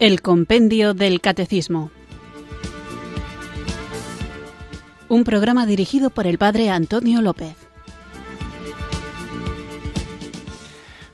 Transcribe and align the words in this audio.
El 0.00 0.22
Compendio 0.22 0.94
del 0.94 1.20
Catecismo. 1.20 1.90
Un 5.08 5.24
programa 5.24 5.66
dirigido 5.66 6.10
por 6.10 6.28
el 6.28 6.38
Padre 6.38 6.70
Antonio 6.70 7.20
López. 7.20 7.56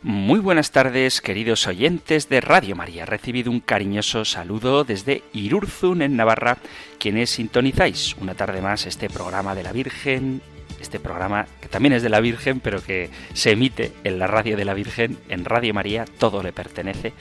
Muy 0.02 0.38
buenas 0.38 0.70
tardes, 0.70 1.22
queridos 1.22 1.66
oyentes 1.66 2.28
de 2.28 2.42
Radio 2.42 2.76
María. 2.76 3.06
Recibido 3.06 3.50
un 3.50 3.61
cariñoso 3.61 4.26
saludo 4.26 4.84
desde 4.84 5.22
Irurzun, 5.32 6.03
en 6.03 6.16
Navarra, 6.16 6.58
quienes 6.98 7.30
sintonizáis 7.30 8.14
una 8.20 8.34
tarde 8.34 8.61
más 8.61 8.84
este 8.84 9.08
programa 9.08 9.54
de 9.54 9.62
la 9.62 9.72
Virgen, 9.72 10.42
este 10.84 11.00
programa 11.00 11.46
que 11.61 11.68
también 11.68 11.94
es 11.94 12.02
de 12.02 12.08
la 12.08 12.20
Virgen, 12.20 12.61
pero 12.61 12.82
que 12.82 13.11
se 13.32 13.50
emite 13.50 13.92
en 14.04 14.18
la 14.18 14.26
radio 14.26 14.56
de 14.56 14.64
la 14.64 14.75
Virgen, 14.75 15.18
en 15.29 15.44
Radio 15.44 15.75
María, 15.75 16.04
todo 16.04 16.42
le 16.42 16.52
pertenece 16.52 17.12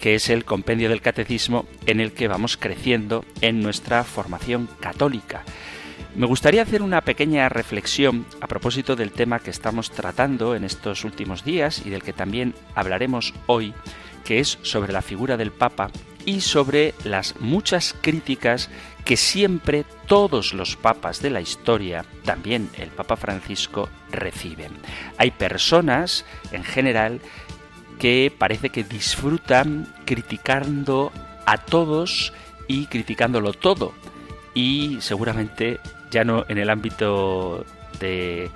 que 0.00 0.16
es 0.16 0.30
el 0.30 0.44
compendio 0.44 0.88
del 0.88 1.00
catecismo 1.00 1.66
en 1.86 2.00
el 2.00 2.12
que 2.12 2.26
vamos 2.26 2.56
creciendo 2.56 3.24
en 3.40 3.62
nuestra 3.62 4.02
formación 4.02 4.68
católica. 4.80 5.44
Me 6.16 6.26
gustaría 6.26 6.62
hacer 6.62 6.82
una 6.82 7.02
pequeña 7.02 7.48
reflexión 7.48 8.26
a 8.40 8.48
propósito 8.48 8.96
del 8.96 9.12
tema 9.12 9.38
que 9.38 9.50
estamos 9.50 9.92
tratando 9.92 10.56
en 10.56 10.64
estos 10.64 11.04
últimos 11.04 11.44
días 11.44 11.82
y 11.86 11.90
del 11.90 12.02
que 12.02 12.12
también 12.12 12.54
hablaremos 12.74 13.32
hoy, 13.46 13.72
que 14.24 14.40
es 14.40 14.58
sobre 14.62 14.92
la 14.92 15.02
figura 15.02 15.36
del 15.36 15.52
Papa 15.52 15.90
y 16.26 16.40
sobre 16.40 16.94
las 17.04 17.40
muchas 17.40 17.94
críticas 18.00 18.70
que 19.04 19.16
siempre 19.16 19.84
todos 20.06 20.54
los 20.54 20.76
papas 20.76 21.20
de 21.22 21.30
la 21.30 21.40
historia, 21.40 22.04
también 22.24 22.68
el 22.78 22.88
Papa 22.90 23.16
Francisco, 23.16 23.88
reciben. 24.10 24.72
Hay 25.18 25.32
personas, 25.32 26.24
en 26.52 26.64
general, 26.64 27.20
que 27.98 28.32
parece 28.36 28.70
que 28.70 28.84
disfrutan 28.84 29.92
criticando 30.04 31.12
a 31.46 31.58
todos 31.58 32.32
y 32.68 32.86
criticándolo 32.86 33.52
todo. 33.52 33.92
Y 34.54 34.98
seguramente 35.00 35.80
ya 36.10 36.24
no 36.24 36.44
en 36.48 36.58
el 36.58 36.70
ámbito 36.70 37.64
de 37.98 38.50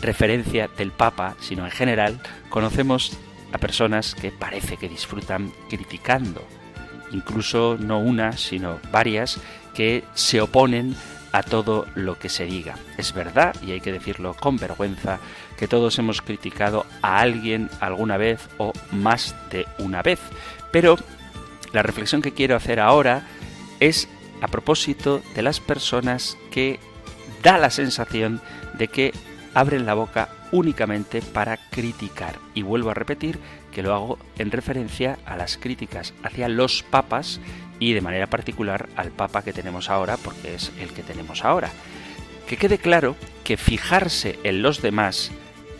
referencia 0.00 0.68
del 0.76 0.90
Papa, 0.90 1.36
sino 1.40 1.64
en 1.64 1.70
general, 1.70 2.20
conocemos 2.48 3.16
a 3.52 3.58
personas 3.58 4.14
que 4.14 4.30
parece 4.32 4.76
que 4.76 4.88
disfrutan 4.88 5.52
criticando, 5.68 6.46
incluso 7.12 7.76
no 7.78 8.00
una, 8.00 8.32
sino 8.32 8.80
varias, 8.90 9.38
que 9.74 10.04
se 10.14 10.40
oponen 10.40 10.94
a 11.32 11.42
todo 11.42 11.86
lo 11.94 12.18
que 12.18 12.28
se 12.28 12.44
diga. 12.44 12.76
Es 12.98 13.14
verdad, 13.14 13.56
y 13.62 13.72
hay 13.72 13.80
que 13.80 13.92
decirlo 13.92 14.34
con 14.34 14.58
vergüenza, 14.58 15.18
que 15.56 15.68
todos 15.68 15.98
hemos 15.98 16.20
criticado 16.20 16.84
a 17.00 17.20
alguien 17.20 17.70
alguna 17.80 18.16
vez 18.16 18.48
o 18.58 18.72
más 18.90 19.34
de 19.50 19.66
una 19.78 20.02
vez. 20.02 20.20
Pero 20.70 20.96
la 21.72 21.82
reflexión 21.82 22.20
que 22.20 22.32
quiero 22.32 22.56
hacer 22.56 22.80
ahora 22.80 23.22
es 23.80 24.08
a 24.42 24.48
propósito 24.48 25.22
de 25.34 25.42
las 25.42 25.60
personas 25.60 26.36
que 26.50 26.80
da 27.42 27.58
la 27.58 27.70
sensación 27.70 28.40
de 28.74 28.88
que 28.88 29.12
abren 29.54 29.86
la 29.86 29.94
boca 29.94 30.28
únicamente 30.52 31.20
para 31.20 31.56
criticar. 31.56 32.38
Y 32.54 32.62
vuelvo 32.62 32.90
a 32.90 32.94
repetir 32.94 33.38
que 33.72 33.82
lo 33.82 33.94
hago 33.94 34.18
en 34.38 34.52
referencia 34.52 35.18
a 35.26 35.36
las 35.36 35.56
críticas 35.56 36.14
hacia 36.22 36.48
los 36.48 36.84
papas 36.84 37.40
y 37.80 37.94
de 37.94 38.00
manera 38.00 38.28
particular 38.28 38.88
al 38.94 39.10
papa 39.10 39.42
que 39.42 39.52
tenemos 39.52 39.90
ahora, 39.90 40.16
porque 40.16 40.54
es 40.54 40.70
el 40.78 40.90
que 40.90 41.02
tenemos 41.02 41.44
ahora. 41.44 41.70
Que 42.46 42.56
quede 42.56 42.78
claro 42.78 43.16
que 43.42 43.56
fijarse 43.56 44.38
en 44.44 44.62
los 44.62 44.82
demás 44.82 45.32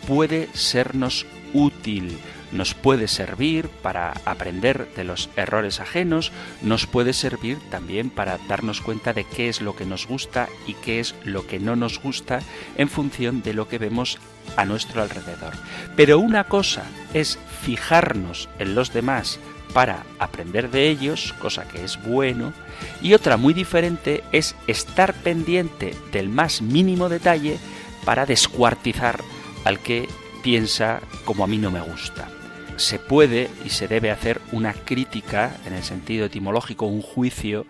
puede 0.07 0.49
sernos 0.53 1.25
útil, 1.53 2.17
nos 2.53 2.73
puede 2.73 3.07
servir 3.07 3.67
para 3.67 4.13
aprender 4.25 4.87
de 4.95 5.03
los 5.03 5.29
errores 5.35 5.79
ajenos, 5.79 6.31
nos 6.61 6.85
puede 6.85 7.13
servir 7.13 7.57
también 7.69 8.09
para 8.09 8.37
darnos 8.47 8.81
cuenta 8.81 9.13
de 9.13 9.23
qué 9.25 9.49
es 9.49 9.61
lo 9.61 9.75
que 9.75 9.85
nos 9.85 10.07
gusta 10.07 10.47
y 10.67 10.75
qué 10.75 10.99
es 10.99 11.15
lo 11.23 11.45
que 11.47 11.59
no 11.59 11.75
nos 11.75 12.01
gusta 12.01 12.39
en 12.77 12.89
función 12.89 13.41
de 13.41 13.53
lo 13.53 13.67
que 13.67 13.79
vemos 13.79 14.19
a 14.55 14.65
nuestro 14.65 15.01
alrededor. 15.01 15.53
Pero 15.95 16.19
una 16.19 16.45
cosa 16.45 16.83
es 17.13 17.39
fijarnos 17.61 18.49
en 18.59 18.75
los 18.75 18.93
demás 18.93 19.39
para 19.73 20.03
aprender 20.19 20.69
de 20.69 20.89
ellos, 20.89 21.33
cosa 21.39 21.67
que 21.67 21.83
es 21.83 22.01
bueno, 22.03 22.53
y 23.01 23.13
otra 23.13 23.37
muy 23.37 23.53
diferente 23.53 24.23
es 24.31 24.55
estar 24.67 25.13
pendiente 25.13 25.95
del 26.11 26.29
más 26.29 26.61
mínimo 26.61 27.09
detalle 27.09 27.57
para 28.05 28.25
descuartizar 28.25 29.21
al 29.65 29.79
que 29.79 30.07
piensa 30.43 31.01
como 31.25 31.43
a 31.43 31.47
mí 31.47 31.57
no 31.57 31.71
me 31.71 31.81
gusta. 31.81 32.32
Se 32.77 32.99
puede 32.99 33.49
y 33.63 33.69
se 33.69 33.87
debe 33.87 34.11
hacer 34.11 34.41
una 34.51 34.73
crítica, 34.73 35.55
en 35.65 35.73
el 35.73 35.83
sentido 35.83 36.25
etimológico, 36.25 36.85
un 36.85 37.01
juicio, 37.01 37.65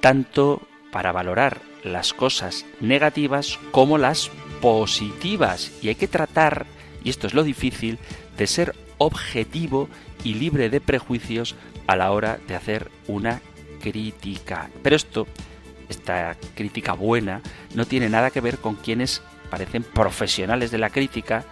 tanto 0.00 0.62
para 0.90 1.12
valorar 1.12 1.60
las 1.84 2.12
cosas 2.12 2.64
negativas 2.80 3.58
como 3.70 3.98
las 3.98 4.30
positivas. 4.60 5.72
Y 5.82 5.88
hay 5.88 5.94
que 5.94 6.08
tratar, 6.08 6.66
y 7.04 7.10
esto 7.10 7.26
es 7.26 7.34
lo 7.34 7.44
difícil, 7.44 7.98
de 8.36 8.46
ser 8.46 8.74
objetivo 8.98 9.88
y 10.24 10.34
libre 10.34 10.70
de 10.70 10.80
prejuicios 10.80 11.56
a 11.86 11.96
la 11.96 12.10
hora 12.10 12.38
de 12.46 12.54
hacer 12.54 12.90
una 13.08 13.40
crítica. 13.80 14.70
Pero 14.82 14.96
esto, 14.96 15.26
esta 15.88 16.36
crítica 16.54 16.94
buena, 16.94 17.42
no 17.74 17.86
tiene 17.86 18.08
nada 18.08 18.30
que 18.30 18.40
ver 18.40 18.58
con 18.58 18.76
quienes 18.76 19.22
parecen 19.50 19.82
profesionales 19.82 20.70
de 20.70 20.78
la 20.78 20.90
crítica, 20.90 21.44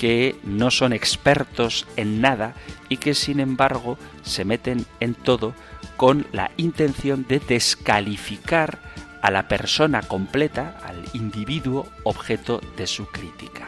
que 0.00 0.34
no 0.44 0.70
son 0.70 0.94
expertos 0.94 1.86
en 1.96 2.22
nada 2.22 2.54
y 2.88 2.96
que 2.96 3.12
sin 3.12 3.38
embargo 3.38 3.98
se 4.22 4.46
meten 4.46 4.86
en 4.98 5.12
todo 5.12 5.52
con 5.98 6.26
la 6.32 6.50
intención 6.56 7.26
de 7.28 7.38
descalificar 7.38 8.78
a 9.20 9.30
la 9.30 9.46
persona 9.46 10.00
completa, 10.00 10.80
al 10.86 11.04
individuo 11.12 11.86
objeto 12.04 12.62
de 12.78 12.86
su 12.86 13.08
crítica. 13.08 13.66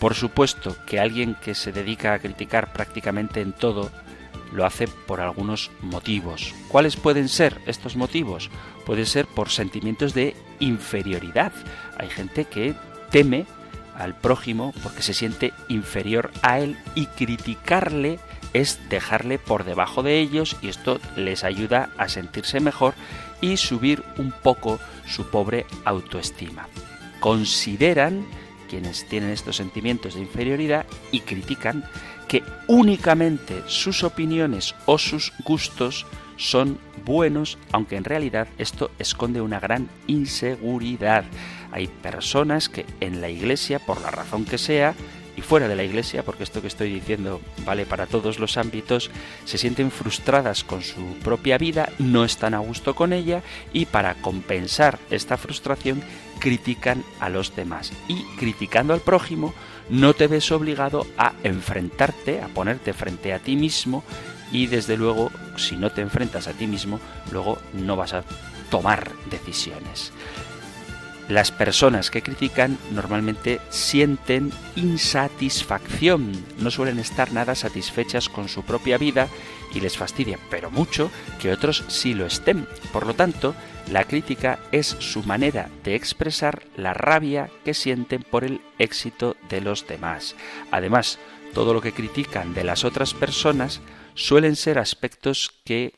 Por 0.00 0.14
supuesto 0.14 0.76
que 0.84 0.98
alguien 0.98 1.36
que 1.36 1.54
se 1.54 1.70
dedica 1.70 2.12
a 2.12 2.18
criticar 2.18 2.72
prácticamente 2.72 3.40
en 3.40 3.52
todo 3.52 3.92
lo 4.52 4.66
hace 4.66 4.88
por 4.88 5.20
algunos 5.20 5.70
motivos. 5.80 6.56
¿Cuáles 6.66 6.96
pueden 6.96 7.28
ser 7.28 7.60
estos 7.66 7.94
motivos? 7.94 8.50
Puede 8.84 9.06
ser 9.06 9.26
por 9.26 9.50
sentimientos 9.50 10.12
de 10.12 10.34
inferioridad. 10.58 11.52
Hay 11.98 12.10
gente 12.10 12.46
que 12.46 12.74
teme 13.12 13.46
al 13.98 14.14
prójimo 14.14 14.72
porque 14.82 15.02
se 15.02 15.14
siente 15.14 15.52
inferior 15.68 16.30
a 16.42 16.58
él 16.60 16.76
y 16.94 17.06
criticarle 17.06 18.18
es 18.52 18.80
dejarle 18.88 19.38
por 19.38 19.64
debajo 19.64 20.02
de 20.02 20.18
ellos 20.18 20.56
y 20.62 20.68
esto 20.68 20.98
les 21.16 21.44
ayuda 21.44 21.90
a 21.98 22.08
sentirse 22.08 22.60
mejor 22.60 22.94
y 23.40 23.56
subir 23.56 24.02
un 24.16 24.32
poco 24.32 24.78
su 25.06 25.30
pobre 25.30 25.66
autoestima. 25.84 26.68
Consideran 27.20 28.26
quienes 28.68 29.06
tienen 29.08 29.30
estos 29.30 29.56
sentimientos 29.56 30.14
de 30.14 30.20
inferioridad 30.20 30.86
y 31.12 31.20
critican 31.20 31.84
que 32.28 32.42
únicamente 32.66 33.62
sus 33.66 34.02
opiniones 34.04 34.74
o 34.86 34.98
sus 34.98 35.32
gustos 35.44 36.06
son 36.36 36.78
buenos, 37.04 37.58
aunque 37.72 37.96
en 37.96 38.04
realidad 38.04 38.48
esto 38.58 38.90
esconde 38.98 39.40
una 39.40 39.60
gran 39.60 39.88
inseguridad. 40.06 41.24
Hay 41.72 41.88
personas 41.88 42.68
que 42.68 42.86
en 43.00 43.20
la 43.20 43.28
iglesia, 43.28 43.78
por 43.78 44.00
la 44.00 44.10
razón 44.10 44.44
que 44.44 44.58
sea, 44.58 44.94
y 45.36 45.42
fuera 45.42 45.68
de 45.68 45.76
la 45.76 45.84
iglesia, 45.84 46.24
porque 46.24 46.42
esto 46.42 46.62
que 46.62 46.66
estoy 46.66 46.90
diciendo 46.92 47.40
vale 47.64 47.84
para 47.84 48.06
todos 48.06 48.38
los 48.38 48.56
ámbitos, 48.56 49.10
se 49.44 49.58
sienten 49.58 49.90
frustradas 49.90 50.64
con 50.64 50.82
su 50.82 51.02
propia 51.22 51.58
vida, 51.58 51.90
no 51.98 52.24
están 52.24 52.54
a 52.54 52.58
gusto 52.58 52.94
con 52.94 53.12
ella 53.12 53.42
y 53.72 53.84
para 53.84 54.14
compensar 54.14 54.98
esta 55.10 55.36
frustración 55.36 56.02
critican 56.38 57.04
a 57.20 57.28
los 57.28 57.54
demás. 57.54 57.92
Y 58.08 58.22
criticando 58.38 58.94
al 58.94 59.00
prójimo, 59.00 59.52
no 59.90 60.14
te 60.14 60.26
ves 60.26 60.50
obligado 60.50 61.06
a 61.18 61.34
enfrentarte, 61.42 62.40
a 62.40 62.48
ponerte 62.48 62.94
frente 62.94 63.34
a 63.34 63.38
ti 63.38 63.56
mismo 63.56 64.04
y 64.52 64.66
desde 64.66 64.96
luego 64.96 65.30
si 65.56 65.76
no 65.76 65.90
te 65.90 66.02
enfrentas 66.02 66.48
a 66.48 66.52
ti 66.52 66.66
mismo, 66.66 67.00
luego 67.32 67.58
no 67.72 67.96
vas 67.96 68.14
a 68.14 68.24
tomar 68.70 69.10
decisiones. 69.30 70.12
Las 71.28 71.50
personas 71.50 72.12
que 72.12 72.22
critican 72.22 72.78
normalmente 72.92 73.60
sienten 73.68 74.52
insatisfacción, 74.76 76.32
no 76.58 76.70
suelen 76.70 77.00
estar 77.00 77.32
nada 77.32 77.56
satisfechas 77.56 78.28
con 78.28 78.48
su 78.48 78.62
propia 78.62 78.96
vida 78.96 79.28
y 79.74 79.80
les 79.80 79.96
fastidia, 79.96 80.38
pero 80.50 80.70
mucho, 80.70 81.10
que 81.40 81.50
otros 81.50 81.82
sí 81.88 82.14
lo 82.14 82.26
estén. 82.26 82.68
Por 82.92 83.08
lo 83.08 83.14
tanto, 83.14 83.56
la 83.90 84.04
crítica 84.04 84.60
es 84.70 84.86
su 84.86 85.24
manera 85.24 85.68
de 85.82 85.96
expresar 85.96 86.62
la 86.76 86.94
rabia 86.94 87.50
que 87.64 87.74
sienten 87.74 88.22
por 88.22 88.44
el 88.44 88.60
éxito 88.78 89.36
de 89.48 89.60
los 89.60 89.88
demás. 89.88 90.36
Además, 90.70 91.18
todo 91.54 91.74
lo 91.74 91.80
que 91.80 91.92
critican 91.92 92.54
de 92.54 92.62
las 92.62 92.84
otras 92.84 93.14
personas 93.14 93.80
suelen 94.16 94.56
ser 94.56 94.80
aspectos 94.80 95.52
que 95.64 95.94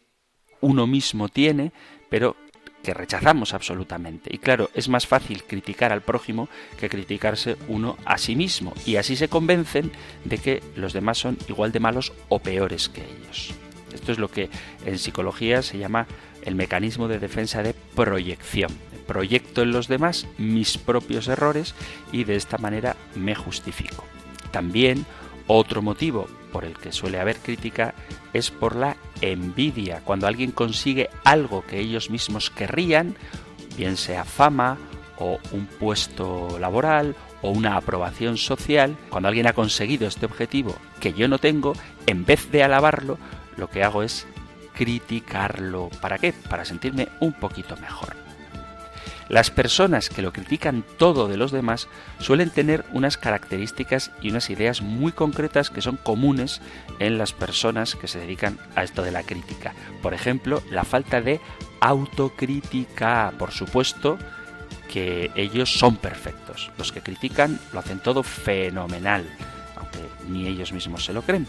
uno 0.60 0.86
mismo 0.86 1.28
tiene, 1.28 1.72
pero 2.10 2.36
que 2.82 2.92
rechazamos 2.92 3.54
absolutamente. 3.54 4.30
Y 4.32 4.38
claro, 4.38 4.70
es 4.74 4.88
más 4.88 5.06
fácil 5.06 5.44
criticar 5.44 5.92
al 5.92 6.02
prójimo 6.02 6.48
que 6.78 6.88
criticarse 6.88 7.56
uno 7.68 7.96
a 8.04 8.18
sí 8.18 8.36
mismo. 8.36 8.74
Y 8.86 8.96
así 8.96 9.16
se 9.16 9.28
convencen 9.28 9.90
de 10.24 10.38
que 10.38 10.62
los 10.76 10.92
demás 10.92 11.18
son 11.18 11.38
igual 11.48 11.72
de 11.72 11.80
malos 11.80 12.12
o 12.28 12.40
peores 12.40 12.88
que 12.88 13.02
ellos. 13.02 13.54
Esto 13.92 14.12
es 14.12 14.18
lo 14.18 14.28
que 14.28 14.50
en 14.84 14.98
psicología 14.98 15.62
se 15.62 15.78
llama 15.78 16.06
el 16.42 16.54
mecanismo 16.54 17.08
de 17.08 17.18
defensa 17.18 17.62
de 17.62 17.74
proyección. 17.94 18.70
Proyecto 19.06 19.62
en 19.62 19.72
los 19.72 19.88
demás 19.88 20.26
mis 20.36 20.76
propios 20.76 21.28
errores 21.28 21.74
y 22.12 22.24
de 22.24 22.36
esta 22.36 22.58
manera 22.58 22.96
me 23.14 23.34
justifico. 23.34 24.04
También 24.50 25.06
otro 25.46 25.82
motivo 25.82 26.28
por 26.52 26.64
el 26.64 26.76
que 26.76 26.92
suele 26.92 27.20
haber 27.20 27.38
crítica 27.38 27.94
es 28.32 28.50
por 28.50 28.76
la 28.76 28.96
envidia. 29.20 30.00
Cuando 30.04 30.26
alguien 30.26 30.52
consigue 30.52 31.10
algo 31.24 31.64
que 31.64 31.78
ellos 31.80 32.10
mismos 32.10 32.50
querrían, 32.50 33.16
bien 33.76 33.96
sea 33.96 34.24
fama 34.24 34.78
o 35.18 35.38
un 35.52 35.66
puesto 35.66 36.58
laboral 36.58 37.16
o 37.42 37.50
una 37.50 37.76
aprobación 37.76 38.36
social, 38.36 38.96
cuando 39.10 39.28
alguien 39.28 39.46
ha 39.46 39.52
conseguido 39.52 40.06
este 40.06 40.26
objetivo 40.26 40.76
que 41.00 41.12
yo 41.12 41.28
no 41.28 41.38
tengo, 41.38 41.74
en 42.06 42.24
vez 42.24 42.50
de 42.50 42.62
alabarlo, 42.62 43.18
lo 43.56 43.68
que 43.70 43.84
hago 43.84 44.02
es 44.02 44.26
criticarlo. 44.74 45.90
¿Para 46.00 46.18
qué? 46.18 46.32
Para 46.32 46.64
sentirme 46.64 47.08
un 47.20 47.32
poquito 47.32 47.76
mejor. 47.76 48.27
Las 49.28 49.50
personas 49.50 50.08
que 50.08 50.22
lo 50.22 50.32
critican 50.32 50.84
todo 50.96 51.28
de 51.28 51.36
los 51.36 51.52
demás 51.52 51.88
suelen 52.18 52.50
tener 52.50 52.84
unas 52.92 53.18
características 53.18 54.10
y 54.22 54.30
unas 54.30 54.48
ideas 54.48 54.80
muy 54.80 55.12
concretas 55.12 55.68
que 55.68 55.82
son 55.82 55.96
comunes 55.96 56.62
en 56.98 57.18
las 57.18 57.34
personas 57.34 57.94
que 57.94 58.08
se 58.08 58.18
dedican 58.18 58.58
a 58.74 58.84
esto 58.84 59.02
de 59.02 59.12
la 59.12 59.22
crítica. 59.22 59.74
Por 60.02 60.14
ejemplo, 60.14 60.62
la 60.70 60.84
falta 60.84 61.20
de 61.20 61.40
autocrítica. 61.80 63.32
Por 63.38 63.52
supuesto 63.52 64.18
que 64.90 65.30
ellos 65.34 65.78
son 65.78 65.96
perfectos. 65.96 66.70
Los 66.78 66.90
que 66.90 67.02
critican 67.02 67.60
lo 67.74 67.80
hacen 67.80 68.00
todo 68.00 68.22
fenomenal, 68.22 69.28
aunque 69.76 69.98
ni 70.28 70.46
ellos 70.46 70.72
mismos 70.72 71.04
se 71.04 71.12
lo 71.12 71.20
creen. 71.20 71.46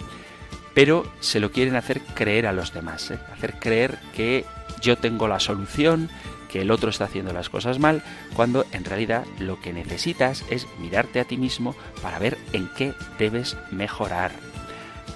Pero 0.73 1.09
se 1.21 1.39
lo 1.39 1.51
quieren 1.51 1.77
hacer 1.77 2.01
creer 2.13 2.45
a 2.45 2.53
los 2.53 2.73
demás, 2.73 3.09
¿eh? 3.11 3.19
hacer 3.33 3.55
creer 3.57 3.97
que 4.13 4.45
yo 4.81 4.97
tengo 4.97 5.27
la 5.27 5.39
solución, 5.39 6.09
que 6.49 6.61
el 6.61 6.71
otro 6.71 6.89
está 6.89 7.05
haciendo 7.05 7.31
las 7.31 7.49
cosas 7.49 7.79
mal, 7.79 8.03
cuando 8.35 8.65
en 8.71 8.83
realidad 8.83 9.25
lo 9.39 9.59
que 9.61 9.73
necesitas 9.73 10.43
es 10.49 10.67
mirarte 10.79 11.19
a 11.19 11.25
ti 11.25 11.37
mismo 11.37 11.75
para 12.01 12.19
ver 12.19 12.37
en 12.53 12.69
qué 12.75 12.93
debes 13.17 13.55
mejorar. 13.71 14.31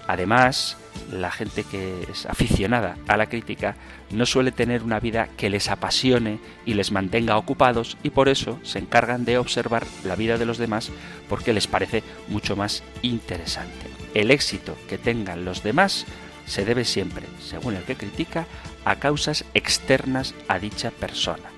Además, 0.07 0.77
la 1.11 1.31
gente 1.31 1.63
que 1.63 2.07
es 2.09 2.25
aficionada 2.25 2.97
a 3.07 3.17
la 3.17 3.27
crítica 3.27 3.75
no 4.11 4.25
suele 4.25 4.51
tener 4.51 4.83
una 4.83 4.99
vida 4.99 5.29
que 5.37 5.49
les 5.49 5.69
apasione 5.69 6.39
y 6.65 6.73
les 6.73 6.91
mantenga 6.91 7.37
ocupados 7.37 7.97
y 8.03 8.09
por 8.09 8.29
eso 8.29 8.59
se 8.63 8.79
encargan 8.79 9.25
de 9.25 9.37
observar 9.37 9.85
la 10.03 10.15
vida 10.15 10.37
de 10.37 10.45
los 10.45 10.57
demás 10.57 10.91
porque 11.29 11.53
les 11.53 11.67
parece 11.67 12.03
mucho 12.27 12.55
más 12.55 12.83
interesante. 13.01 13.87
El 14.13 14.31
éxito 14.31 14.77
que 14.87 14.97
tengan 14.97 15.45
los 15.45 15.63
demás 15.63 16.05
se 16.45 16.65
debe 16.65 16.85
siempre, 16.85 17.25
según 17.41 17.75
el 17.75 17.83
que 17.83 17.95
critica, 17.95 18.45
a 18.85 18.95
causas 18.97 19.45
externas 19.53 20.35
a 20.47 20.59
dicha 20.59 20.91
persona, 20.91 21.49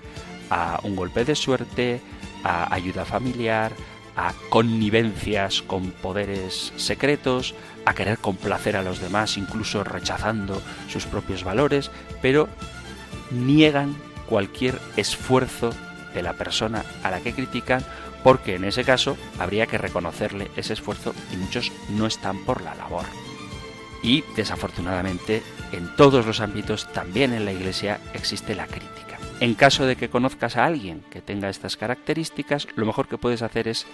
a 0.50 0.80
un 0.83 0.95
golpe 0.95 1.25
de 1.25 1.36
suerte, 1.36 2.01
a 2.44 2.74
ayuda 2.74 3.06
familiar, 3.06 3.74
a 4.16 4.33
connivencias 4.50 5.62
con 5.62 5.92
poderes 5.92 6.72
secretos, 6.77 7.54
a 7.86 7.94
querer 7.94 8.18
complacer 8.18 8.77
a 8.77 8.83
los 8.83 9.00
demás, 9.00 9.38
incluso 9.38 9.83
rechazando 9.83 10.62
sus 10.88 11.06
propios 11.06 11.44
valores, 11.44 11.92
pero 12.22 12.48
niegan 13.31 13.95
cualquier 14.27 14.80
esfuerzo 14.95 15.72
de 16.13 16.24
la 16.24 16.33
persona 16.33 16.83
a 17.04 17.12
la 17.12 17.19
que 17.19 17.33
critican, 17.33 17.83
porque 18.24 18.56
en 18.56 18.63
ese 18.63 18.83
caso 18.83 19.18
habría 19.38 19.68
que 19.68 19.77
reconocerle 19.77 20.50
ese 20.56 20.74
esfuerzo 20.74 21.13
y 21.31 21.38
muchos 21.38 21.72
no 21.89 22.07
están 22.07 22.44
por 22.45 22.62
la 22.62 22.74
labor. 22.75 23.06
Y 24.05 24.23
desafortunadamente 24.35 25.41
en 25.71 25.93
todos 25.95 26.27
los 26.27 26.39
ámbitos, 26.39 26.87
también 26.93 27.33
en 27.33 27.43
la 27.43 27.51
Iglesia, 27.51 27.99
existe 28.13 28.53
la 28.53 28.67
crítica. 28.67 29.17
En 29.39 29.55
caso 29.55 29.87
de 29.87 29.95
que 29.95 30.09
conozcas 30.09 30.57
a 30.57 30.65
alguien 30.65 31.01
que 31.09 31.21
tenga 31.21 31.49
estas 31.49 31.75
características, 31.75 32.67
lo 32.75 32.85
mejor 32.85 33.07
que 33.07 33.17
puedes 33.17 33.41
hacer 33.41 33.67
es 33.67 33.87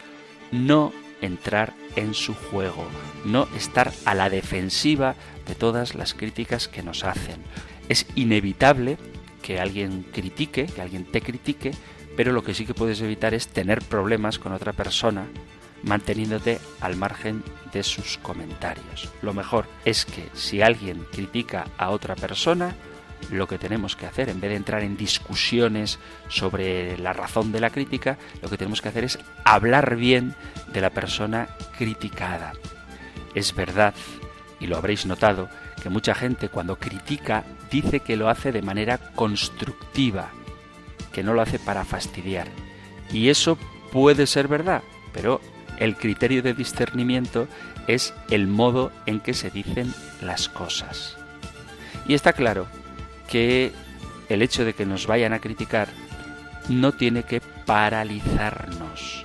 no 0.52 0.92
entrar 1.22 1.74
en 1.96 2.14
su 2.14 2.34
juego, 2.34 2.86
no 3.24 3.48
estar 3.56 3.94
a 4.04 4.14
la 4.14 4.30
defensiva 4.30 5.16
de 5.48 5.56
todas 5.56 5.96
las 5.96 6.14
críticas 6.14 6.68
que 6.68 6.84
nos 6.84 7.06
hacen. 7.06 7.42
Es 7.88 8.06
inevitable 8.16 8.98
que 9.42 9.62
alguien 9.62 10.04
critique, 10.12 10.66
que 10.66 10.82
alguien 10.82 11.06
te 11.06 11.22
critique, 11.22 11.72
pero 12.18 12.34
lo 12.34 12.44
que 12.44 12.54
sí 12.54 12.66
que 12.66 12.74
puedes 12.74 13.00
evitar 13.00 13.34
es 13.34 13.48
tener 13.48 13.82
problemas 13.82 14.40
con 14.40 14.52
otra 14.52 14.74
persona 14.74 15.28
manteniéndote 15.84 16.60
al 16.80 16.96
margen 16.96 17.44
de 17.72 17.84
sus 17.84 18.18
comentarios. 18.18 19.10
Lo 19.22 19.34
mejor 19.34 19.68
es 19.86 20.06
que 20.06 20.30
si 20.34 20.62
alguien 20.62 21.06
critica 21.12 21.66
a 21.78 21.90
otra 21.90 22.16
persona, 22.16 22.76
lo 23.30 23.48
que 23.48 23.58
tenemos 23.58 23.96
que 23.96 24.06
hacer, 24.06 24.30
en 24.30 24.42
vez 24.42 24.50
de 24.50 24.58
entrar 24.58 24.84
en 24.84 24.98
discusiones 24.98 26.00
sobre 26.28 26.98
la 26.98 27.14
razón 27.14 27.52
de 27.52 27.60
la 27.60 27.70
crítica, 27.70 28.18
lo 28.42 28.50
que 28.50 28.58
tenemos 28.58 28.82
que 28.82 28.90
hacer 28.90 29.04
es 29.04 29.20
hablar 29.44 29.96
bien 29.96 30.36
de 30.74 30.82
la 30.82 30.90
persona 30.90 31.48
criticada. 31.78 32.54
Es 33.36 33.56
verdad, 33.56 33.94
y 34.60 34.68
lo 34.68 34.78
habréis 34.78 35.06
notado, 35.06 35.50
que 35.82 35.90
mucha 35.90 36.14
gente 36.14 36.50
cuando 36.50 36.78
critica 36.78 37.44
dice 37.72 38.02
que 38.02 38.18
lo 38.18 38.30
hace 38.30 38.52
de 38.52 38.62
manera 38.62 38.98
constructiva, 38.98 40.30
que 41.14 41.24
no 41.24 41.34
lo 41.34 41.42
hace 41.42 41.60
para 41.60 41.86
fastidiar. 41.86 42.48
Y 43.12 43.30
eso 43.30 43.58
puede 43.92 44.28
ser 44.28 44.48
verdad, 44.48 44.84
pero 45.14 45.42
el 45.82 45.96
criterio 45.96 46.44
de 46.44 46.54
discernimiento 46.54 47.48
es 47.88 48.14
el 48.30 48.46
modo 48.46 48.92
en 49.08 49.20
que 49.20 49.34
se 49.34 49.50
dicen 49.50 49.92
las 50.22 50.48
cosas. 50.48 51.18
Y 52.08 52.14
está 52.14 52.34
claro 52.34 52.68
que 53.28 53.72
el 54.30 54.44
hecho 54.44 54.64
de 54.64 54.74
que 54.74 54.86
nos 54.86 55.08
vayan 55.08 55.34
a 55.34 55.40
criticar 55.40 55.88
no 56.70 56.92
tiene 56.92 57.24
que 57.24 57.42
paralizarnos. 57.66 59.24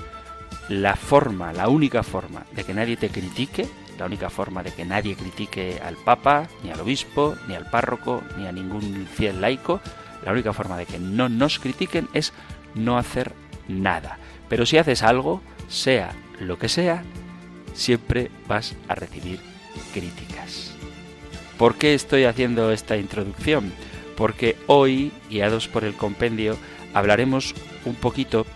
La 0.70 0.96
forma, 0.96 1.52
la 1.52 1.68
única 1.68 2.02
forma 2.02 2.46
de 2.52 2.64
que 2.64 2.72
nadie 2.72 2.96
te 2.96 3.10
critique, 3.10 3.68
la 3.98 4.06
única 4.06 4.30
forma 4.30 4.62
de 4.62 4.72
que 4.72 4.86
nadie 4.86 5.14
critique 5.14 5.78
al 5.84 5.96
Papa, 5.96 6.48
ni 6.64 6.70
al 6.70 6.80
obispo, 6.80 7.36
ni 7.48 7.54
al 7.54 7.68
párroco, 7.68 8.22
ni 8.38 8.46
a 8.46 8.52
ningún 8.52 9.06
fiel 9.12 9.42
laico, 9.42 9.82
la 10.24 10.32
única 10.32 10.54
forma 10.54 10.78
de 10.78 10.86
que 10.86 10.98
no 10.98 11.28
nos 11.28 11.58
critiquen 11.58 12.08
es 12.14 12.32
no 12.74 12.96
hacer 12.96 13.34
nada. 13.68 14.18
Pero 14.48 14.64
si 14.64 14.78
haces 14.78 15.02
algo, 15.02 15.42
sea 15.68 16.14
lo 16.40 16.58
que 16.58 16.68
sea, 16.68 17.02
siempre 17.74 18.30
vas 18.46 18.74
a 18.88 18.94
recibir 18.94 19.40
críticas. 19.92 20.72
¿Por 21.58 21.76
qué 21.76 21.94
estoy 21.94 22.24
haciendo 22.24 22.70
esta 22.72 22.96
introducción? 22.96 23.72
Porque 24.16 24.56
hoy, 24.66 25.12
guiados 25.30 25.68
por 25.68 25.84
el 25.84 25.94
compendio, 25.94 26.56
hablaremos 26.94 27.54
un 27.84 27.94
poquito, 27.94 28.46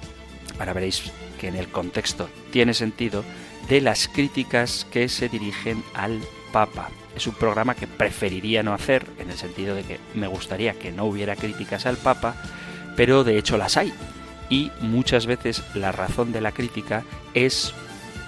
para 0.59 0.73
veréis 0.73 1.11
que 1.39 1.49
en 1.49 1.57
el 1.57 1.69
contexto 1.69 2.29
tiene 2.51 2.75
sentido, 2.75 3.25
de 3.69 3.81
las 3.81 4.09
críticas 4.09 4.87
que 4.91 5.09
se 5.09 5.29
dirigen 5.29 5.83
al 5.95 6.21
Papa. 6.53 6.91
Es 7.15 7.27
un 7.27 7.35
programa 7.35 7.75
que 7.75 7.87
preferiría 7.87 8.63
no 8.63 8.75
hacer, 8.75 9.07
en 9.19 9.31
el 9.31 9.37
sentido 9.37 9.75
de 9.75 9.83
que 9.83 10.01
me 10.15 10.27
gustaría 10.27 10.75
que 10.75 10.93
no 10.93 11.05
hubiera 11.05 11.37
críticas 11.37 11.87
al 11.87 11.97
Papa, 11.97 12.35
pero 12.97 13.25
de 13.25 13.39
hecho 13.39 13.57
las 13.57 13.77
hay 13.77 13.93
y 14.51 14.71
muchas 14.81 15.27
veces 15.27 15.63
la 15.75 15.93
razón 15.93 16.33
de 16.33 16.43
la 16.43 16.53
crítica 16.53 17.05
es 17.33 17.73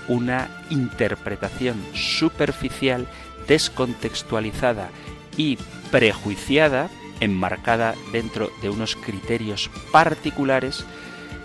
una 0.08 0.48
interpretación 0.70 1.76
superficial, 1.92 3.06
descontextualizada 3.46 4.88
y 5.36 5.58
prejuiciada, 5.90 6.88
enmarcada 7.20 7.94
dentro 8.12 8.50
de 8.62 8.70
unos 8.70 8.96
criterios 8.96 9.70
particulares 9.90 10.84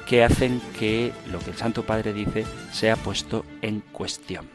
que 0.07 0.23
hacen 0.23 0.61
que 0.79 1.11
lo 1.31 1.39
que 1.39 1.51
el 1.51 1.57
Santo 1.57 1.83
Padre 1.83 2.13
dice 2.13 2.45
sea 2.71 2.95
puesto 2.95 3.45
en 3.61 3.81
cuestión. 3.91 4.47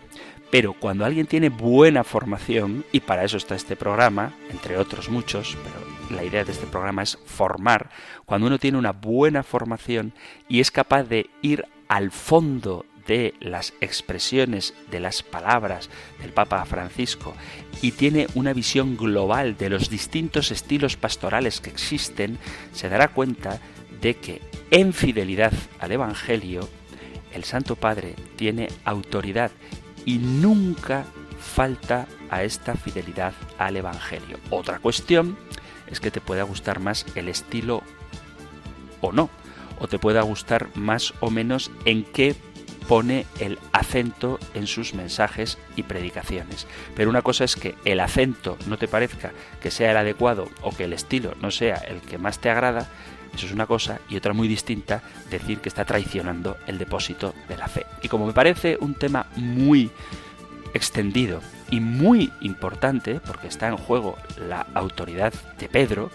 Pero 0.51 0.75
cuando 0.75 1.05
alguien 1.05 1.27
tiene 1.27 1.49
buena 1.49 2.05
formación, 2.05 2.85
y 2.93 3.01
para 3.01 3.25
eso 3.25 3.37
está 3.37 3.55
este 3.55 3.77
programa, 3.77 4.35
entre 4.51 4.77
otros 4.77 5.09
muchos, 5.09 5.57
pero 5.63 5.92
la 6.11 6.25
idea 6.25 6.45
de 6.45 6.53
este 6.53 6.67
programa 6.67 7.03
es 7.03 7.19
formar, 7.25 7.91
cuando 8.25 8.47
uno 8.47 8.59
tiene 8.59 8.79
una 8.79 8.93
buena 8.93 9.43
formación 9.43 10.13
y 10.49 10.61
es 10.61 10.71
capaz 10.71 11.05
de 11.05 11.31
ir 11.43 11.67
al 11.89 12.11
fondo 12.11 12.87
de 13.07 13.35
las 13.41 13.75
expresiones 13.81 14.75
de 14.91 15.01
las 15.01 15.23
palabras 15.23 15.91
del 16.21 16.33
Papa 16.33 16.65
Francisco 16.65 17.35
y 17.81 17.93
tiene 17.93 18.29
una 18.35 18.53
visión 18.53 18.97
global 18.97 19.57
de 19.57 19.71
los 19.71 19.91
distintos 19.91 20.51
estilos 20.51 20.97
pastorales 20.97 21.61
que 21.61 21.71
existen, 21.71 22.39
se 22.73 22.89
dará 22.89 23.09
cuenta 23.09 23.61
de 24.01 24.15
que 24.15 24.41
en 24.71 24.93
fidelidad 24.93 25.53
al 25.81 25.93
Evangelio, 25.93 26.69
el 27.33 27.45
Santo 27.45 27.77
Padre 27.77 28.15
tiene 28.37 28.69
autoridad 28.85 29.51
y 30.05 30.19
nunca 30.19 31.05
falta 31.39 32.07
a 32.31 32.45
esta 32.45 32.75
fidelidad 32.75 33.33
al 33.59 33.77
Evangelio. 33.77 34.39
Otra 34.51 34.79
cuestión 34.79 35.37
es 35.93 36.01
que 36.01 36.11
te 36.11 36.21
pueda 36.21 36.43
gustar 36.43 36.81
más 36.81 37.07
el 37.15 37.29
estilo 37.29 37.83
o 39.01 39.13
no, 39.13 39.31
o 39.79 39.89
te 39.89 39.99
pueda 39.99 40.23
gustar 40.23 40.69
más 40.75 41.15
o 41.21 41.31
menos 41.31 41.71
en 41.85 42.05
qué 42.05 42.35
pone 42.89 43.27
el 43.39 43.59
acento 43.73 44.39
en 44.55 44.67
sus 44.67 44.95
mensajes 44.95 45.59
y 45.77 45.85
predicaciones. 45.85 46.67
Pero 46.97 47.11
una 47.11 47.23
cosa 47.23 47.45
es 47.45 47.57
que 47.57 47.75
el 47.85 48.01
acento 48.01 48.59
no 48.67 48.77
te 48.77 48.89
parezca 48.89 49.33
que 49.61 49.71
sea 49.71 49.93
el 49.93 49.97
adecuado 49.97 50.49
o 50.63 50.75
que 50.75 50.85
el 50.85 50.93
estilo 50.93 51.35
no 51.41 51.51
sea 51.51 51.77
el 51.77 52.01
que 52.01 52.19
más 52.19 52.39
te 52.39 52.51
agrada, 52.51 52.89
eso 53.35 53.47
es 53.47 53.53
una 53.53 53.67
cosa, 53.67 54.01
y 54.09 54.17
otra 54.17 54.35
muy 54.35 54.47
distinta, 54.47 55.03
decir 55.31 55.59
que 55.61 55.69
está 55.69 55.85
traicionando 55.85 56.59
el 56.67 56.79
depósito 56.79 57.35
de 57.49 57.57
la 57.57 57.69
fe. 57.69 57.87
Y 58.03 58.09
como 58.09 58.27
me 58.27 58.33
parece 58.33 58.77
un 58.81 58.95
tema 58.95 59.27
muy 59.37 59.91
extendido 60.75 61.41
y 61.73 61.81
muy 61.81 62.31
importante, 62.43 63.19
porque 63.19 63.49
está 63.49 63.67
en 63.67 63.79
juego 63.79 64.19
la 64.37 64.67
autoridad 64.75 65.33
de 65.59 65.71
Pedro, 65.71 66.11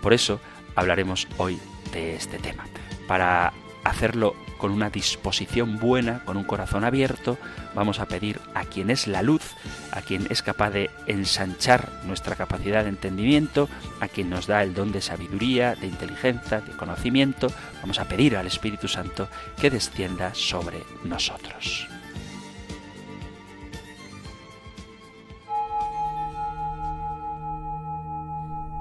por 0.00 0.12
eso 0.12 0.40
hablaremos 0.76 1.26
hoy 1.36 1.58
de 1.92 2.14
este 2.14 2.38
tema. 2.38 2.64
Para 3.08 3.52
hacerlo 3.82 4.36
con 4.56 4.70
una 4.70 4.88
disposición 4.88 5.80
buena, 5.80 6.22
con 6.24 6.36
un 6.36 6.44
corazón 6.44 6.84
abierto, 6.84 7.38
vamos 7.74 7.98
a 7.98 8.06
pedir 8.06 8.38
a 8.54 8.64
quien 8.66 8.88
es 8.88 9.08
la 9.08 9.22
luz, 9.22 9.42
a 9.90 10.00
quien 10.00 10.28
es 10.30 10.42
capaz 10.42 10.70
de 10.70 10.90
ensanchar 11.08 11.90
nuestra 12.04 12.36
capacidad 12.36 12.84
de 12.84 12.90
entendimiento, 12.90 13.68
a 13.98 14.06
quien 14.06 14.30
nos 14.30 14.46
da 14.46 14.62
el 14.62 14.74
don 14.74 14.92
de 14.92 15.00
sabiduría, 15.00 15.74
de 15.74 15.88
inteligencia, 15.88 16.60
de 16.60 16.70
conocimiento, 16.76 17.48
vamos 17.80 17.98
a 17.98 18.04
pedir 18.04 18.36
al 18.36 18.46
Espíritu 18.46 18.86
Santo 18.86 19.28
que 19.60 19.70
descienda 19.70 20.34
sobre 20.34 20.84
nosotros. 21.02 21.88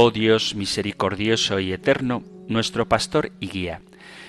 Oh 0.00 0.12
Dios 0.12 0.54
misericordioso 0.54 1.58
y 1.58 1.72
eterno, 1.72 2.22
nuestro 2.46 2.88
pastor 2.88 3.32
y 3.40 3.48
guía, 3.48 3.82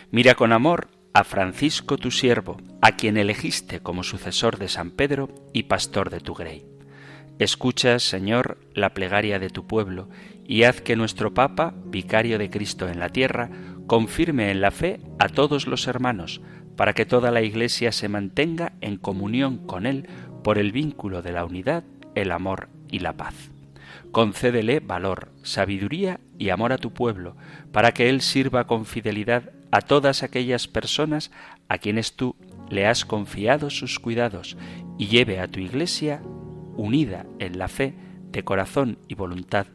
mira 0.10 0.34
con 0.34 0.52
amor 0.52 0.88
a 1.14 1.24
Francisco 1.24 1.96
tu 1.96 2.10
siervo, 2.10 2.58
a 2.82 2.94
quien 2.94 3.18
elegiste 3.18 3.80
como 3.80 4.02
sucesor 4.02 4.58
de 4.58 4.68
San 4.68 4.90
Pedro 4.90 5.30
y 5.54 5.64
pastor 5.64 6.10
de 6.10 6.22
tu 6.22 6.34
grey. 6.34 6.66
Escucha, 7.38 8.00
Señor, 8.00 8.58
la 8.74 8.96
plegaria 8.96 9.38
de 9.38 9.52
tu 9.52 9.68
pueblo, 9.68 10.10
y 10.44 10.64
haz 10.64 10.82
que 10.82 10.96
nuestro 10.96 11.36
Papa, 11.36 11.76
vicario 11.86 12.40
de 12.40 12.50
Cristo 12.50 12.90
en 12.90 12.98
la 12.98 13.10
tierra, 13.10 13.52
confirme 13.86 14.50
en 14.50 14.62
la 14.62 14.72
fe 14.72 15.00
a 15.20 15.30
todos 15.30 15.68
los 15.68 15.86
hermanos, 15.86 16.42
para 16.78 16.94
que 16.94 17.06
toda 17.06 17.30
la 17.30 17.44
Iglesia 17.44 17.92
se 17.92 18.10
mantenga 18.10 18.74
en 18.82 18.98
comunión 18.98 19.68
con 19.68 19.86
Él 19.86 20.10
por 20.44 20.58
el 20.58 20.72
vínculo 20.72 21.22
de 21.22 21.32
la 21.32 21.46
unidad, 21.46 21.84
el 22.16 22.32
amor 22.32 22.70
y 22.90 23.02
la 23.02 23.14
paz. 23.14 23.52
Concédele 24.12 24.80
valor, 24.80 25.32
sabiduría 25.44 26.20
y 26.38 26.50
amor 26.50 26.74
a 26.74 26.78
tu 26.78 26.94
pueblo, 26.94 27.36
para 27.72 27.94
que 27.94 28.10
Él 28.10 28.22
sirva 28.22 28.66
con 28.66 28.86
fidelidad 28.86 29.51
a 29.72 29.82
todas 29.82 30.24
aquellas 30.24 30.68
personas 30.68 31.32
a 31.68 31.78
quienes 31.78 32.13
tú 32.13 32.36
le 32.70 32.88
has 32.88 33.06
confiado 33.06 33.70
sus 33.70 34.00
cuidados 34.00 34.58
y 34.98 35.08
lleve 35.08 35.39
a 35.39 35.48
tu 35.48 35.60
Iglesia 35.60 36.22
unida 36.75 37.25
en 37.39 37.60
la 37.60 37.68
fe 37.68 37.94
de 38.32 38.44
corazón 38.44 38.98
y 39.08 39.16
voluntad, 39.16 39.68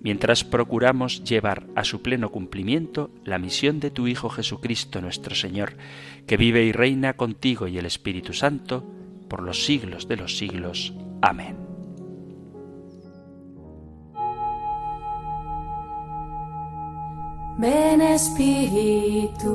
mientras 0.00 0.44
procuramos 0.44 1.24
llevar 1.24 1.66
a 1.74 1.84
su 1.84 2.02
pleno 2.02 2.30
cumplimiento 2.30 3.10
la 3.24 3.38
misión 3.38 3.80
de 3.80 3.90
tu 3.90 4.06
Hijo 4.06 4.28
Jesucristo 4.28 5.00
nuestro 5.00 5.34
Señor, 5.34 5.76
que 6.26 6.36
vive 6.36 6.64
y 6.64 6.72
reina 6.72 7.14
contigo 7.14 7.68
y 7.68 7.78
el 7.78 7.86
Espíritu 7.86 8.32
Santo, 8.32 8.88
por 9.28 9.42
los 9.42 9.64
siglos 9.64 10.08
de 10.08 10.16
los 10.16 10.36
siglos. 10.36 10.94
Amén. 11.22 11.71
Ven 17.58 18.00
Espíritu, 18.00 19.54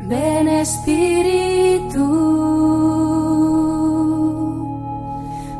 ven 0.00 0.48
Espíritu, 0.48 2.04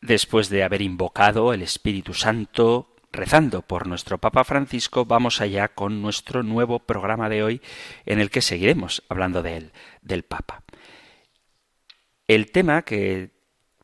Después 0.00 0.48
de 0.48 0.62
haber 0.62 0.80
invocado 0.80 1.52
el 1.52 1.60
Espíritu 1.60 2.14
Santo, 2.14 2.94
rezando 3.12 3.62
por 3.62 3.86
nuestro 3.86 4.18
Papa 4.18 4.44
Francisco, 4.44 5.04
vamos 5.04 5.40
allá 5.40 5.68
con 5.68 6.02
nuestro 6.02 6.42
nuevo 6.42 6.80
programa 6.80 7.28
de 7.28 7.42
hoy 7.42 7.62
en 8.06 8.20
el 8.20 8.30
que 8.30 8.42
seguiremos 8.42 9.02
hablando 9.08 9.42
de 9.42 9.56
él, 9.56 9.72
del 10.02 10.22
Papa. 10.22 10.62
El 12.26 12.50
tema 12.50 12.82
que 12.82 13.30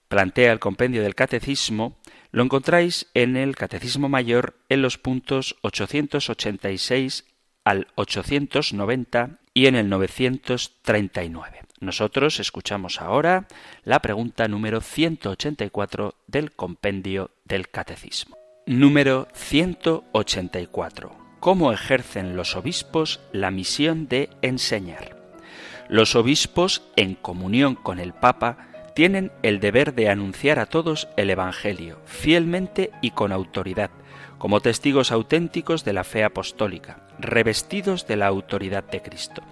plantea 0.08 0.52
el 0.52 0.60
compendio 0.60 1.02
del 1.02 1.14
Catecismo 1.14 1.98
lo 2.30 2.42
encontráis 2.42 3.06
en 3.14 3.36
el 3.36 3.56
Catecismo 3.56 4.08
Mayor 4.08 4.56
en 4.68 4.82
los 4.82 4.98
puntos 4.98 5.56
886 5.62 7.24
al 7.64 7.88
890 7.94 9.38
y 9.54 9.66
en 9.66 9.76
el 9.76 9.88
939. 9.88 11.60
Nosotros 11.80 12.40
escuchamos 12.40 13.00
ahora 13.00 13.46
la 13.84 14.00
pregunta 14.00 14.48
número 14.48 14.80
184 14.80 16.14
del 16.26 16.52
compendio 16.52 17.30
del 17.44 17.68
Catecismo. 17.68 18.43
Número 18.66 19.28
184. 19.34 21.14
¿Cómo 21.38 21.70
ejercen 21.70 22.34
los 22.34 22.56
obispos 22.56 23.20
la 23.30 23.50
misión 23.50 24.08
de 24.08 24.30
enseñar? 24.40 25.18
Los 25.90 26.16
obispos, 26.16 26.82
en 26.96 27.14
comunión 27.14 27.74
con 27.74 28.00
el 28.00 28.14
Papa, 28.14 28.56
tienen 28.94 29.32
el 29.42 29.60
deber 29.60 29.94
de 29.94 30.08
anunciar 30.08 30.58
a 30.58 30.64
todos 30.64 31.08
el 31.18 31.28
Evangelio, 31.28 32.00
fielmente 32.06 32.90
y 33.02 33.10
con 33.10 33.32
autoridad, 33.32 33.90
como 34.38 34.60
testigos 34.60 35.12
auténticos 35.12 35.84
de 35.84 35.92
la 35.92 36.04
fe 36.04 36.24
apostólica, 36.24 37.06
revestidos 37.18 38.06
de 38.06 38.16
la 38.16 38.28
autoridad 38.28 38.84
de 38.84 39.02
Cristo. 39.02 39.42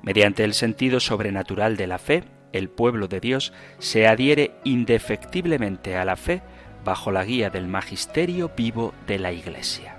Mediante 0.00 0.42
el 0.42 0.54
sentido 0.54 1.00
sobrenatural 1.00 1.76
de 1.76 1.86
la 1.86 1.98
fe, 1.98 2.24
el 2.54 2.70
pueblo 2.70 3.08
de 3.08 3.20
Dios 3.20 3.52
se 3.78 4.06
adhiere 4.06 4.52
indefectiblemente 4.64 5.98
a 5.98 6.06
la 6.06 6.16
fe 6.16 6.40
bajo 6.84 7.10
la 7.10 7.24
guía 7.24 7.50
del 7.50 7.66
magisterio 7.66 8.52
vivo 8.56 8.94
de 9.06 9.18
la 9.18 9.32
Iglesia. 9.32 9.98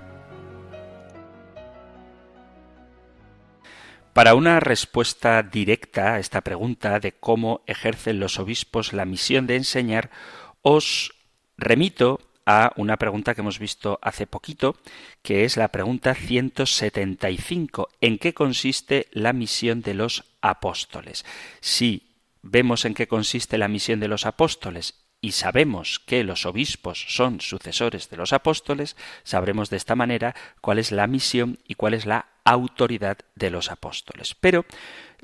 Para 4.12 4.34
una 4.34 4.60
respuesta 4.60 5.42
directa 5.42 6.14
a 6.14 6.18
esta 6.20 6.40
pregunta 6.40 7.00
de 7.00 7.12
cómo 7.12 7.60
ejercen 7.66 8.18
los 8.18 8.38
obispos 8.38 8.94
la 8.94 9.04
misión 9.04 9.46
de 9.46 9.56
enseñar, 9.56 10.10
os 10.62 11.12
remito 11.58 12.20
a 12.46 12.72
una 12.76 12.96
pregunta 12.96 13.34
que 13.34 13.42
hemos 13.42 13.58
visto 13.58 13.98
hace 14.00 14.26
poquito, 14.26 14.76
que 15.22 15.44
es 15.44 15.58
la 15.58 15.68
pregunta 15.68 16.14
175. 16.14 17.88
¿En 18.00 18.16
qué 18.18 18.32
consiste 18.32 19.08
la 19.10 19.34
misión 19.34 19.82
de 19.82 19.92
los 19.92 20.24
apóstoles? 20.40 21.26
Si 21.60 22.14
vemos 22.40 22.84
en 22.84 22.94
qué 22.94 23.08
consiste 23.08 23.58
la 23.58 23.68
misión 23.68 24.00
de 24.00 24.08
los 24.08 24.24
apóstoles 24.24 25.05
y 25.26 25.32
sabemos 25.32 25.98
que 25.98 26.22
los 26.22 26.46
obispos 26.46 27.04
son 27.08 27.40
sucesores 27.40 28.08
de 28.10 28.16
los 28.16 28.32
apóstoles, 28.32 28.96
sabremos 29.24 29.70
de 29.70 29.76
esta 29.76 29.96
manera 29.96 30.36
cuál 30.60 30.78
es 30.78 30.92
la 30.92 31.08
misión 31.08 31.58
y 31.66 31.74
cuál 31.74 31.94
es 31.94 32.06
la 32.06 32.26
autoridad 32.44 33.18
de 33.34 33.50
los 33.50 33.72
apóstoles. 33.72 34.36
Pero 34.38 34.66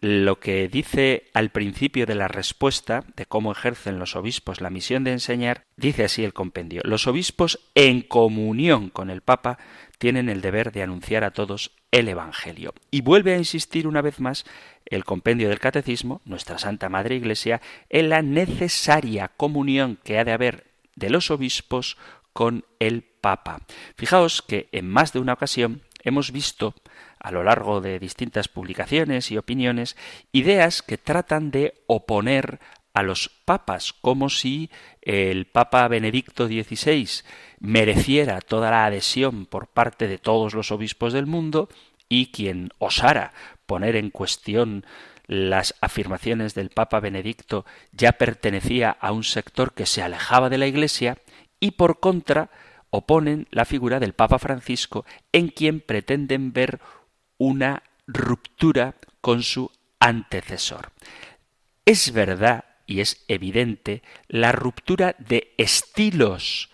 lo 0.01 0.41
que 0.41 0.67
dice 0.67 1.31
al 1.35 1.51
principio 1.51 2.05
de 2.05 2.17
la 2.17 2.27
respuesta 2.27 3.05
de 3.15 3.27
cómo 3.27 3.53
ejercen 3.53 4.01
los 4.01 4.17
obispos 4.17 4.61
la 4.61 4.71
misión 4.71 5.05
de 5.05 5.13
enseñar, 5.13 5.67
dice 5.77 6.03
así 6.03 6.25
el 6.25 6.33
compendio. 6.33 6.83
Los 6.83 7.07
obispos 7.07 7.61
en 7.77 8.03
comunión 8.03 8.91
con 8.91 9.09
el 9.09 9.21
Papa 9.21 9.59
tienen 9.99 10.29
el 10.29 10.41
deber 10.41 10.73
de 10.73 10.83
anunciar 10.83 11.23
a 11.23 11.31
todos 11.31 11.71
el 11.93 12.09
Evangelio. 12.09 12.75
Y 12.91 13.03
vuelve 13.03 13.35
a 13.35 13.39
insistir 13.39 13.87
una 13.87 14.03
vez 14.03 14.19
más 14.19 14.45
el 14.87 15.05
compendio 15.05 15.49
del 15.49 15.61
Catecismo, 15.61 16.21
nuestra 16.25 16.59
Santa 16.59 16.89
Madre 16.89 17.15
Iglesia, 17.15 17.61
en 17.89 18.09
la 18.09 18.23
necesaria 18.23 19.29
comunión 19.29 19.99
que 20.03 20.19
ha 20.19 20.25
de 20.25 20.33
haber 20.33 20.67
de 20.97 21.11
los 21.11 21.31
obispos 21.31 21.97
con 22.33 22.65
el 22.81 23.03
Papa. 23.03 23.61
Fijaos 23.97 24.43
que 24.43 24.69
en 24.73 24.89
más 24.89 25.13
de 25.13 25.21
una 25.21 25.35
ocasión 25.35 25.83
hemos 26.03 26.33
visto 26.33 26.75
a 27.21 27.31
lo 27.31 27.45
largo 27.45 27.81
de 27.81 28.01
distintas 28.01 28.49
publicaciones 28.49 29.31
y 29.31 29.39
opiniones 29.39 29.97
ideas 30.33 30.83
que 30.83 30.99
tratan 30.99 31.53
de 31.53 31.75
oponer 31.87 32.59
a 32.95 33.03
los 33.03 33.31
papas, 33.45 33.93
como 33.93 34.29
si 34.29 34.71
el 35.01 35.47
Papa 35.47 35.87
Benedicto 35.89 36.47
XVI 36.47 37.09
mereciera 37.61 38.41
toda 38.41 38.71
la 38.71 38.87
adhesión 38.87 39.47
por 39.47 39.69
parte 39.69 40.09
de 40.09 40.19
todos 40.19 40.55
los 40.55 40.71
obispos 40.71 41.13
del 41.13 41.27
mundo 41.27 41.69
y 42.09 42.27
quien 42.27 42.71
osara 42.79 43.33
poner 43.67 43.97
en 43.97 44.11
cuestión 44.11 44.85
las 45.27 45.75
afirmaciones 45.81 46.55
del 46.55 46.71
Papa 46.71 47.01
Benedicto 47.01 47.65
ya 47.93 48.13
pertenecía 48.13 48.91
a 48.91 49.13
un 49.13 49.25
sector 49.25 49.73
que 49.73 49.87
se 49.87 50.03
alejaba 50.03 50.51
de 50.51 50.59
la 50.59 50.67
Iglesia 50.67 51.17
y 51.61 51.73
por 51.73 52.01
contra 52.01 52.51
oponen 52.91 53.47
la 53.51 53.65
figura 53.65 54.01
del 54.01 54.13
Papa 54.13 54.39
Francisco 54.39 55.07
en 55.33 55.49
quien 55.49 55.81
pretenden 55.81 56.53
ver 56.53 56.81
una 57.39 57.83
ruptura 58.07 58.97
con 59.23 59.43
su 59.43 59.71
antecesor. 59.99 60.91
Es 61.87 62.13
verdad 62.13 62.65
y 62.87 63.01
es 63.01 63.25
evidente 63.29 64.03
la 64.29 64.53
ruptura 64.53 65.17
de 65.19 65.55
estilos 65.59 66.71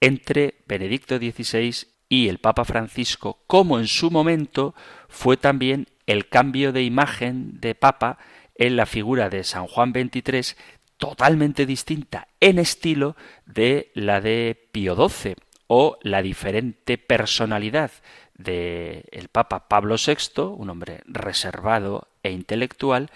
entre 0.00 0.62
Benedicto 0.66 1.16
XVI 1.18 1.86
y 2.08 2.28
el 2.28 2.38
Papa 2.38 2.64
Francisco, 2.64 3.42
como 3.46 3.78
en 3.78 3.86
su 3.86 4.10
momento 4.10 4.74
fue 5.08 5.36
también 5.36 5.88
el 6.06 6.28
cambio 6.28 6.72
de 6.72 6.82
imagen 6.82 7.60
de 7.60 7.74
Papa 7.74 8.18
en 8.54 8.76
la 8.76 8.86
figura 8.86 9.30
de 9.30 9.44
San 9.44 9.66
Juan 9.66 9.92
XXIII, 9.92 10.56
totalmente 10.96 11.66
distinta 11.66 12.28
en 12.40 12.58
estilo 12.58 13.16
de 13.46 13.90
la 13.94 14.20
de 14.20 14.68
Pío 14.72 14.94
XII 14.94 15.34
o 15.66 15.98
la 16.02 16.22
diferente 16.22 16.98
personalidad 16.98 17.90
de 18.36 19.04
el 19.12 19.28
Papa 19.28 19.68
Pablo 19.68 19.96
VI, 19.96 20.42
un 20.42 20.70
hombre 20.70 21.02
reservado 21.06 22.08
e 22.22 22.30
intelectual, 22.30 23.10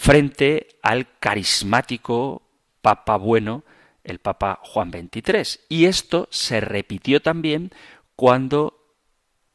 frente 0.00 0.78
al 0.82 1.18
carismático 1.18 2.40
Papa 2.80 3.18
bueno, 3.18 3.64
el 4.02 4.18
Papa 4.18 4.58
Juan 4.62 4.90
XXIII. 4.90 5.60
Y 5.68 5.84
esto 5.84 6.26
se 6.30 6.62
repitió 6.62 7.20
también 7.20 7.70
cuando 8.16 8.96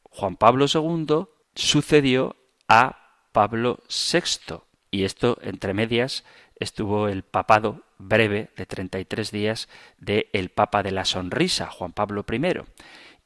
Juan 0.03 0.35
Pablo 0.35 0.67
II 0.71 1.25
sucedió 1.55 2.35
a 2.67 3.27
Pablo 3.31 3.79
VI. 3.89 4.59
Y 4.91 5.05
esto, 5.05 5.39
entre 5.41 5.73
medias, 5.73 6.23
estuvo 6.59 7.07
el 7.07 7.23
papado 7.23 7.81
breve 7.97 8.51
de 8.55 8.67
33 8.67 9.31
días 9.31 9.67
de 9.97 10.29
el 10.31 10.49
Papa 10.49 10.83
de 10.83 10.91
la 10.91 11.05
Sonrisa, 11.05 11.71
Juan 11.71 11.91
Pablo 11.91 12.23
I. 12.31 12.61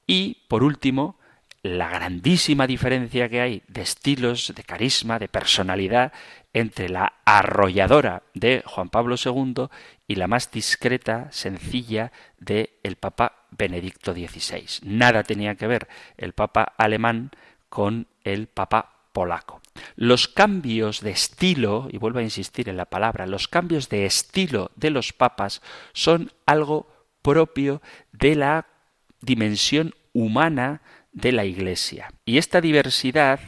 Y, 0.08 0.46
por 0.48 0.64
último, 0.64 1.19
la 1.78 1.90
grandísima 1.90 2.68
diferencia 2.68 3.30
que 3.30 3.42
hay 3.42 3.64
de 3.68 3.82
estilos, 3.82 4.54
de 4.56 4.64
carisma, 4.64 5.20
de 5.20 5.28
personalidad 5.28 6.14
entre 6.54 6.90
la 6.90 7.14
arrolladora 7.26 8.24
de 8.34 8.64
Juan 8.66 8.90
Pablo 8.90 9.16
II 9.24 9.68
y 10.08 10.16
la 10.16 10.28
más 10.28 10.52
discreta, 10.52 11.28
sencilla 11.32 12.12
de 12.40 12.80
el 12.84 12.96
Papa 12.96 13.46
Benedicto 13.52 14.14
XVI. 14.14 14.66
Nada 14.84 15.24
tenía 15.24 15.56
que 15.56 15.68
ver 15.68 15.88
el 16.18 16.34
Papa 16.34 16.74
alemán 16.78 17.32
con 17.70 18.08
el 18.24 18.48
Papa 18.48 18.96
polaco. 19.14 19.62
Los 19.96 20.28
cambios 20.28 21.02
de 21.02 21.12
estilo, 21.12 21.88
y 21.92 21.98
vuelvo 21.98 22.20
a 22.20 22.24
insistir 22.24 22.70
en 22.70 22.78
la 22.78 22.86
palabra, 22.86 23.28
los 23.28 23.48
cambios 23.48 23.90
de 23.90 24.06
estilo 24.06 24.72
de 24.76 24.90
los 24.90 25.14
papas 25.14 25.62
son 25.94 26.32
algo 26.46 26.92
propio 27.22 27.82
de 28.12 28.36
la 28.36 28.68
dimensión 29.22 29.94
humana 30.14 30.82
de 31.22 31.32
la 31.32 31.46
Iglesia. 31.46 32.12
Y 32.26 32.38
esta 32.38 32.62
diversidad, 32.62 33.40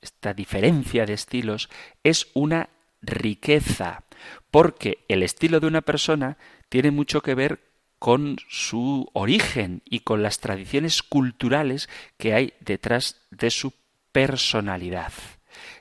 esta 0.00 0.34
diferencia 0.34 1.06
de 1.06 1.14
estilos, 1.14 1.68
es 2.02 2.28
una 2.34 2.68
riqueza, 3.02 4.04
porque 4.50 5.04
el 5.08 5.22
estilo 5.22 5.60
de 5.60 5.66
una 5.66 5.82
persona 5.82 6.36
tiene 6.68 6.90
mucho 6.90 7.20
que 7.20 7.34
ver 7.34 7.60
con 7.98 8.36
su 8.48 9.08
origen 9.12 9.82
y 9.84 10.00
con 10.00 10.22
las 10.22 10.38
tradiciones 10.38 11.02
culturales 11.02 11.88
que 12.18 12.34
hay 12.34 12.52
detrás 12.60 13.22
de 13.30 13.50
su 13.50 13.72
personalidad. 14.12 15.12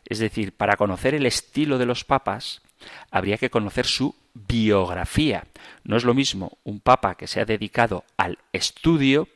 Es 0.06 0.20
decir, 0.20 0.56
para 0.56 0.78
conocer 0.78 1.16
el 1.16 1.26
estilo 1.26 1.78
de 1.78 1.86
los 1.86 2.04
papas, 2.04 2.62
habría 3.12 3.38
que 3.38 3.50
conocer 3.50 3.86
su 3.86 4.16
biografía. 4.34 5.46
No 5.84 5.98
es 5.98 6.04
lo 6.04 6.14
mismo 6.14 6.58
un 6.64 6.80
papa 6.80 7.16
que 7.16 7.28
se 7.28 7.42
ha 7.42 7.46
dedicado 7.46 8.04
al 8.18 8.40
estudio 8.52 9.28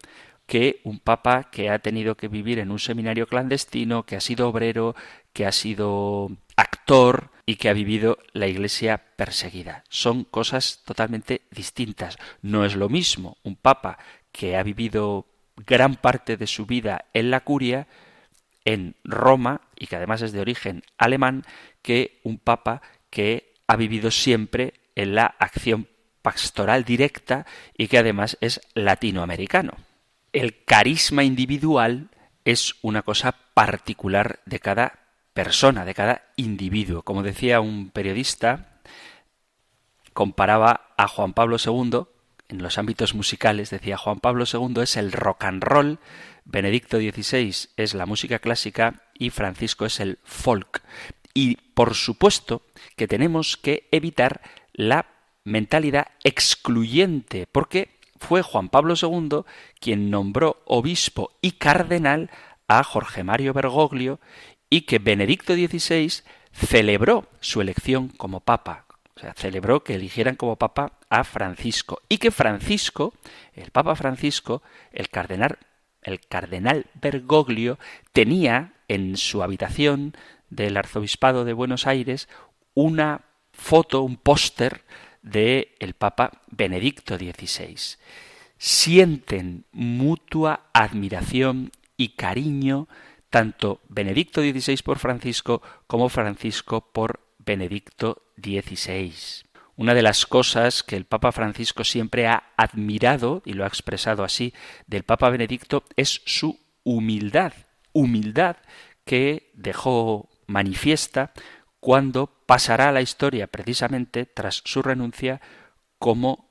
que 0.48 0.80
un 0.86 1.00
papa 1.00 1.50
que 1.52 1.70
ha 1.70 1.80
tenido 1.80 2.16
que 2.16 2.30
vivir 2.30 2.58
en 2.60 2.72
un 2.72 2.80
seminario 2.80 3.28
clandestino, 3.28 4.04
que 4.04 4.16
ha 4.16 4.22
sido 4.22 4.48
obrero, 4.48 4.96
que 5.34 5.46
ha 5.46 5.52
sido 5.52 6.32
actor 6.56 7.30
y 7.46 7.58
que 7.58 7.70
ha 7.70 7.74
vivido 7.74 8.18
la 8.32 8.48
iglesia 8.48 8.98
perseguida. 9.18 9.84
Son 9.90 10.24
cosas 10.24 10.82
totalmente 10.86 11.42
distintas. 11.52 12.18
No 12.42 12.66
es 12.66 12.76
lo 12.76 12.88
mismo 12.88 13.38
un 13.44 13.58
papa 13.58 14.00
que 14.32 14.56
ha 14.56 14.64
vivido 14.64 15.28
gran 15.58 15.96
parte 15.96 16.38
de 16.38 16.48
su 16.48 16.66
vida 16.66 17.06
en 17.14 17.30
la 17.30 17.42
curia, 17.42 17.88
en 18.64 18.96
Roma, 19.04 19.62
y 19.78 19.88
que 19.88 19.98
además 19.98 20.22
es 20.22 20.32
de 20.32 20.42
origen 20.42 20.84
alemán, 20.98 21.44
que 21.82 22.22
un 22.24 22.38
papa 22.38 22.82
que 23.10 23.54
ha 23.68 23.76
vivido 23.76 24.12
siempre 24.12 24.74
en 24.96 25.14
la 25.14 25.26
acción 25.40 25.88
pastoral 26.22 26.86
directa 26.86 27.46
y 27.78 27.88
que 27.88 27.98
además 27.98 28.38
es 28.42 28.62
latinoamericano 28.74 29.87
el 30.40 30.64
carisma 30.64 31.24
individual 31.24 32.10
es 32.46 32.76
una 32.82 33.02
cosa 33.02 33.36
particular 33.54 34.40
de 34.46 34.60
cada 34.60 35.00
persona, 35.34 35.84
de 35.84 35.96
cada 35.96 36.24
individuo. 36.36 37.02
Como 37.02 37.24
decía 37.24 37.60
un 37.60 37.90
periodista, 37.90 38.80
comparaba 40.14 40.94
a 40.96 41.08
Juan 41.08 41.34
Pablo 41.34 41.58
II 41.64 42.04
en 42.50 42.62
los 42.62 42.78
ámbitos 42.78 43.16
musicales, 43.16 43.72
decía 43.72 43.98
Juan 43.98 44.20
Pablo 44.20 44.46
II 44.52 44.82
es 44.82 44.96
el 44.96 45.12
rock 45.12 45.44
and 45.46 45.64
roll, 45.64 46.00
Benedicto 46.46 46.98
XVI 46.98 47.54
es 47.76 47.94
la 47.94 48.06
música 48.06 48.40
clásica 48.40 49.04
y 49.14 49.32
Francisco 49.32 49.86
es 49.86 50.00
el 50.00 50.20
folk. 50.24 50.84
Y 51.34 51.56
por 51.74 51.96
supuesto 51.96 52.62
que 52.96 53.08
tenemos 53.08 53.58
que 53.58 53.88
evitar 53.92 54.42
la 54.74 55.08
mentalidad 55.44 56.08
excluyente, 56.24 57.48
porque 57.52 57.97
fue 58.20 58.42
Juan 58.42 58.70
Pablo 58.70 58.96
II 59.02 59.44
quien 59.80 60.10
nombró 60.10 60.62
obispo 60.66 61.32
y 61.42 61.52
cardenal 61.54 62.30
a 62.68 62.84
Jorge 62.84 63.24
Mario 63.24 63.54
Bergoglio 63.54 64.20
y 64.70 64.82
que 64.82 65.00
Benedicto 65.00 65.54
XVI 65.54 66.24
celebró 66.52 67.28
su 67.40 67.62
elección 67.62 68.10
como 68.10 68.42
papa. 68.42 68.86
O 69.16 69.20
sea, 69.20 69.34
celebró 69.34 69.84
que 69.84 69.96
eligieran 69.96 70.36
como 70.36 70.58
papa 70.58 70.94
a 71.10 71.24
Francisco 71.24 72.02
y 72.08 72.18
que 72.20 72.30
Francisco, 72.30 73.14
el 73.54 73.72
papa 73.72 73.96
Francisco, 73.96 74.62
el 74.92 75.10
cardenal, 75.10 75.58
el 76.04 76.20
cardenal 76.20 76.86
Bergoglio, 76.94 77.80
tenía 78.12 78.74
en 78.88 79.18
su 79.18 79.42
habitación 79.42 80.16
del 80.50 80.78
arzobispado 80.78 81.46
de 81.46 81.54
Buenos 81.54 81.88
Aires 81.88 82.30
una 82.74 83.22
foto, 83.52 84.04
un 84.04 84.18
póster 84.18 84.84
de 85.30 85.76
el 85.80 85.94
Papa 85.94 86.42
Benedicto 86.50 87.18
XVI. 87.18 87.98
Sienten 88.58 89.66
mutua 89.72 90.70
admiración 90.74 91.72
y 91.96 92.10
cariño 92.10 92.88
tanto 93.30 93.82
Benedicto 93.90 94.42
XVI 94.42 94.78
por 94.84 95.00
Francisco 95.00 95.62
como 95.86 96.10
Francisco 96.10 96.92
por 96.92 97.20
Benedicto 97.40 98.24
XVI. 98.42 99.14
Una 99.76 99.94
de 99.94 100.02
las 100.02 100.26
cosas 100.26 100.82
que 100.82 100.96
el 100.96 101.06
Papa 101.06 101.32
Francisco 101.32 101.84
siempre 101.84 102.26
ha 102.26 102.52
admirado, 102.58 103.44
y 103.46 103.54
lo 103.54 103.64
ha 103.64 103.68
expresado 103.68 104.24
así, 104.24 104.54
del 104.88 105.04
Papa 105.04 105.30
Benedicto 105.30 105.84
es 105.96 106.22
su 106.26 106.60
humildad, 106.84 107.54
humildad 107.94 108.58
que 109.06 109.52
dejó 109.54 110.30
manifiesta 110.48 111.32
cuando 111.88 112.28
pasará 112.46 112.90
a 112.90 112.92
la 112.92 113.00
historia 113.00 113.48
precisamente 113.48 114.26
tras 114.26 114.62
su 114.66 114.82
renuncia 114.82 115.40
como 116.00 116.50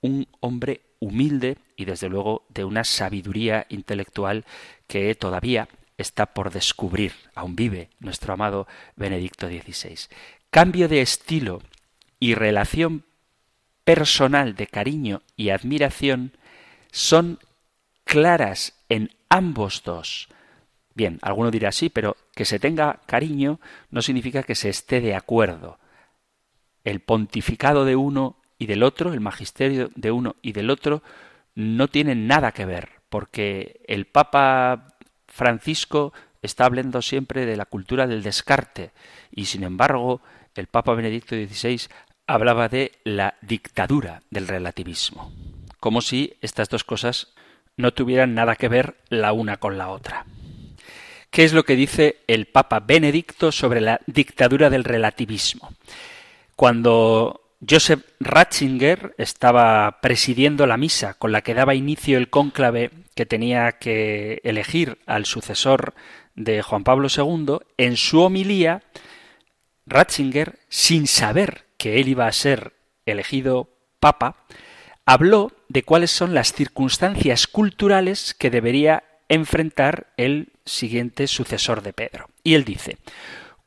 un 0.00 0.26
hombre 0.40 0.80
humilde 1.00 1.58
y 1.76 1.84
desde 1.84 2.08
luego 2.08 2.46
de 2.48 2.64
una 2.64 2.84
sabiduría 2.84 3.66
intelectual 3.68 4.46
que 4.86 5.14
todavía 5.14 5.68
está 5.98 6.32
por 6.32 6.50
descubrir, 6.50 7.12
aún 7.34 7.56
vive 7.56 7.90
nuestro 7.98 8.32
amado 8.32 8.66
Benedicto 8.96 9.48
XVI. 9.48 9.98
Cambio 10.48 10.88
de 10.88 11.02
estilo 11.02 11.60
y 12.18 12.32
relación 12.32 13.04
personal 13.84 14.54
de 14.54 14.66
cariño 14.66 15.20
y 15.36 15.50
admiración 15.50 16.32
son 16.90 17.38
claras 18.04 18.80
en 18.88 19.10
ambos 19.28 19.82
dos. 19.84 20.30
Bien, 20.94 21.18
alguno 21.20 21.50
dirá 21.50 21.70
sí, 21.70 21.90
pero 21.90 22.16
que 22.34 22.44
se 22.44 22.58
tenga 22.58 23.00
cariño 23.06 23.60
no 23.90 24.02
significa 24.02 24.42
que 24.42 24.54
se 24.54 24.68
esté 24.68 25.00
de 25.00 25.14
acuerdo. 25.14 25.78
El 26.84 27.00
pontificado 27.00 27.84
de 27.84 27.96
uno 27.96 28.36
y 28.58 28.66
del 28.66 28.82
otro, 28.82 29.12
el 29.12 29.20
magisterio 29.20 29.90
de 29.94 30.10
uno 30.10 30.36
y 30.42 30.52
del 30.52 30.70
otro, 30.70 31.02
no 31.54 31.88
tienen 31.88 32.26
nada 32.26 32.52
que 32.52 32.64
ver, 32.64 32.90
porque 33.08 33.80
el 33.86 34.06
Papa 34.06 34.96
Francisco 35.26 36.12
está 36.42 36.64
hablando 36.64 37.02
siempre 37.02 37.46
de 37.46 37.56
la 37.56 37.66
cultura 37.66 38.06
del 38.06 38.22
descarte, 38.22 38.92
y 39.30 39.46
sin 39.46 39.64
embargo 39.64 40.20
el 40.54 40.66
Papa 40.66 40.94
Benedicto 40.94 41.34
XVI 41.34 41.88
hablaba 42.26 42.68
de 42.68 42.92
la 43.04 43.34
dictadura 43.42 44.22
del 44.30 44.48
relativismo, 44.48 45.32
como 45.80 46.00
si 46.00 46.34
estas 46.40 46.68
dos 46.68 46.84
cosas 46.84 47.34
no 47.76 47.92
tuvieran 47.92 48.34
nada 48.34 48.56
que 48.56 48.68
ver 48.68 48.96
la 49.08 49.32
una 49.32 49.56
con 49.56 49.78
la 49.78 49.88
otra. 49.88 50.26
¿Qué 51.30 51.44
es 51.44 51.52
lo 51.52 51.62
que 51.64 51.76
dice 51.76 52.18
el 52.26 52.46
Papa 52.46 52.80
Benedicto 52.80 53.52
sobre 53.52 53.80
la 53.80 54.00
dictadura 54.06 54.68
del 54.68 54.82
relativismo? 54.82 55.72
Cuando 56.56 57.54
Joseph 57.68 58.04
Ratzinger 58.18 59.14
estaba 59.16 60.00
presidiendo 60.02 60.66
la 60.66 60.76
misa 60.76 61.14
con 61.14 61.30
la 61.30 61.42
que 61.42 61.54
daba 61.54 61.76
inicio 61.76 62.18
el 62.18 62.30
cónclave 62.30 62.90
que 63.14 63.26
tenía 63.26 63.72
que 63.72 64.40
elegir 64.42 64.98
al 65.06 65.24
sucesor 65.24 65.94
de 66.34 66.62
Juan 66.62 66.82
Pablo 66.82 67.06
II, 67.14 67.58
en 67.76 67.96
su 67.96 68.22
homilía, 68.22 68.82
Ratzinger, 69.86 70.58
sin 70.68 71.06
saber 71.06 71.66
que 71.76 72.00
él 72.00 72.08
iba 72.08 72.26
a 72.26 72.32
ser 72.32 72.72
elegido 73.06 73.68
papa, 74.00 74.36
habló 75.06 75.52
de 75.68 75.84
cuáles 75.84 76.10
son 76.10 76.34
las 76.34 76.52
circunstancias 76.52 77.46
culturales 77.46 78.34
que 78.34 78.50
debería 78.50 79.04
enfrentar 79.28 80.08
el 80.16 80.49
siguiente 80.64 81.26
sucesor 81.26 81.82
de 81.82 81.92
Pedro. 81.92 82.28
Y 82.42 82.54
él 82.54 82.64
dice, 82.64 82.98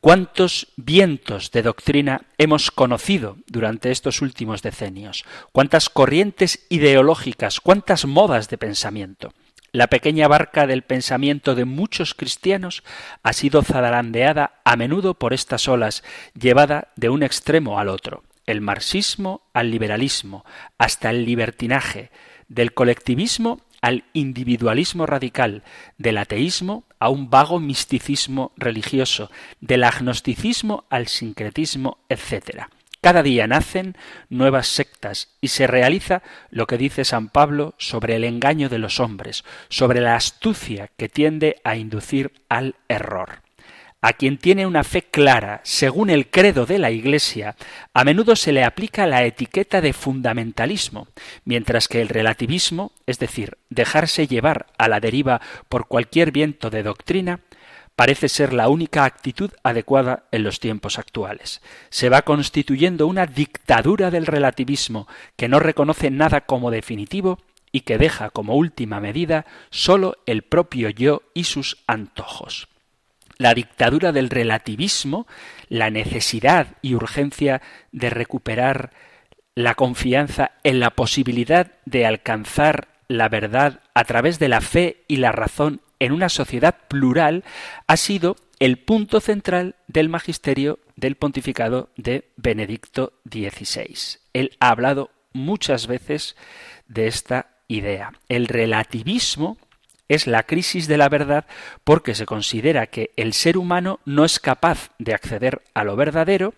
¿Cuántos 0.04 0.68
vientos 0.76 1.52
de 1.52 1.62
doctrina 1.62 2.24
hemos 2.38 2.72
conocido 2.72 3.38
durante 3.48 3.90
estos 3.90 4.22
últimos 4.22 4.62
decenios? 4.62 5.24
¿Cuántas 5.54 5.88
corrientes 5.88 6.66
ideológicas? 6.68 7.62
¿Cuántas 7.62 8.06
modas 8.06 8.50
de 8.50 8.58
pensamiento? 8.58 9.34
La 9.72 9.88
pequeña 9.88 10.28
barca 10.28 10.68
del 10.68 10.82
pensamiento 10.82 11.56
de 11.56 11.64
muchos 11.64 12.16
cristianos 12.16 12.84
ha 13.24 13.32
sido 13.32 13.64
zarandeada 13.64 14.60
a 14.66 14.76
menudo 14.76 15.14
por 15.14 15.34
estas 15.34 15.70
olas, 15.70 16.04
llevada 16.38 16.90
de 16.98 17.08
un 17.08 17.24
extremo 17.24 17.80
al 17.80 17.88
otro, 17.88 18.24
el 18.46 18.60
marxismo 18.60 19.42
al 19.54 19.72
liberalismo, 19.72 20.44
hasta 20.78 21.12
el 21.12 21.24
libertinaje, 21.24 22.12
del 22.50 22.74
colectivismo 22.74 23.62
al 23.84 24.06
individualismo 24.14 25.06
radical, 25.06 25.62
del 25.98 26.18
ateísmo 26.18 26.86
a 27.00 27.10
un 27.10 27.30
vago 27.30 27.60
misticismo 27.60 28.54
religioso, 28.56 29.30
del 29.60 29.84
agnosticismo 29.84 30.86
al 30.90 31.10
sincretismo, 31.10 31.98
etc. 32.08 32.68
Cada 33.02 33.24
día 33.24 33.46
nacen 33.46 33.98
nuevas 34.30 34.68
sectas 34.68 35.36
y 35.42 35.50
se 35.50 35.68
realiza 35.68 36.24
lo 36.50 36.66
que 36.66 36.78
dice 36.78 37.04
San 37.04 37.28
Pablo 37.28 37.76
sobre 37.78 38.16
el 38.16 38.24
engaño 38.24 38.70
de 38.70 38.80
los 38.80 39.02
hombres, 39.02 39.44
sobre 39.68 40.00
la 40.00 40.16
astucia 40.16 40.90
que 40.96 41.10
tiende 41.10 41.58
a 41.66 41.76
inducir 41.76 42.32
al 42.48 42.76
error. 42.88 43.43
A 44.06 44.12
quien 44.12 44.38
tiene 44.38 44.68
una 44.68 44.84
fe 44.84 45.04
clara, 45.04 45.62
según 45.64 46.10
el 46.10 46.30
credo 46.30 46.66
de 46.66 46.78
la 46.78 46.92
Iglesia, 46.92 47.56
a 47.94 48.04
menudo 48.04 48.36
se 48.36 48.52
le 48.52 48.66
aplica 48.66 49.08
la 49.08 49.24
etiqueta 49.24 49.80
de 49.80 49.94
fundamentalismo, 49.94 51.08
mientras 51.46 51.88
que 51.88 52.02
el 52.02 52.10
relativismo, 52.10 52.92
es 53.08 53.18
decir, 53.18 53.58
dejarse 53.70 54.28
llevar 54.28 54.66
a 54.78 54.90
la 54.90 55.00
deriva 55.00 55.40
por 55.70 55.88
cualquier 55.88 56.34
viento 56.34 56.70
de 56.70 56.84
doctrina, 56.84 57.40
parece 57.96 58.28
ser 58.28 58.52
la 58.52 58.68
única 58.68 59.06
actitud 59.06 59.52
adecuada 59.64 60.26
en 60.34 60.44
los 60.44 60.60
tiempos 60.60 61.00
actuales. 61.00 61.62
Se 61.90 62.10
va 62.10 62.24
constituyendo 62.24 63.08
una 63.08 63.26
dictadura 63.26 64.12
del 64.12 64.26
relativismo 64.26 65.08
que 65.38 65.48
no 65.48 65.62
reconoce 65.62 66.12
nada 66.12 66.42
como 66.42 66.72
definitivo 66.72 67.40
y 67.72 67.82
que 67.82 67.98
deja 67.98 68.32
como 68.32 68.58
última 68.58 69.00
medida 69.00 69.46
sólo 69.70 70.18
el 70.26 70.42
propio 70.42 70.90
yo 70.90 71.22
y 71.34 71.46
sus 71.46 71.78
antojos 71.88 72.68
la 73.38 73.54
dictadura 73.54 74.12
del 74.12 74.30
relativismo, 74.30 75.28
la 75.70 75.90
necesidad 75.90 76.68
y 76.82 76.96
urgencia 76.96 77.62
de 77.92 78.10
recuperar 78.10 78.92
la 79.56 79.76
confianza 79.76 80.52
en 80.64 80.80
la 80.80 80.92
posibilidad 80.92 81.72
de 81.86 82.06
alcanzar 82.06 82.88
la 83.08 83.30
verdad 83.30 83.82
a 83.94 84.04
través 84.06 84.40
de 84.40 84.50
la 84.50 84.62
fe 84.62 85.04
y 85.08 85.18
la 85.18 85.32
razón 85.32 85.82
en 86.00 86.12
una 86.12 86.30
sociedad 86.30 86.76
plural 86.88 87.44
ha 87.88 87.98
sido 87.98 88.36
el 88.60 88.78
punto 88.78 89.20
central 89.20 89.76
del 89.88 90.10
magisterio 90.10 90.80
del 90.96 91.16
pontificado 91.16 91.90
de 91.98 92.30
Benedicto 92.38 93.14
XVI. 93.30 94.20
Él 94.34 94.56
ha 94.60 94.70
hablado 94.70 95.12
muchas 95.34 95.88
veces 95.88 96.36
de 96.88 97.08
esta 97.08 97.48
idea. 97.68 98.14
El 98.30 98.48
relativismo 98.48 99.58
es 100.10 100.28
la 100.28 100.44
crisis 100.44 100.88
de 100.88 100.98
la 100.98 101.10
verdad 101.10 101.46
porque 101.84 102.16
se 102.16 102.26
considera 102.26 102.88
que 102.88 103.12
el 103.16 103.34
ser 103.34 103.58
humano 103.58 104.00
no 104.06 104.26
es 104.26 104.40
capaz 104.40 104.92
de 105.00 105.14
acceder 105.14 105.62
a 105.74 105.84
lo 105.84 105.96
verdadero, 105.96 106.54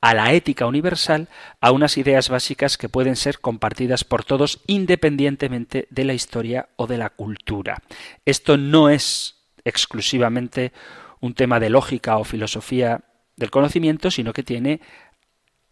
a 0.00 0.14
la 0.14 0.32
ética 0.32 0.66
universal, 0.66 1.28
a 1.60 1.70
unas 1.72 1.96
ideas 1.96 2.28
básicas 2.28 2.76
que 2.76 2.88
pueden 2.88 3.16
ser 3.16 3.40
compartidas 3.40 4.04
por 4.04 4.24
todos 4.24 4.60
independientemente 4.66 5.86
de 5.90 6.04
la 6.04 6.14
historia 6.14 6.68
o 6.76 6.86
de 6.86 6.98
la 6.98 7.10
cultura. 7.10 7.82
Esto 8.24 8.56
no 8.56 8.90
es 8.90 9.36
exclusivamente 9.64 10.72
un 11.20 11.34
tema 11.34 11.60
de 11.60 11.70
lógica 11.70 12.18
o 12.18 12.24
filosofía 12.24 13.04
del 13.36 13.50
conocimiento, 13.50 14.10
sino 14.10 14.32
que 14.32 14.42
tiene 14.42 14.80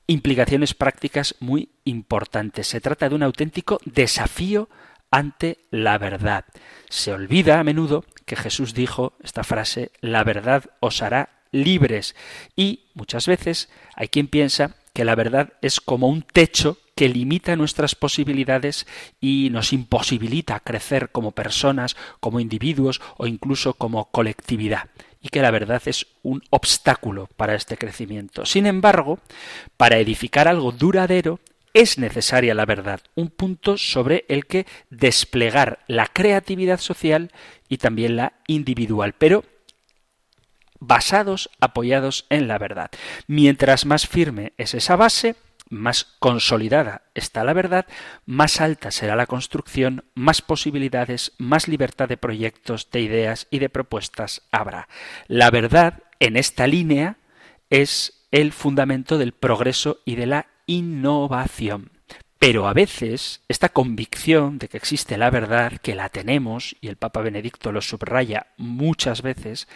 implicaciones 0.07 0.75
prácticas 0.75 1.35
muy 1.41 1.71
importantes. 1.85 2.69
Se 2.69 2.81
trata 2.81 3.09
de 3.09 3.15
un 3.15 3.23
auténtico 3.23 3.81
desafío 3.85 4.69
ante 5.17 5.59
la 5.71 5.97
verdad. 5.97 6.45
Se 6.91 7.13
olvida 7.13 7.59
a 7.59 7.65
menudo 7.65 8.05
que 8.27 8.37
Jesús 8.37 8.75
dijo 8.75 9.15
esta 9.23 9.45
frase, 9.45 9.91
la 10.03 10.25
verdad 10.25 10.65
os 10.81 11.01
hará 11.01 11.31
libres. 11.53 12.15
Y 12.55 12.91
muchas 12.93 13.27
veces 13.27 13.71
hay 13.95 14.09
quien 14.09 14.29
piensa 14.29 14.77
que 14.93 15.07
la 15.07 15.15
verdad 15.15 15.55
es 15.63 15.81
como 15.81 16.09
un 16.09 16.21
techo 16.21 16.77
que 16.95 17.09
limita 17.09 17.57
nuestras 17.57 17.95
posibilidades 17.95 18.87
y 19.19 19.49
nos 19.51 19.73
imposibilita 19.73 20.61
crecer 20.61 21.11
como 21.11 21.33
personas, 21.33 21.97
como 22.21 22.41
individuos 22.41 23.01
o 23.17 23.27
incluso 23.27 23.73
como 23.73 24.11
colectividad 24.11 24.91
y 25.23 25.29
que 25.31 25.41
la 25.41 25.51
verdad 25.51 25.83
es 25.87 26.07
un 26.23 26.43
obstáculo 26.51 27.29
para 27.37 27.55
este 27.55 27.79
crecimiento. 27.79 28.45
Sin 28.45 28.67
embargo, 28.67 29.19
para 29.77 29.99
edificar 29.99 30.47
algo 30.47 30.73
duradero 30.73 31.41
es 31.77 31.99
necesaria 31.99 32.55
la 32.55 32.65
verdad, 32.65 33.03
un 33.17 33.29
punto 33.29 33.77
sobre 33.77 34.25
el 34.29 34.47
que 34.47 34.65
desplegar 34.89 35.81
la 35.89 36.07
creatividad 36.07 36.81
social 36.81 37.31
y 37.69 37.77
también 37.77 38.17
la 38.17 38.33
individual, 38.47 39.13
pero 39.13 39.45
basados, 40.81 41.51
apoyados 41.61 42.25
en 42.31 42.49
la 42.49 42.57
verdad. 42.57 42.91
Mientras 43.27 43.85
más 43.85 44.09
firme 44.09 44.55
es 44.57 44.73
esa 44.73 44.97
base, 44.97 45.37
más 45.69 46.05
consolidada 46.19 47.03
está 47.15 47.45
la 47.45 47.53
verdad, 47.53 47.85
más 48.25 48.63
alta 48.63 48.91
será 48.91 49.15
la 49.15 49.27
construcción, 49.27 50.07
más 50.15 50.41
posibilidades, 50.41 51.33
más 51.37 51.69
libertad 51.69 52.09
de 52.09 52.17
proyectos, 52.17 52.91
de 52.91 53.03
ideas 53.03 53.49
y 53.51 53.59
de 53.59 53.69
propuestas 53.69 54.41
habrá. 54.51 54.89
La 55.27 55.51
verdad, 55.51 56.05
en 56.21 56.39
esta 56.39 56.67
línea, 56.67 57.19
es 57.69 58.27
el 58.31 58.53
fundamento 58.53 59.19
del 59.19 59.33
progreso 59.33 60.01
y 60.07 60.15
de 60.15 60.25
la 60.25 60.47
innovación. 60.67 61.91
Pero 62.39 62.69
a 62.69 62.75
veces 62.75 63.43
esta 63.49 63.71
convicción 63.71 64.59
de 64.59 64.69
que 64.69 64.77
existe 64.77 65.17
la 65.17 65.31
verdad, 65.31 65.73
que 65.79 65.95
la 65.95 66.09
tenemos, 66.11 66.77
y 66.81 66.89
el 66.89 66.97
Papa 66.97 67.23
Benedicto 67.23 67.73
lo 67.73 67.81
subraya 67.81 68.49
muchas 68.57 69.23
veces, 69.23 69.69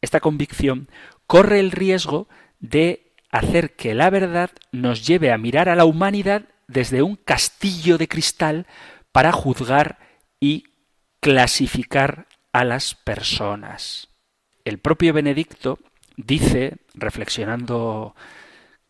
esta 0.00 0.20
convicción 0.20 0.88
corre 1.26 1.60
el 1.60 1.72
riesgo 1.72 2.28
de 2.60 3.12
hacer 3.30 3.76
que 3.76 3.94
la 3.94 4.10
verdad 4.10 4.50
nos 4.72 5.06
lleve 5.06 5.32
a 5.32 5.38
mirar 5.38 5.68
a 5.68 5.76
la 5.76 5.84
humanidad 5.84 6.44
desde 6.68 7.02
un 7.02 7.16
castillo 7.16 7.98
de 7.98 8.08
cristal 8.08 8.66
para 9.12 9.32
juzgar 9.32 9.98
y 10.38 10.64
clasificar 11.20 12.26
a 12.52 12.64
las 12.64 12.94
personas. 12.94 14.08
El 14.64 14.78
propio 14.78 15.12
Benedicto 15.12 15.78
dice, 16.16 16.78
reflexionando 16.94 18.14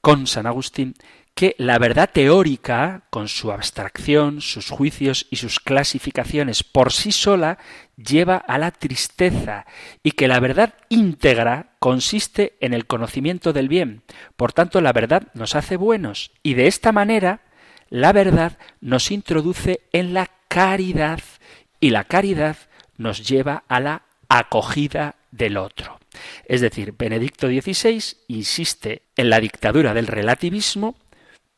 con 0.00 0.26
San 0.26 0.46
Agustín 0.46 0.94
que 1.34 1.54
la 1.58 1.78
verdad 1.78 2.10
teórica, 2.12 3.04
con 3.10 3.28
su 3.28 3.50
abstracción, 3.52 4.40
sus 4.40 4.68
juicios 4.68 5.26
y 5.30 5.36
sus 5.36 5.60
clasificaciones 5.60 6.62
por 6.62 6.92
sí 6.92 7.12
sola, 7.12 7.58
lleva 7.96 8.36
a 8.36 8.58
la 8.58 8.70
tristeza 8.72 9.64
y 10.02 10.12
que 10.12 10.28
la 10.28 10.40
verdad 10.40 10.74
íntegra 10.88 11.76
consiste 11.78 12.56
en 12.60 12.74
el 12.74 12.86
conocimiento 12.86 13.52
del 13.52 13.68
bien. 13.68 14.02
Por 14.36 14.52
tanto, 14.52 14.80
la 14.80 14.92
verdad 14.92 15.28
nos 15.34 15.54
hace 15.54 15.76
buenos 15.76 16.32
y 16.42 16.54
de 16.54 16.66
esta 16.66 16.92
manera 16.92 17.40
la 17.88 18.12
verdad 18.12 18.58
nos 18.80 19.10
introduce 19.10 19.80
en 19.92 20.14
la 20.14 20.30
caridad 20.48 21.20
y 21.80 21.90
la 21.90 22.04
caridad 22.04 22.56
nos 22.98 23.26
lleva 23.26 23.64
a 23.68 23.80
la 23.80 24.02
acogida 24.28 25.16
del 25.30 25.56
otro. 25.56 25.99
Es 26.44 26.60
decir, 26.60 26.94
Benedicto 26.96 27.48
XVI 27.48 28.02
insiste 28.28 29.02
en 29.16 29.30
la 29.30 29.40
dictadura 29.40 29.94
del 29.94 30.06
relativismo 30.06 30.96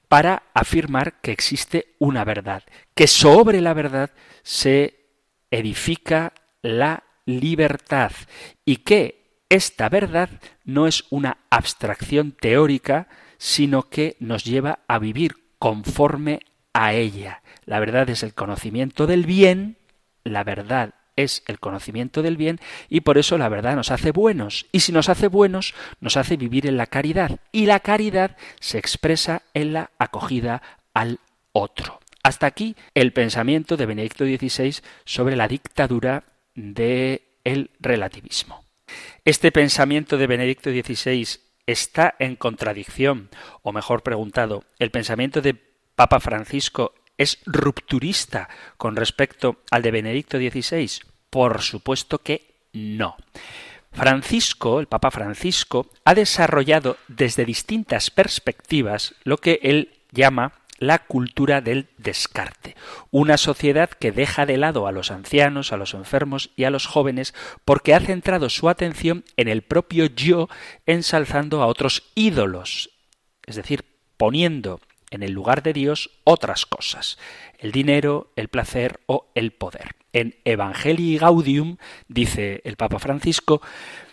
para 0.09 0.43
afirmar 0.53 1.21
que 1.21 1.33
existe 1.33 1.95
una 1.99 2.25
verdad, 2.25 2.63
que 2.95 3.07
sobre 3.07 3.61
la 3.61 3.73
verdad 3.73 4.11
se 4.43 5.07
edifica 5.51 6.35
la 6.61 7.05
libertad 7.25 8.13
y 8.65 8.77
que 8.77 9.45
esta 9.49 9.89
verdad 9.89 10.29
no 10.65 10.87
es 10.87 11.05
una 11.11 11.39
abstracción 11.51 12.33
teórica, 12.33 13.09
sino 13.39 13.89
que 13.89 14.17
nos 14.21 14.45
lleva 14.45 14.81
a 14.87 14.99
vivir 14.99 15.37
conforme 15.59 16.41
a 16.73 16.95
ella. 16.95 17.43
La 17.65 17.81
verdad 17.81 18.09
es 18.11 18.23
el 18.23 18.35
conocimiento 18.35 19.07
del 19.07 19.27
bien, 19.27 19.77
la 20.25 20.45
verdad 20.45 20.95
es 21.17 21.43
el 21.47 21.59
conocimiento 21.59 22.23
del 22.23 22.37
bien 22.37 22.61
y 22.89 23.01
por 23.01 23.19
eso 23.19 23.39
la 23.39 23.49
verdad 23.49 23.77
nos 23.77 23.91
hace 23.91 24.13
buenos. 24.13 24.67
Y 24.73 24.81
si 24.81 24.93
nos 24.93 25.09
hace 25.09 25.29
buenos, 25.29 25.75
nos 26.01 26.17
hace 26.17 26.37
vivir 26.37 26.67
en 26.67 26.77
la 26.77 26.87
caridad. 26.87 27.41
Y 27.53 27.67
la 27.67 27.81
caridad 27.81 28.37
se 28.61 28.79
expresa 28.79 29.43
en 29.55 29.73
la 29.73 29.91
acogida 29.99 30.63
al 30.95 31.21
otro. 31.53 32.01
Hasta 32.23 32.47
aquí 32.47 32.77
el 32.95 33.13
pensamiento 33.13 33.77
de 33.77 33.87
Benedicto 33.87 34.25
XVI 34.25 34.77
sobre 35.05 35.37
la 35.37 35.49
dictadura 35.49 36.25
del 36.55 37.23
el 37.45 37.71
relativismo. 37.81 38.65
Este 39.25 39.51
pensamiento 39.51 40.17
de 40.17 40.27
Benedicto 40.27 40.71
XVI 40.71 41.27
está 41.67 42.15
en 42.19 42.37
contradicción, 42.37 43.31
o 43.63 43.73
mejor 43.73 44.03
preguntado, 44.03 44.65
el 44.79 44.91
pensamiento 44.91 45.41
de 45.41 45.55
Papa 45.95 46.21
Francisco 46.21 46.95
es 47.19 47.39
rupturista 47.47 48.49
con 48.77 48.97
respecto 48.97 49.63
al 49.71 49.83
de 49.83 49.91
Benedicto 49.91 50.39
XVI? 50.39 50.91
Por 51.31 51.63
supuesto 51.63 52.19
que 52.19 52.53
no. 52.73 53.17
Francisco, 53.93 54.81
el 54.81 54.87
Papa 54.87 55.11
Francisco, 55.11 55.91
ha 56.05 56.15
desarrollado 56.15 56.97
desde 57.09 57.45
distintas 57.45 58.11
perspectivas 58.11 59.15
lo 59.25 59.37
que 59.37 59.61
él 59.63 60.01
llama 60.11 60.53
la 60.79 60.99
cultura 60.99 61.61
del 61.61 61.89
descarte, 61.97 62.75
una 63.13 63.37
sociedad 63.37 63.89
que 63.89 64.11
deja 64.11 64.47
de 64.47 64.57
lado 64.57 64.89
a 64.89 64.93
los 64.93 65.13
ancianos, 65.13 65.73
a 65.73 65.77
los 65.77 65.95
enfermos 65.95 66.51
y 66.57 66.65
a 66.65 66.71
los 66.71 66.87
jóvenes 66.87 67.35
porque 67.65 67.95
ha 67.95 68.01
centrado 68.01 68.51
su 68.51 68.69
atención 68.69 69.25
en 69.37 69.47
el 69.47 69.63
propio 69.63 70.07
yo, 70.07 70.49
ensalzando 70.87 71.63
a 71.63 71.67
otros 71.67 72.11
ídolos, 72.17 72.91
es 73.47 73.55
decir, 73.55 73.85
poniendo 74.17 74.81
en 75.13 75.23
el 75.23 75.33
lugar 75.33 75.63
de 75.63 75.73
Dios 75.73 76.11
otras 76.25 76.67
cosas, 76.67 77.19
el 77.59 77.71
dinero, 77.71 78.33
el 78.35 78.49
placer 78.49 78.99
o 79.07 79.27
el 79.35 79.53
poder. 79.53 79.95
En 80.13 80.35
Evangelii 80.45 81.19
Gaudium, 81.19 81.77
dice 82.09 82.63
el 82.65 82.77
Papa 82.77 82.99
Francisco, 82.99 83.63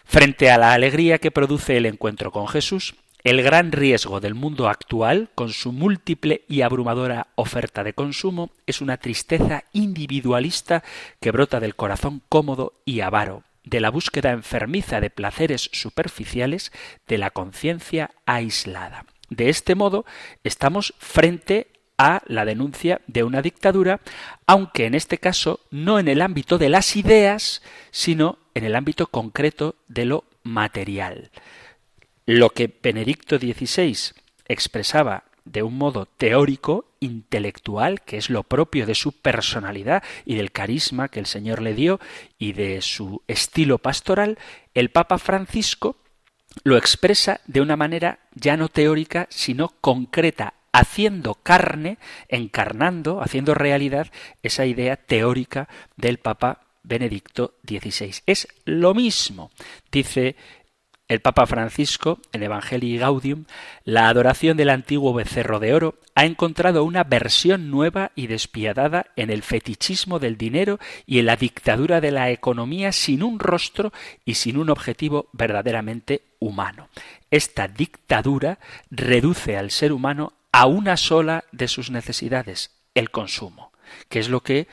frente 0.05 0.51
a 0.51 0.57
la 0.57 0.73
alegría 0.73 1.17
que 1.17 1.31
produce 1.31 1.77
el 1.77 1.85
encuentro 1.85 2.31
con 2.31 2.47
Jesús, 2.47 2.95
el 3.23 3.41
gran 3.41 3.71
riesgo 3.71 4.19
del 4.19 4.33
mundo 4.33 4.69
actual, 4.69 5.29
con 5.35 5.51
su 5.51 5.71
múltiple 5.71 6.43
y 6.47 6.61
abrumadora 6.61 7.27
oferta 7.35 7.83
de 7.83 7.93
consumo, 7.93 8.51
es 8.65 8.81
una 8.81 8.97
tristeza 8.97 9.63
individualista 9.73 10.83
que 11.19 11.31
brota 11.31 11.59
del 11.59 11.75
corazón 11.75 12.21
cómodo 12.29 12.73
y 12.85 13.01
avaro, 13.01 13.43
de 13.65 13.81
la 13.81 13.89
búsqueda 13.89 14.31
enfermiza 14.31 15.01
de 15.01 15.09
placeres 15.09 15.69
superficiales, 15.73 16.71
de 17.07 17.17
la 17.17 17.29
conciencia 17.29 18.11
aislada. 18.25 19.05
De 19.29 19.49
este 19.49 19.75
modo, 19.75 20.05
estamos 20.43 20.93
frente 20.99 21.67
a 21.97 22.21
la 22.27 22.45
denuncia 22.45 23.01
de 23.07 23.23
una 23.23 23.41
dictadura, 23.41 23.99
aunque 24.47 24.85
en 24.85 24.95
este 24.95 25.17
caso 25.17 25.59
no 25.69 25.99
en 25.99 26.07
el 26.07 26.21
ámbito 26.21 26.57
de 26.57 26.69
las 26.69 26.95
ideas, 26.95 27.61
sino 27.91 28.39
en 28.55 28.63
el 28.63 28.75
ámbito 28.75 29.07
concreto 29.07 29.75
de 29.87 30.05
lo 30.05 30.23
material. 30.43 31.29
Lo 32.25 32.51
que 32.51 32.73
Benedicto 32.81 33.37
XVI 33.37 34.13
expresaba 34.47 35.25
de 35.45 35.63
un 35.63 35.77
modo 35.77 36.05
teórico, 36.05 36.85
intelectual, 36.99 38.01
que 38.01 38.17
es 38.17 38.29
lo 38.29 38.43
propio 38.43 38.85
de 38.85 38.95
su 38.95 39.13
personalidad 39.13 40.03
y 40.25 40.35
del 40.35 40.51
carisma 40.51 41.07
que 41.07 41.19
el 41.19 41.25
Señor 41.25 41.61
le 41.61 41.73
dio 41.73 41.99
y 42.37 42.53
de 42.53 42.81
su 42.81 43.23
estilo 43.27 43.77
pastoral, 43.77 44.37
el 44.73 44.89
Papa 44.89 45.17
Francisco 45.17 45.97
lo 46.63 46.77
expresa 46.77 47.41
de 47.47 47.61
una 47.61 47.75
manera 47.75 48.19
ya 48.33 48.57
no 48.57 48.69
teórica, 48.69 49.27
sino 49.29 49.69
concreta, 49.81 50.53
haciendo 50.71 51.35
carne, 51.35 51.97
encarnando, 52.27 53.21
haciendo 53.21 53.53
realidad 53.53 54.07
esa 54.43 54.65
idea 54.65 54.97
teórica 54.97 55.67
del 55.95 56.17
Papa 56.19 56.61
Benedicto 56.83 57.55
XVI. 57.67 58.15
Es 58.25 58.47
lo 58.65 58.93
mismo, 58.93 59.51
dice 59.91 60.35
el 61.09 61.21
Papa 61.21 61.47
Francisco, 61.47 62.19
en 62.31 62.43
Evangelii 62.43 62.99
Gaudium, 62.99 63.45
la 63.83 64.09
adoración 64.09 64.55
del 64.57 64.69
antiguo 64.69 65.11
becerro 65.13 65.59
de 65.59 65.73
oro 65.73 65.95
ha 66.13 66.25
encontrado 66.25 66.83
una 66.83 67.03
versión 67.03 67.71
nueva 67.71 68.11
y 68.15 68.27
despiadada 68.27 69.07
en 69.15 69.31
el 69.31 69.41
fetichismo 69.41 70.19
del 70.19 70.37
dinero 70.37 70.79
y 71.07 71.17
en 71.17 71.25
la 71.25 71.35
dictadura 71.35 71.99
de 71.99 72.11
la 72.11 72.29
economía 72.29 72.91
sin 72.91 73.23
un 73.23 73.39
rostro 73.39 73.91
y 74.23 74.35
sin 74.35 74.57
un 74.57 74.69
objetivo 74.69 75.29
verdaderamente 75.33 76.21
humano. 76.37 76.89
Esta 77.31 77.67
dictadura 77.67 78.59
reduce 78.91 79.57
al 79.57 79.71
ser 79.71 79.91
humano 79.91 80.33
a 80.51 80.67
una 80.67 80.95
sola 80.95 81.43
de 81.51 81.67
sus 81.67 81.89
necesidades, 81.89 82.71
el 82.93 83.09
consumo, 83.09 83.71
que 84.09 84.19
es 84.19 84.29
lo 84.29 84.41
que 84.41 84.67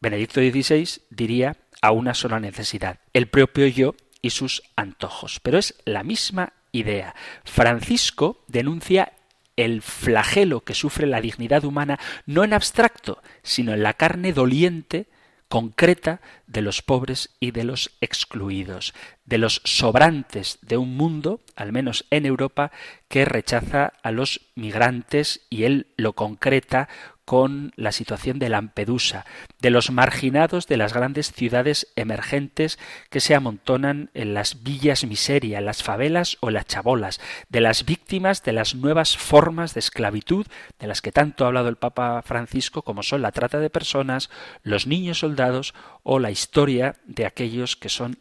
Benedicto 0.00 0.40
XVI 0.40 1.02
diría 1.10 1.56
a 1.80 1.92
una 1.92 2.14
sola 2.14 2.40
necesidad, 2.40 2.98
el 3.12 3.28
propio 3.28 3.68
yo 3.68 3.94
y 4.22 4.30
sus 4.30 4.62
antojos. 4.76 5.40
Pero 5.40 5.58
es 5.58 5.74
la 5.84 6.02
misma 6.02 6.54
idea. 6.70 7.14
Francisco 7.44 8.44
denuncia 8.48 9.12
el 9.56 9.82
flagelo 9.82 10.62
que 10.62 10.74
sufre 10.74 11.06
la 11.06 11.20
dignidad 11.20 11.64
humana 11.64 11.98
no 12.24 12.44
en 12.44 12.54
abstracto, 12.54 13.22
sino 13.42 13.74
en 13.74 13.82
la 13.82 13.94
carne 13.94 14.32
doliente 14.32 15.08
concreta 15.52 16.22
de 16.46 16.62
los 16.62 16.80
pobres 16.80 17.36
y 17.38 17.50
de 17.50 17.64
los 17.64 17.90
excluidos, 18.00 18.94
de 19.26 19.36
los 19.36 19.60
sobrantes 19.64 20.58
de 20.62 20.78
un 20.78 20.96
mundo, 20.96 21.42
al 21.56 21.72
menos 21.72 22.06
en 22.08 22.24
Europa, 22.24 22.72
que 23.08 23.26
rechaza 23.26 23.92
a 24.02 24.12
los 24.12 24.40
migrantes 24.54 25.46
y 25.50 25.64
él 25.64 25.88
lo 25.98 26.14
concreta 26.14 26.88
con 27.24 27.72
la 27.76 27.92
situación 27.92 28.38
de 28.38 28.48
Lampedusa, 28.48 29.24
de 29.60 29.70
los 29.70 29.90
marginados 29.90 30.66
de 30.66 30.76
las 30.76 30.92
grandes 30.92 31.32
ciudades 31.32 31.86
emergentes 31.94 32.78
que 33.10 33.20
se 33.20 33.34
amontonan 33.34 34.10
en 34.14 34.34
las 34.34 34.62
villas 34.64 35.04
miseria, 35.04 35.60
las 35.60 35.82
favelas 35.82 36.36
o 36.40 36.50
las 36.50 36.66
chabolas, 36.66 37.20
de 37.48 37.60
las 37.60 37.84
víctimas 37.84 38.42
de 38.42 38.52
las 38.52 38.74
nuevas 38.74 39.16
formas 39.16 39.74
de 39.74 39.80
esclavitud 39.80 40.46
de 40.78 40.86
las 40.86 41.00
que 41.00 41.12
tanto 41.12 41.44
ha 41.44 41.48
hablado 41.48 41.68
el 41.68 41.76
Papa 41.76 42.22
Francisco, 42.22 42.82
como 42.82 43.02
son 43.02 43.22
la 43.22 43.32
trata 43.32 43.60
de 43.60 43.70
personas, 43.70 44.28
los 44.62 44.86
niños 44.86 45.20
soldados 45.20 45.74
o 46.02 46.18
la 46.18 46.30
historia 46.30 46.96
de 47.04 47.26
aquellos 47.26 47.76
que 47.76 47.88
son 47.88 48.18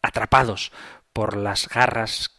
atrapados 0.00 0.72
por 1.12 1.36
las 1.36 1.68
garras 1.68 2.30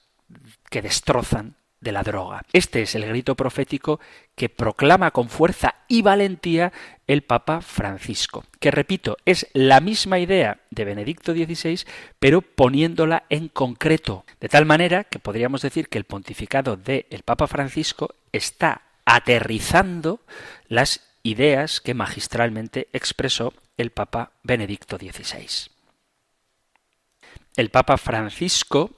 que 0.69 0.82
destrozan 0.82 1.56
de 1.84 1.91
la 1.91 2.04
droga. 2.04 2.43
Este 2.54 2.82
es 2.82 2.96
el 2.96 3.06
grito 3.06 3.36
profético 3.36 4.00
que 4.36 4.50
proclama 4.50 5.12
con 5.12 5.30
fuerza 5.30 5.76
y 5.88 6.02
valentía 6.02 6.72
el 7.06 7.24
Papa 7.24 7.62
Francisco, 7.62 8.46
que 8.60 8.72
repito, 8.72 9.17
es 9.26 9.48
la 9.54 9.82
misma 9.82 10.19
idea 10.19 10.62
de 10.72 10.86
Benedicto 10.86 11.34
XVI, 11.34 11.82
pero 12.19 12.41
poniéndola 12.41 13.26
en 13.30 13.50
concreto, 13.50 14.26
de 14.39 14.50
tal 14.50 14.65
manera 14.65 15.04
que 15.04 15.19
podríamos 15.19 15.62
decir 15.62 15.89
que 15.89 15.98
el 15.98 16.06
pontificado 16.06 16.78
del 16.78 17.06
el 17.10 17.24
Papa 17.24 17.48
Francisco 17.48 18.15
está 18.32 18.84
aterrizando 19.06 20.22
las 20.67 21.02
ideas 21.24 21.82
que 21.82 21.93
magistralmente 21.93 22.88
expresó 22.93 23.54
el 23.78 23.91
Papa 23.91 24.32
Benedicto 24.43 24.98
XVI. 24.98 25.72
El 27.56 27.69
Papa 27.69 27.98
Francisco 27.98 28.91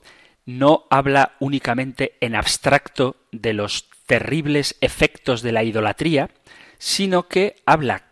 no 0.45 0.85
habla 0.89 1.33
únicamente 1.39 2.15
en 2.21 2.35
abstracto 2.35 3.17
de 3.31 3.53
los 3.53 3.89
terribles 4.05 4.75
efectos 4.81 5.41
de 5.41 5.51
la 5.51 5.63
idolatría, 5.63 6.29
sino 6.77 7.27
que 7.27 7.55
habla 7.65 8.03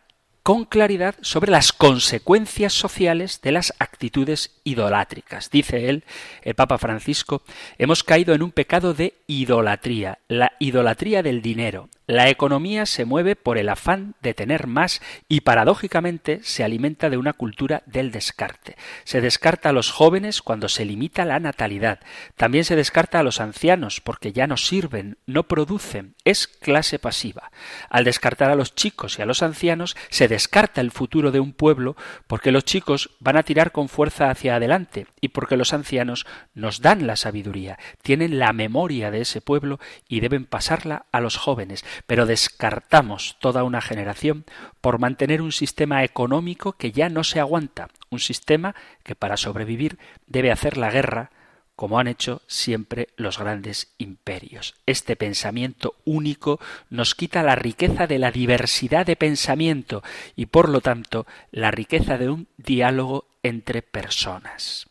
con 0.43 0.65
claridad 0.65 1.15
sobre 1.21 1.51
las 1.51 1.71
consecuencias 1.71 2.73
sociales 2.73 3.39
de 3.41 3.53
las 3.53 3.73
actitudes 3.79 4.59
idolátricas. 4.65 5.49
Dice 5.49 5.89
él, 5.89 6.03
el 6.41 6.53
Papa 6.53 6.77
Francisco, 6.77 7.43
hemos 7.77 8.03
caído 8.03 8.33
en 8.33 8.43
un 8.43 8.51
pecado 8.51 8.93
de 8.93 9.13
idolatría, 9.25 10.19
la 10.27 10.51
idolatría 10.59 11.23
del 11.23 11.41
dinero, 11.41 11.89
la 12.05 12.29
economía 12.29 12.85
se 12.85 13.05
mueve 13.05 13.35
por 13.37 13.57
el 13.57 13.69
afán 13.69 14.15
de 14.21 14.33
tener 14.33 14.67
más 14.67 15.01
y 15.29 15.41
paradójicamente 15.41 16.41
se 16.43 16.63
alimenta 16.63 17.09
de 17.09 17.17
una 17.17 17.31
cultura 17.31 17.81
del 17.85 18.11
descarte. 18.11 18.75
Se 19.05 19.21
descarta 19.21 19.69
a 19.69 19.73
los 19.73 19.91
jóvenes 19.91 20.41
cuando 20.41 20.67
se 20.67 20.83
limita 20.83 21.23
la 21.23 21.39
natalidad. 21.39 21.99
También 22.35 22.65
se 22.65 22.75
descarta 22.75 23.19
a 23.19 23.23
los 23.23 23.39
ancianos 23.39 24.01
porque 24.01 24.33
ya 24.33 24.47
no 24.47 24.57
sirven, 24.57 25.17
no 25.25 25.43
producen, 25.43 26.15
es 26.25 26.47
clase 26.47 26.99
pasiva. 26.99 27.51
Al 27.89 28.03
descartar 28.03 28.51
a 28.51 28.55
los 28.55 28.75
chicos 28.75 29.17
y 29.17 29.21
a 29.21 29.25
los 29.25 29.41
ancianos 29.41 29.95
se 30.09 30.27
descarta 30.27 30.81
el 30.81 30.91
futuro 30.91 31.31
de 31.31 31.39
un 31.39 31.53
pueblo 31.53 31.95
porque 32.27 32.51
los 32.51 32.65
chicos 32.65 33.11
van 33.19 33.37
a 33.37 33.43
tirar 33.43 33.71
con 33.71 33.87
fuerza 33.87 34.29
hacia 34.29 34.57
adelante 34.57 35.07
y 35.21 35.29
porque 35.29 35.55
los 35.55 35.73
ancianos 35.73 36.25
nos 36.53 36.81
dan 36.81 37.07
la 37.07 37.15
sabiduría, 37.15 37.79
tienen 38.01 38.39
la 38.39 38.51
memoria 38.51 39.09
de 39.09 39.21
ese 39.21 39.39
pueblo 39.39 39.79
y 40.09 40.19
deben 40.19 40.45
pasarla 40.45 41.05
a 41.11 41.21
los 41.21 41.37
jóvenes 41.37 41.85
pero 42.07 42.25
descartamos 42.25 43.37
toda 43.39 43.63
una 43.63 43.81
generación 43.81 44.45
por 44.81 44.99
mantener 44.99 45.41
un 45.41 45.51
sistema 45.51 46.03
económico 46.03 46.73
que 46.73 46.91
ya 46.91 47.09
no 47.09 47.23
se 47.23 47.39
aguanta, 47.39 47.89
un 48.09 48.19
sistema 48.19 48.75
que 49.03 49.15
para 49.15 49.37
sobrevivir 49.37 49.97
debe 50.27 50.51
hacer 50.51 50.77
la 50.77 50.91
guerra 50.91 51.31
como 51.75 51.99
han 51.99 52.07
hecho 52.07 52.41
siempre 52.47 53.09
los 53.17 53.39
grandes 53.39 53.93
imperios. 53.97 54.75
Este 54.85 55.15
pensamiento 55.15 55.95
único 56.05 56.59
nos 56.89 57.15
quita 57.15 57.41
la 57.43 57.55
riqueza 57.55 58.05
de 58.07 58.19
la 58.19 58.31
diversidad 58.31 59.05
de 59.05 59.15
pensamiento 59.15 60.03
y 60.35 60.45
por 60.47 60.69
lo 60.69 60.81
tanto 60.81 61.25
la 61.51 61.71
riqueza 61.71 62.17
de 62.17 62.29
un 62.29 62.47
diálogo 62.57 63.27
entre 63.41 63.81
personas. 63.81 64.87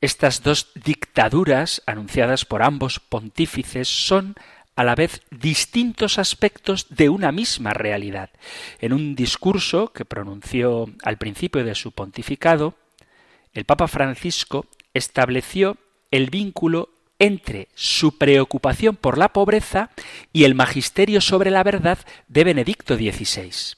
Estas 0.00 0.42
dos 0.42 0.70
dictaduras 0.74 1.82
anunciadas 1.86 2.44
por 2.44 2.62
ambos 2.62 3.00
pontífices 3.00 3.88
son 3.88 4.36
a 4.76 4.84
la 4.84 4.94
vez 4.94 5.22
distintos 5.30 6.18
aspectos 6.18 6.86
de 6.90 7.08
una 7.08 7.32
misma 7.32 7.72
realidad. 7.72 8.30
En 8.80 8.92
un 8.92 9.14
discurso 9.14 9.92
que 9.92 10.04
pronunció 10.04 10.86
al 11.02 11.18
principio 11.18 11.64
de 11.64 11.74
su 11.74 11.92
pontificado, 11.92 12.74
el 13.52 13.64
Papa 13.64 13.86
Francisco 13.86 14.66
estableció 14.92 15.76
el 16.10 16.30
vínculo 16.30 16.90
entre 17.18 17.68
su 17.74 18.18
preocupación 18.18 18.96
por 18.96 19.18
la 19.18 19.32
pobreza 19.32 19.90
y 20.32 20.44
el 20.44 20.54
magisterio 20.54 21.20
sobre 21.20 21.50
la 21.50 21.62
verdad 21.62 21.98
de 22.26 22.44
Benedicto 22.44 22.96
XVI. 22.96 23.76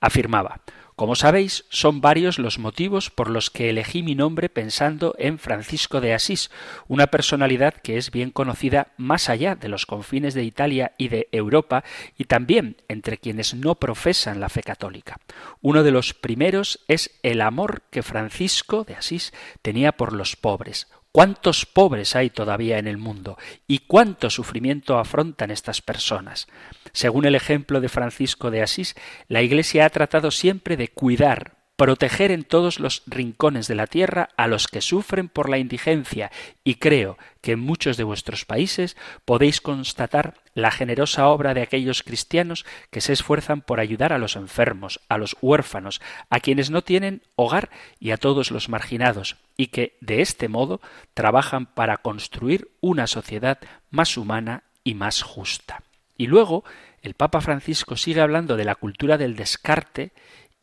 Afirmaba 0.00 0.60
como 0.98 1.14
sabéis, 1.14 1.64
son 1.70 2.00
varios 2.00 2.40
los 2.40 2.58
motivos 2.58 3.08
por 3.08 3.30
los 3.30 3.50
que 3.50 3.70
elegí 3.70 4.02
mi 4.02 4.16
nombre 4.16 4.48
pensando 4.48 5.14
en 5.16 5.38
Francisco 5.38 6.00
de 6.00 6.12
Asís, 6.12 6.50
una 6.88 7.06
personalidad 7.06 7.72
que 7.72 7.98
es 7.98 8.10
bien 8.10 8.32
conocida 8.32 8.88
más 8.96 9.28
allá 9.28 9.54
de 9.54 9.68
los 9.68 9.86
confines 9.86 10.34
de 10.34 10.42
Italia 10.42 10.94
y 10.98 11.06
de 11.06 11.28
Europa 11.30 11.84
y 12.16 12.24
también 12.24 12.78
entre 12.88 13.16
quienes 13.16 13.54
no 13.54 13.76
profesan 13.76 14.40
la 14.40 14.48
fe 14.48 14.64
católica. 14.64 15.20
Uno 15.60 15.84
de 15.84 15.92
los 15.92 16.14
primeros 16.14 16.80
es 16.88 17.12
el 17.22 17.42
amor 17.42 17.82
que 17.92 18.02
Francisco 18.02 18.82
de 18.82 18.96
Asís 18.96 19.32
tenía 19.62 19.92
por 19.92 20.12
los 20.12 20.34
pobres, 20.34 20.88
¿Cuántos 21.10 21.64
pobres 21.64 22.14
hay 22.16 22.28
todavía 22.28 22.78
en 22.78 22.86
el 22.86 22.98
mundo? 22.98 23.38
¿Y 23.66 23.80
cuánto 23.80 24.28
sufrimiento 24.28 24.98
afrontan 24.98 25.50
estas 25.50 25.80
personas? 25.80 26.48
Según 26.92 27.24
el 27.24 27.34
ejemplo 27.34 27.80
de 27.80 27.88
Francisco 27.88 28.50
de 28.50 28.62
Asís, 28.62 28.94
la 29.26 29.40
Iglesia 29.40 29.86
ha 29.86 29.90
tratado 29.90 30.30
siempre 30.30 30.76
de 30.76 30.88
cuidar, 30.88 31.56
proteger 31.76 32.30
en 32.30 32.44
todos 32.44 32.78
los 32.78 33.04
rincones 33.06 33.68
de 33.68 33.74
la 33.74 33.86
tierra 33.86 34.28
a 34.36 34.48
los 34.48 34.68
que 34.68 34.82
sufren 34.82 35.30
por 35.30 35.48
la 35.48 35.56
indigencia, 35.56 36.30
y 36.62 36.74
creo 36.74 37.16
que 37.40 37.52
en 37.52 37.60
muchos 37.60 37.96
de 37.96 38.04
vuestros 38.04 38.44
países 38.44 38.96
podéis 39.24 39.62
constatar 39.62 40.34
la 40.52 40.70
generosa 40.70 41.28
obra 41.28 41.54
de 41.54 41.62
aquellos 41.62 42.02
cristianos 42.02 42.66
que 42.90 43.00
se 43.00 43.14
esfuerzan 43.14 43.62
por 43.62 43.80
ayudar 43.80 44.12
a 44.12 44.18
los 44.18 44.36
enfermos, 44.36 45.00
a 45.08 45.16
los 45.16 45.36
huérfanos, 45.40 46.02
a 46.28 46.40
quienes 46.40 46.70
no 46.70 46.82
tienen 46.82 47.22
hogar 47.34 47.70
y 47.98 48.10
a 48.10 48.18
todos 48.18 48.50
los 48.50 48.68
marginados, 48.68 49.36
y 49.58 49.66
que 49.66 49.98
de 50.00 50.22
este 50.22 50.48
modo 50.48 50.80
trabajan 51.12 51.66
para 51.66 51.98
construir 51.98 52.70
una 52.80 53.06
sociedad 53.06 53.58
más 53.90 54.16
humana 54.16 54.62
y 54.84 54.94
más 54.94 55.20
justa. 55.20 55.82
Y 56.16 56.28
luego 56.28 56.64
el 57.02 57.12
Papa 57.12 57.42
Francisco 57.42 57.96
sigue 57.96 58.22
hablando 58.22 58.56
de 58.56 58.64
la 58.64 58.76
cultura 58.76 59.18
del 59.18 59.36
descarte 59.36 60.12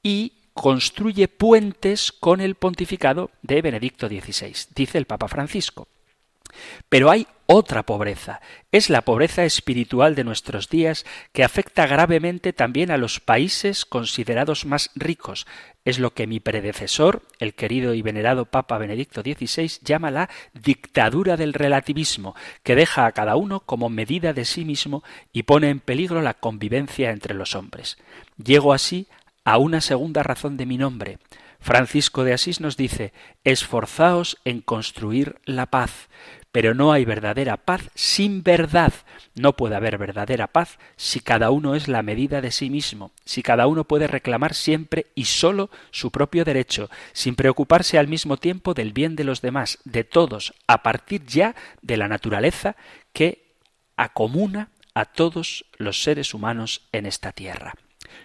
y 0.01 0.33
construye 0.53 1.27
puentes 1.27 2.13
con 2.13 2.39
el 2.39 2.55
pontificado 2.55 3.29
de 3.41 3.61
Benedicto 3.61 4.07
XVI, 4.07 4.55
dice 4.73 4.97
el 4.97 5.05
Papa 5.05 5.27
Francisco. 5.27 5.87
Pero 6.89 7.09
hay 7.11 7.27
otra 7.47 7.83
pobreza, 7.83 8.41
es 8.71 8.89
la 8.89 9.01
pobreza 9.01 9.45
espiritual 9.45 10.15
de 10.15 10.23
nuestros 10.23 10.67
días 10.67 11.05
que 11.31 11.43
afecta 11.43 11.85
gravemente 11.85 12.53
también 12.53 12.89
a 12.89 12.97
los 12.97 13.19
países 13.19 13.85
considerados 13.85 14.65
más 14.65 14.89
ricos. 14.95 15.45
Es 15.83 15.99
lo 15.99 16.15
que 16.15 16.25
mi 16.25 16.39
predecesor, 16.39 17.21
el 17.39 17.53
querido 17.53 17.93
y 17.93 18.01
venerado 18.01 18.45
Papa 18.45 18.79
Benedicto 18.79 19.21
XVI, 19.21 19.79
llama 19.83 20.09
la 20.09 20.29
dictadura 20.53 21.37
del 21.37 21.53
relativismo, 21.53 22.35
que 22.63 22.75
deja 22.75 23.05
a 23.05 23.11
cada 23.11 23.35
uno 23.35 23.59
como 23.59 23.89
medida 23.89 24.33
de 24.33 24.45
sí 24.45 24.65
mismo 24.65 25.03
y 25.31 25.43
pone 25.43 25.69
en 25.69 25.79
peligro 25.79 26.23
la 26.23 26.33
convivencia 26.33 27.11
entre 27.11 27.35
los 27.35 27.55
hombres. 27.55 27.97
Llego 28.43 28.73
así 28.73 29.07
a 29.43 29.59
una 29.59 29.81
segunda 29.81 30.23
razón 30.23 30.57
de 30.57 30.65
mi 30.65 30.77
nombre. 30.79 31.19
Francisco 31.59 32.23
de 32.23 32.33
Asís 32.33 32.59
nos 32.59 32.77
dice 32.77 33.13
esforzaos 33.43 34.37
en 34.45 34.61
construir 34.61 35.37
la 35.45 35.65
paz, 35.67 36.09
pero 36.55 36.73
no 36.73 36.93
hay 36.93 37.03
verdadera 37.03 37.57
paz 37.57 37.89
sin 37.95 38.41
verdad. 38.41 38.93
No 39.35 39.57
puede 39.57 39.75
haber 39.75 39.97
verdadera 39.97 40.47
paz 40.47 40.79
si 40.95 41.19
cada 41.19 41.51
uno 41.51 41.75
es 41.75 41.89
la 41.89 42.01
medida 42.01 42.39
de 42.39 42.49
sí 42.49 42.69
mismo, 42.69 43.11
si 43.25 43.43
cada 43.43 43.67
uno 43.67 43.83
puede 43.83 44.07
reclamar 44.07 44.53
siempre 44.53 45.07
y 45.15 45.25
sólo 45.25 45.69
su 45.91 46.11
propio 46.11 46.45
derecho, 46.45 46.89
sin 47.11 47.35
preocuparse 47.35 47.97
al 47.97 48.07
mismo 48.07 48.37
tiempo 48.37 48.73
del 48.73 48.93
bien 48.93 49.17
de 49.17 49.25
los 49.25 49.41
demás, 49.41 49.79
de 49.83 50.05
todos, 50.05 50.53
a 50.65 50.81
partir 50.81 51.25
ya 51.25 51.57
de 51.81 51.97
la 51.97 52.07
naturaleza 52.07 52.77
que 53.11 53.57
acomuna 53.97 54.69
a 54.93 55.03
todos 55.03 55.65
los 55.77 56.03
seres 56.03 56.33
humanos 56.33 56.83
en 56.93 57.05
esta 57.05 57.33
tierra. 57.33 57.73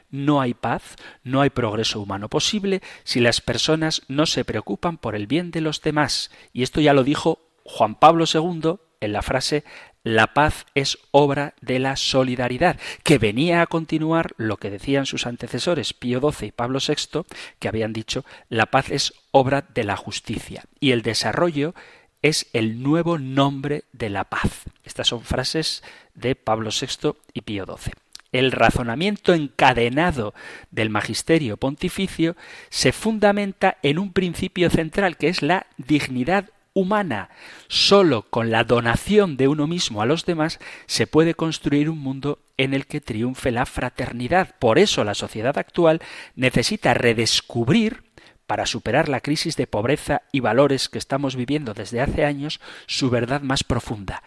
No 0.09 0.41
hay 0.41 0.55
paz, 0.55 0.95
no 1.25 1.41
hay 1.41 1.51
progreso 1.51 2.01
humano 2.01 2.29
posible 2.29 2.81
si 3.03 3.19
las 3.19 3.41
personas 3.41 4.03
no 4.07 4.27
se 4.27 4.45
preocupan 4.45 4.99
por 4.99 5.17
el 5.17 5.27
bien 5.27 5.51
de 5.51 5.63
los 5.63 5.83
demás. 5.83 6.31
Y 6.53 6.63
esto 6.63 6.81
ya 6.81 6.95
lo 6.95 7.03
dijo 7.03 7.50
Juan 7.65 7.95
Pablo 7.95 8.25
II 8.33 8.77
en 9.01 9.13
la 9.13 9.23
frase 9.23 9.65
la 10.03 10.29
paz 10.29 10.67
es 10.75 10.99
obra 11.11 11.55
de 11.61 11.79
la 11.79 11.97
solidaridad, 11.97 12.79
que 13.03 13.19
venía 13.19 13.61
a 13.61 13.67
continuar 13.67 14.33
lo 14.39 14.57
que 14.57 14.71
decían 14.71 15.05
sus 15.05 15.27
antecesores 15.27 15.93
Pío 15.93 16.21
XII 16.21 16.49
y 16.49 16.53
Pablo 16.53 16.79
VI, 16.87 17.23
que 17.59 17.69
habían 17.69 17.93
dicho 17.93 18.25
la 18.49 18.67
paz 18.67 18.91
es 18.91 19.13
obra 19.31 19.67
de 19.75 19.85
la 19.85 19.97
justicia 19.97 20.65
y 20.81 20.93
el 20.93 21.03
desarrollo 21.03 21.75
es 22.23 22.49
el 22.53 22.83
nuevo 22.83 23.19
nombre 23.19 23.85
de 23.93 24.11
la 24.11 24.25
paz. 24.25 24.65
Estas 24.85 25.09
son 25.09 25.23
frases 25.23 25.83
de 26.15 26.35
Pablo 26.35 26.71
VI 26.71 27.13
y 27.35 27.43
Pío 27.43 27.67
XII 27.67 27.93
el 28.33 28.53
razonamiento 28.53 29.35
encadenado 29.35 30.35
del 30.71 30.91
magisterio 30.91 31.57
pontificio 31.57 32.37
se 32.69 32.93
fundamenta 32.93 33.79
en 33.83 33.99
un 33.99 34.13
principio 34.13 34.71
central 34.71 35.17
que 35.17 35.29
es 35.29 35.43
la 35.43 35.67
dignidad 35.79 36.51
humana. 36.75 37.31
Solo 37.69 38.23
con 38.23 38.51
la 38.51 38.65
donación 38.65 39.37
de 39.37 39.49
uno 39.49 39.67
mismo 39.67 40.03
a 40.03 40.07
los 40.07 40.25
demás 40.25 40.59
se 40.87 41.07
puede 41.07 41.35
construir 41.35 41.91
un 41.91 41.99
mundo 41.99 42.39
en 42.57 42.75
el 42.75 42.87
que 42.87 43.01
triunfe 43.01 43.51
la 43.51 43.67
fraternidad. 43.67 44.55
Por 44.59 44.79
eso 44.79 45.05
la 45.05 45.15
sociedad 45.15 45.57
actual 45.59 46.01
necesita 46.35 46.95
redescubrir 46.95 48.05
para 48.47 48.67
superar 48.67 49.09
la 49.09 49.21
crisis 49.21 49.57
de 49.57 49.69
pobreza 49.69 50.23
y 50.33 50.41
valores 50.41 50.89
que 50.89 50.99
estamos 50.99 51.37
viviendo 51.37 51.73
desde 51.73 52.01
hace 52.01 52.25
años, 52.25 52.61
su 52.87 53.09
verdad 53.09 53.43
más 53.43 53.63
profunda, 53.63 54.25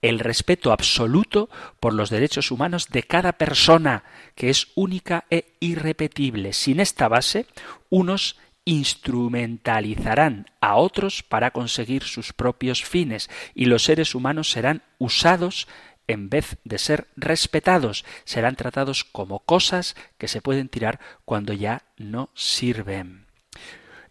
el 0.00 0.18
respeto 0.18 0.72
absoluto 0.72 1.50
por 1.78 1.92
los 1.92 2.08
derechos 2.08 2.50
humanos 2.50 2.88
de 2.88 3.02
cada 3.02 3.32
persona, 3.32 4.02
que 4.34 4.48
es 4.48 4.68
única 4.76 5.26
e 5.28 5.56
irrepetible. 5.60 6.54
Sin 6.54 6.80
esta 6.80 7.08
base, 7.08 7.44
unos 7.90 8.38
instrumentalizarán 8.66 10.50
a 10.60 10.74
otros 10.74 11.22
para 11.22 11.52
conseguir 11.52 12.02
sus 12.02 12.34
propios 12.34 12.84
fines 12.84 13.30
y 13.54 13.64
los 13.66 13.84
seres 13.84 14.14
humanos 14.14 14.50
serán 14.50 14.82
usados 14.98 15.68
en 16.08 16.28
vez 16.28 16.58
de 16.64 16.78
ser 16.78 17.06
respetados, 17.16 18.04
serán 18.24 18.56
tratados 18.56 19.04
como 19.04 19.40
cosas 19.40 19.96
que 20.18 20.28
se 20.28 20.42
pueden 20.42 20.68
tirar 20.68 21.00
cuando 21.24 21.52
ya 21.52 21.84
no 21.96 22.30
sirven. 22.34 23.26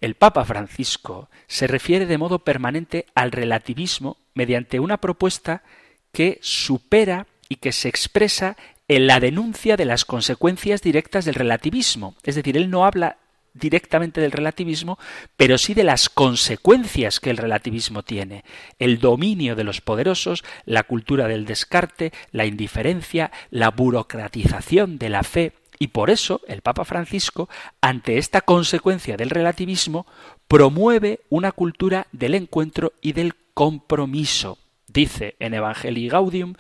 El 0.02 0.16
Papa 0.16 0.44
Francisco 0.46 1.30
se 1.48 1.68
refiere 1.68 2.06
de 2.06 2.18
modo 2.18 2.40
permanente 2.40 3.06
al 3.14 3.32
relativismo 3.32 4.18
mediante 4.34 4.80
una 4.80 4.98
propuesta 4.98 5.64
que 6.12 6.40
supera 6.42 7.28
y 7.50 7.58
que 7.58 7.72
se 7.72 7.90
expresa 7.90 8.56
en 8.88 9.08
la 9.08 9.20
denuncia 9.20 9.78
de 9.78 9.86
las 9.86 10.06
consecuencias 10.06 10.82
directas 10.82 11.26
del 11.26 11.36
relativismo. 11.36 12.16
Es 12.24 12.36
decir, 12.36 12.56
él 12.56 12.70
no 12.70 12.86
habla 12.86 13.18
directamente 13.56 14.22
del 14.22 14.32
relativismo, 14.32 15.00
pero 15.38 15.58
sí 15.58 15.74
de 15.74 15.84
las 15.84 16.10
consecuencias 16.10 17.20
que 17.20 17.32
el 17.32 17.38
relativismo 17.38 18.04
tiene. 18.04 18.44
El 18.78 19.00
dominio 19.00 19.56
de 19.56 19.64
los 19.64 19.82
poderosos, 19.82 20.44
la 20.66 20.84
cultura 20.84 21.28
del 21.28 21.46
descarte, 21.46 22.12
la 22.32 22.46
indiferencia, 22.46 23.32
la 23.50 23.72
burocratización 23.72 24.98
de 24.98 25.10
la 25.10 25.24
fe. 25.24 25.54
Y 25.80 25.88
por 25.88 26.10
eso 26.10 26.42
el 26.48 26.62
Papa 26.62 26.86
Francisco, 26.86 27.50
ante 27.82 28.18
esta 28.18 28.42
consecuencia 28.42 29.18
del 29.18 29.30
relativismo, 29.30 30.06
promueve 30.48 31.22
una 31.30 31.52
cultura 31.52 32.08
del 32.12 32.36
encuentro 32.36 32.94
y 33.02 33.14
del 33.14 33.34
compromiso. 33.54 34.58
Dice 34.88 35.36
en 35.40 35.54
Evangelii 35.54 36.08
Gaudium, 36.08 36.54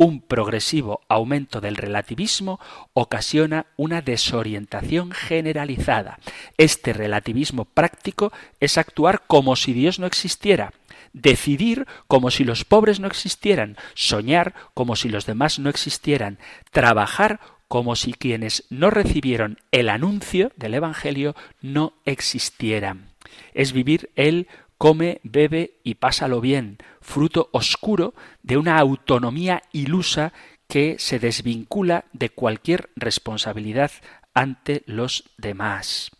un 0.00 0.22
progresivo 0.22 1.02
aumento 1.08 1.60
del 1.60 1.76
relativismo 1.76 2.58
ocasiona 2.94 3.66
una 3.76 4.00
desorientación 4.00 5.10
generalizada. 5.12 6.18
Este 6.56 6.94
relativismo 6.94 7.66
práctico 7.66 8.32
es 8.60 8.78
actuar 8.78 9.24
como 9.26 9.56
si 9.56 9.74
Dios 9.74 9.98
no 9.98 10.06
existiera, 10.06 10.72
decidir 11.12 11.86
como 12.06 12.30
si 12.30 12.44
los 12.44 12.64
pobres 12.64 12.98
no 12.98 13.08
existieran, 13.08 13.76
soñar 13.92 14.54
como 14.72 14.96
si 14.96 15.10
los 15.10 15.26
demás 15.26 15.58
no 15.58 15.68
existieran, 15.68 16.38
trabajar 16.70 17.38
como 17.68 17.94
si 17.94 18.14
quienes 18.14 18.64
no 18.70 18.88
recibieron 18.88 19.58
el 19.70 19.90
anuncio 19.90 20.50
del 20.56 20.72
Evangelio 20.72 21.36
no 21.60 21.92
existieran. 22.06 23.10
Es 23.52 23.74
vivir 23.74 24.08
el 24.16 24.48
come, 24.80 25.20
bebe 25.24 25.78
y 25.84 25.96
pásalo 25.96 26.40
bien, 26.40 26.78
fruto 27.02 27.50
oscuro 27.52 28.14
de 28.42 28.56
una 28.56 28.78
autonomía 28.78 29.62
ilusa 29.72 30.32
que 30.68 30.96
se 30.98 31.18
desvincula 31.18 32.06
de 32.14 32.30
cualquier 32.30 32.88
responsabilidad 32.96 33.90
ante 34.32 34.82
los 34.86 35.24
demás. 35.36 36.12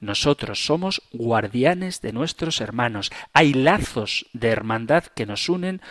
Nosotros 0.00 0.64
somos 0.64 1.02
guardianes 1.12 2.00
de 2.00 2.14
nuestros 2.14 2.62
hermanos. 2.62 3.10
Hay 3.34 3.52
lazos 3.52 4.24
de 4.32 4.48
hermandad 4.48 5.04
que 5.04 5.26
nos 5.26 5.50
unen 5.50 5.82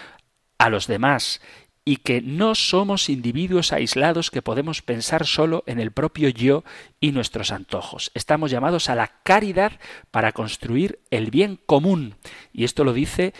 a 0.57 0.69
los 0.69 0.87
demás 0.87 1.39
y 1.87 1.95
que 1.95 2.21
no 2.21 2.53
somos 2.53 3.07
individuos 3.07 3.71
aislados 3.71 4.29
que 4.29 4.41
podemos 4.41 4.81
pensar 4.81 5.25
solo 5.25 5.63
en 5.67 5.79
el 5.79 5.91
propio 5.91 6.27
yo 6.27 6.65
y 6.99 7.13
nuestros 7.13 7.49
antojos. 7.53 8.11
Estamos 8.13 8.51
llamados 8.51 8.89
a 8.89 8.95
la 8.95 9.21
caridad 9.23 9.71
para 10.11 10.33
construir 10.33 10.99
el 11.11 11.31
bien 11.31 11.57
común. 11.65 12.15
Y 12.51 12.65
esto 12.65 12.83
lo 12.83 12.91
dice 12.91 13.33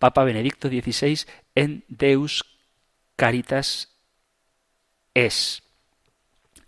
Papa 0.00 0.24
Benedicto 0.24 0.66
XVI 0.66 1.20
en 1.54 1.84
Deus 1.86 2.44
Caritas 3.14 3.96
es 5.14 5.62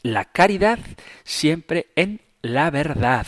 la 0.02 0.26
caridad 0.26 0.78
siempre 1.24 1.88
en 1.96 2.20
la 2.42 2.70
verdad. 2.70 3.26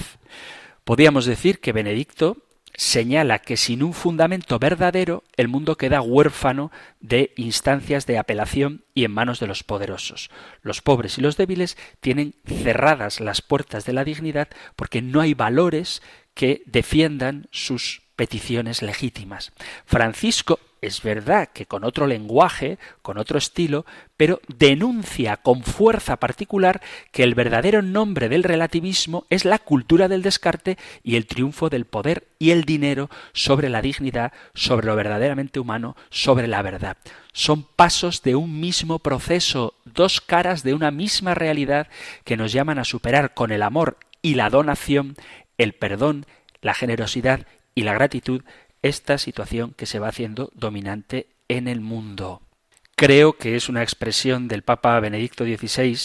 Podríamos 0.84 1.26
decir 1.26 1.58
que 1.58 1.72
Benedicto 1.72 2.36
señala 2.76 3.38
que 3.38 3.56
sin 3.56 3.82
un 3.82 3.94
fundamento 3.94 4.58
verdadero 4.58 5.24
el 5.36 5.48
mundo 5.48 5.76
queda 5.76 6.02
huérfano 6.02 6.70
de 7.00 7.32
instancias 7.36 8.06
de 8.06 8.18
apelación 8.18 8.84
y 8.94 9.04
en 9.04 9.12
manos 9.12 9.40
de 9.40 9.46
los 9.46 9.62
poderosos. 9.62 10.30
Los 10.62 10.82
pobres 10.82 11.18
y 11.18 11.22
los 11.22 11.36
débiles 11.36 11.76
tienen 12.00 12.34
cerradas 12.46 13.20
las 13.20 13.42
puertas 13.42 13.86
de 13.86 13.94
la 13.94 14.04
dignidad 14.04 14.48
porque 14.76 15.02
no 15.02 15.20
hay 15.20 15.34
valores 15.34 16.02
que 16.34 16.62
defiendan 16.66 17.48
sus 17.50 18.02
peticiones 18.14 18.82
legítimas. 18.82 19.52
Francisco 19.86 20.60
es 20.80 21.02
verdad 21.02 21.48
que 21.52 21.66
con 21.66 21.84
otro 21.84 22.06
lenguaje, 22.06 22.78
con 23.02 23.18
otro 23.18 23.38
estilo, 23.38 23.86
pero 24.16 24.40
denuncia 24.48 25.36
con 25.36 25.62
fuerza 25.62 26.16
particular 26.16 26.80
que 27.12 27.22
el 27.22 27.34
verdadero 27.34 27.82
nombre 27.82 28.28
del 28.28 28.42
relativismo 28.42 29.26
es 29.30 29.44
la 29.44 29.58
cultura 29.58 30.08
del 30.08 30.22
descarte 30.22 30.78
y 31.02 31.16
el 31.16 31.26
triunfo 31.26 31.68
del 31.68 31.84
poder 31.84 32.26
y 32.38 32.50
el 32.50 32.64
dinero 32.64 33.10
sobre 33.32 33.68
la 33.68 33.82
dignidad, 33.82 34.32
sobre 34.54 34.86
lo 34.86 34.96
verdaderamente 34.96 35.60
humano, 35.60 35.96
sobre 36.10 36.46
la 36.46 36.62
verdad. 36.62 36.96
Son 37.32 37.64
pasos 37.64 38.22
de 38.22 38.34
un 38.34 38.60
mismo 38.60 38.98
proceso, 38.98 39.74
dos 39.84 40.20
caras 40.20 40.62
de 40.62 40.74
una 40.74 40.90
misma 40.90 41.34
realidad 41.34 41.88
que 42.24 42.36
nos 42.36 42.52
llaman 42.52 42.78
a 42.78 42.84
superar 42.84 43.34
con 43.34 43.50
el 43.52 43.62
amor 43.62 43.98
y 44.22 44.34
la 44.34 44.50
donación, 44.50 45.16
el 45.58 45.72
perdón, 45.72 46.26
la 46.60 46.74
generosidad 46.74 47.46
y 47.74 47.82
la 47.82 47.94
gratitud 47.94 48.42
esta 48.86 49.18
situación 49.18 49.74
que 49.76 49.86
se 49.86 49.98
va 49.98 50.08
haciendo 50.08 50.50
dominante 50.54 51.26
en 51.48 51.68
el 51.68 51.80
mundo. 51.80 52.42
Creo 52.94 53.36
que 53.36 53.56
es 53.56 53.68
una 53.68 53.82
expresión 53.82 54.48
del 54.48 54.62
Papa 54.62 54.98
Benedicto 55.00 55.44
XVI, 55.44 55.98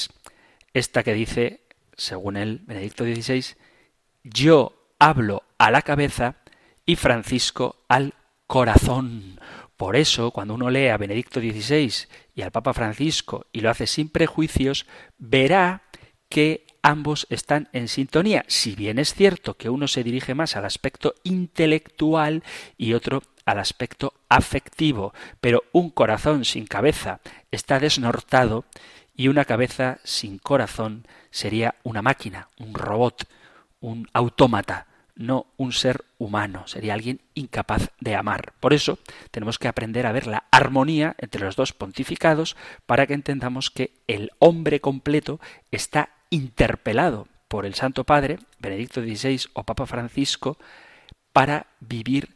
esta 0.73 1.03
que 1.03 1.13
dice, 1.13 1.61
según 1.95 2.37
él, 2.37 2.61
Benedicto 2.65 3.05
XVI, 3.05 3.55
yo 4.23 4.93
hablo 4.99 5.43
a 5.57 5.71
la 5.71 5.81
cabeza 5.81 6.35
y 6.85 6.95
Francisco 6.95 7.77
al 7.87 8.13
corazón. 8.47 9.39
Por 9.77 9.95
eso, 9.95 10.31
cuando 10.31 10.53
uno 10.53 10.69
lee 10.69 10.89
a 10.89 10.97
Benedicto 10.97 11.39
XVI 11.39 12.07
y 12.35 12.41
al 12.41 12.51
Papa 12.51 12.73
Francisco 12.73 13.47
y 13.51 13.61
lo 13.61 13.69
hace 13.69 13.87
sin 13.87 14.09
prejuicios, 14.09 14.85
verá 15.17 15.83
que 16.29 16.65
ambos 16.81 17.27
están 17.29 17.69
en 17.73 17.87
sintonía, 17.87 18.43
si 18.47 18.75
bien 18.75 18.99
es 18.99 19.13
cierto 19.13 19.55
que 19.55 19.69
uno 19.69 19.87
se 19.87 20.03
dirige 20.03 20.33
más 20.33 20.55
al 20.55 20.65
aspecto 20.65 21.15
intelectual 21.23 22.43
y 22.77 22.93
otro 22.93 23.23
al 23.45 23.59
aspecto 23.59 24.13
afectivo, 24.29 25.13
pero 25.39 25.63
un 25.71 25.89
corazón 25.89 26.45
sin 26.45 26.65
cabeza 26.65 27.19
está 27.51 27.79
desnortado 27.79 28.65
y 29.15 29.27
una 29.27 29.45
cabeza 29.45 29.99
sin 30.03 30.37
corazón 30.37 31.05
sería 31.31 31.75
una 31.83 32.01
máquina, 32.01 32.49
un 32.59 32.73
robot, 32.73 33.27
un 33.79 34.07
autómata, 34.13 34.87
no 35.15 35.47
un 35.57 35.73
ser 35.73 36.05
humano, 36.17 36.67
sería 36.67 36.93
alguien 36.93 37.21
incapaz 37.33 37.89
de 37.99 38.15
amar. 38.15 38.53
Por 38.59 38.73
eso 38.73 38.99
tenemos 39.31 39.59
que 39.59 39.67
aprender 39.67 40.05
a 40.05 40.11
ver 40.11 40.27
la 40.27 40.45
armonía 40.51 41.15
entre 41.17 41.43
los 41.43 41.55
dos 41.55 41.73
pontificados 41.73 42.55
para 42.85 43.05
que 43.07 43.13
entendamos 43.13 43.69
que 43.69 43.91
el 44.07 44.31
hombre 44.39 44.79
completo 44.79 45.39
está 45.71 46.09
interpelado 46.31 47.27
por 47.47 47.67
el 47.67 47.75
Santo 47.75 48.03
Padre, 48.05 48.39
Benedicto 48.57 49.01
XVI 49.01 49.49
o 49.53 49.63
Papa 49.63 49.85
Francisco, 49.85 50.57
para 51.33 51.67
vivir 51.79 52.35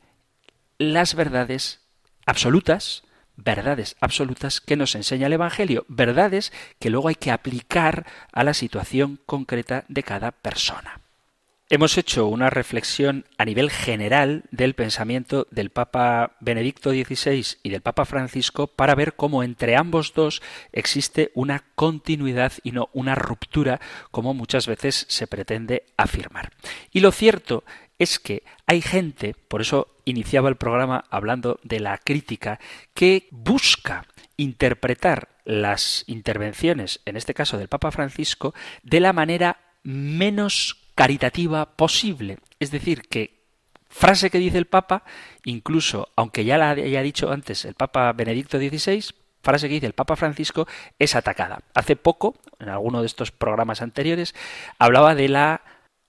las 0.78 1.16
verdades 1.16 1.82
absolutas, 2.26 3.04
verdades 3.36 3.96
absolutas 4.00 4.62
que 4.62 4.76
nos 4.76 4.94
enseña 4.94 5.28
el 5.28 5.34
Evangelio, 5.34 5.86
verdades 5.88 6.54
que 6.80 6.90
luego 6.90 7.08
hay 7.08 7.16
que 7.16 7.32
aplicar 7.32 8.06
a 8.32 8.44
la 8.44 8.54
situación 8.54 9.20
concreta 9.26 9.86
de 9.88 10.04
cada 10.04 10.32
persona. 10.32 11.02
Hemos 11.68 11.98
hecho 11.98 12.28
una 12.28 12.52
reflexión 12.52 13.26
a 13.40 13.46
nivel 13.46 13.72
general 13.72 14.44
del 14.52 14.76
pensamiento 14.76 15.48
del 15.50 15.72
Papa 15.72 16.36
Benedicto 16.40 16.92
XVI 16.92 17.58
y 17.64 17.70
del 17.72 17.82
Papa 17.82 18.06
Francisco 18.06 18.68
para 18.68 18.94
ver 18.94 19.16
cómo 19.16 19.42
entre 19.42 19.76
ambos 19.76 20.14
dos 20.14 20.44
existe 20.72 21.32
una 21.34 21.64
continuidad 21.74 22.54
y 22.62 22.72
no 22.72 22.90
una 22.94 23.16
ruptura, 23.16 23.82
como 24.12 24.36
muchas 24.36 24.68
veces 24.68 25.08
se 25.10 25.26
pretende 25.26 25.88
afirmar. 25.98 26.52
Y 26.92 27.00
lo 27.00 27.12
cierto 27.12 27.64
es 27.98 28.20
que 28.20 28.44
hay 28.68 28.82
gente, 28.82 29.34
por 29.48 29.62
eso 29.62 29.88
iniciaba 30.06 30.50
el 30.50 30.58
programa 30.58 31.06
hablando 31.10 31.60
de 31.64 31.80
la 31.80 31.98
crítica, 31.98 32.60
que 32.94 33.28
busca 33.32 34.06
interpretar 34.38 35.30
las 35.46 36.04
intervenciones, 36.06 37.02
en 37.06 37.18
este 37.18 37.34
caso 37.34 37.58
del 37.58 37.70
Papa 37.70 37.90
Francisco, 37.90 38.54
de 38.84 39.00
la 39.00 39.14
manera 39.14 39.58
menos 39.82 40.85
caritativa 40.96 41.76
posible. 41.76 42.40
Es 42.60 42.72
decir, 42.72 43.04
que 43.04 43.44
frase 43.90 44.30
que 44.30 44.40
dice 44.40 44.58
el 44.58 44.66
Papa, 44.66 45.04
incluso 45.44 46.10
aunque 46.16 46.46
ya 46.46 46.58
la 46.58 46.72
haya 46.72 47.02
dicho 47.02 47.32
antes 47.32 47.66
el 47.66 47.76
Papa 47.76 48.12
Benedicto 48.14 48.58
XVI, 48.58 49.06
frase 49.42 49.68
que 49.68 49.76
dice 49.76 49.86
el 49.86 49.94
Papa 49.94 50.16
Francisco, 50.16 50.68
es 50.98 51.16
atacada. 51.16 51.60
Hace 51.74 51.96
poco, 51.96 52.36
en 52.60 52.70
alguno 52.70 53.02
de 53.02 53.08
estos 53.08 53.32
programas 53.32 53.82
anteriores, 53.82 54.34
hablaba 54.80 55.16
de 55.16 55.30
la 55.30 55.62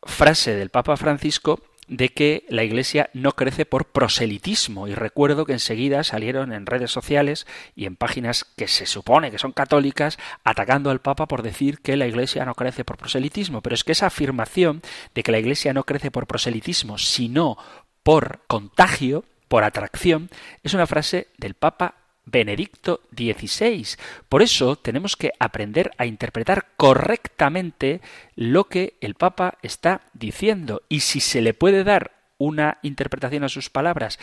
frase 0.02 0.54
del 0.54 0.70
Papa 0.70 0.96
Francisco 0.96 1.60
de 1.88 2.08
que 2.10 2.44
la 2.48 2.64
Iglesia 2.64 3.10
no 3.12 3.32
crece 3.32 3.64
por 3.66 3.86
proselitismo. 3.86 4.88
Y 4.88 4.94
recuerdo 4.94 5.46
que 5.46 5.52
enseguida 5.52 6.04
salieron 6.04 6.52
en 6.52 6.66
redes 6.66 6.90
sociales 6.90 7.46
y 7.74 7.86
en 7.86 7.96
páginas 7.96 8.44
que 8.44 8.68
se 8.68 8.86
supone 8.86 9.30
que 9.30 9.38
son 9.38 9.52
católicas 9.52 10.18
atacando 10.44 10.90
al 10.90 11.00
Papa 11.00 11.26
por 11.26 11.42
decir 11.42 11.80
que 11.80 11.96
la 11.96 12.06
Iglesia 12.06 12.44
no 12.44 12.54
crece 12.54 12.84
por 12.84 12.96
proselitismo. 12.96 13.60
Pero 13.60 13.74
es 13.74 13.84
que 13.84 13.92
esa 13.92 14.06
afirmación 14.06 14.82
de 15.14 15.22
que 15.22 15.32
la 15.32 15.38
Iglesia 15.38 15.72
no 15.72 15.84
crece 15.84 16.10
por 16.10 16.26
proselitismo, 16.26 16.98
sino 16.98 17.56
por 18.02 18.40
contagio, 18.46 19.24
por 19.48 19.64
atracción, 19.64 20.30
es 20.62 20.74
una 20.74 20.86
frase 20.86 21.28
del 21.38 21.54
Papa 21.54 22.05
Benedicto 22.26 23.00
XVI. 23.16 23.86
Por 24.28 24.42
eso 24.42 24.76
tenemos 24.76 25.16
que 25.16 25.32
aprender 25.38 25.92
a 25.96 26.06
interpretar 26.06 26.66
correctamente 26.76 28.00
lo 28.34 28.64
que 28.64 28.94
el 29.00 29.14
Papa 29.14 29.58
está 29.62 30.02
diciendo. 30.12 30.82
Y 30.88 31.00
si 31.00 31.20
se 31.20 31.40
le 31.40 31.54
puede 31.54 31.84
dar 31.84 32.12
una 32.38 32.78
interpretación 32.82 33.44
a 33.44 33.48
sus 33.48 33.70
palabras 33.70 34.18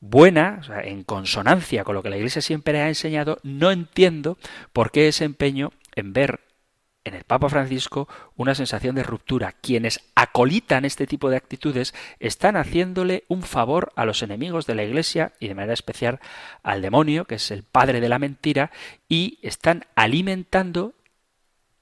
buena, 0.00 0.60
en 0.84 1.04
consonancia 1.04 1.84
con 1.84 1.94
lo 1.94 2.02
que 2.02 2.10
la 2.10 2.16
Iglesia 2.16 2.42
siempre 2.42 2.80
ha 2.80 2.88
enseñado, 2.88 3.38
no 3.42 3.70
entiendo 3.70 4.36
por 4.72 4.90
qué 4.90 5.08
ese 5.08 5.24
empeño 5.24 5.72
en 5.94 6.12
ver 6.12 6.40
en 7.08 7.14
el 7.14 7.24
Papa 7.24 7.48
Francisco 7.48 8.08
una 8.36 8.54
sensación 8.54 8.94
de 8.94 9.02
ruptura. 9.02 9.52
Quienes 9.60 10.00
acolitan 10.14 10.84
este 10.84 11.06
tipo 11.06 11.30
de 11.30 11.36
actitudes 11.36 11.94
están 12.20 12.56
haciéndole 12.56 13.24
un 13.28 13.42
favor 13.42 13.92
a 13.96 14.04
los 14.04 14.22
enemigos 14.22 14.66
de 14.66 14.74
la 14.74 14.84
Iglesia 14.84 15.32
y 15.40 15.48
de 15.48 15.54
manera 15.54 15.72
especial 15.72 16.20
al 16.62 16.82
demonio, 16.82 17.24
que 17.24 17.36
es 17.36 17.50
el 17.50 17.64
padre 17.64 18.00
de 18.00 18.08
la 18.08 18.18
mentira, 18.18 18.70
y 19.08 19.38
están 19.42 19.86
alimentando 19.94 20.94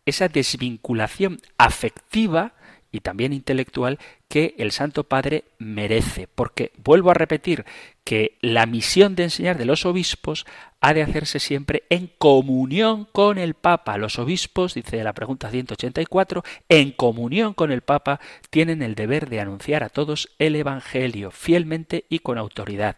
esa 0.06 0.28
desvinculación 0.28 1.40
afectiva 1.58 2.54
y 2.92 3.00
también 3.00 3.32
intelectual 3.32 3.98
que 4.28 4.54
el 4.58 4.72
Santo 4.72 5.04
Padre 5.04 5.44
merece. 5.58 6.28
Porque 6.32 6.72
vuelvo 6.76 7.10
a 7.10 7.14
repetir 7.14 7.64
que 8.04 8.38
la 8.40 8.66
misión 8.66 9.14
de 9.14 9.24
enseñar 9.24 9.58
de 9.58 9.64
los 9.64 9.86
obispos 9.86 10.46
ha 10.80 10.94
de 10.94 11.02
hacerse 11.02 11.40
siempre 11.40 11.84
en 11.90 12.10
comunión 12.18 13.08
con 13.10 13.38
el 13.38 13.54
Papa. 13.54 13.98
Los 13.98 14.18
obispos, 14.18 14.74
dice 14.74 15.02
la 15.02 15.12
pregunta 15.12 15.50
184, 15.50 16.44
en 16.68 16.92
comunión 16.92 17.54
con 17.54 17.72
el 17.72 17.82
Papa 17.82 18.20
tienen 18.50 18.82
el 18.82 18.94
deber 18.94 19.28
de 19.28 19.40
anunciar 19.40 19.82
a 19.82 19.88
todos 19.88 20.28
el 20.38 20.56
Evangelio 20.56 21.30
fielmente 21.30 22.04
y 22.08 22.20
con 22.20 22.38
autoridad. 22.38 22.96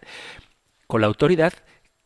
Con 0.87 1.01
la 1.03 1.07
autoridad 1.07 1.55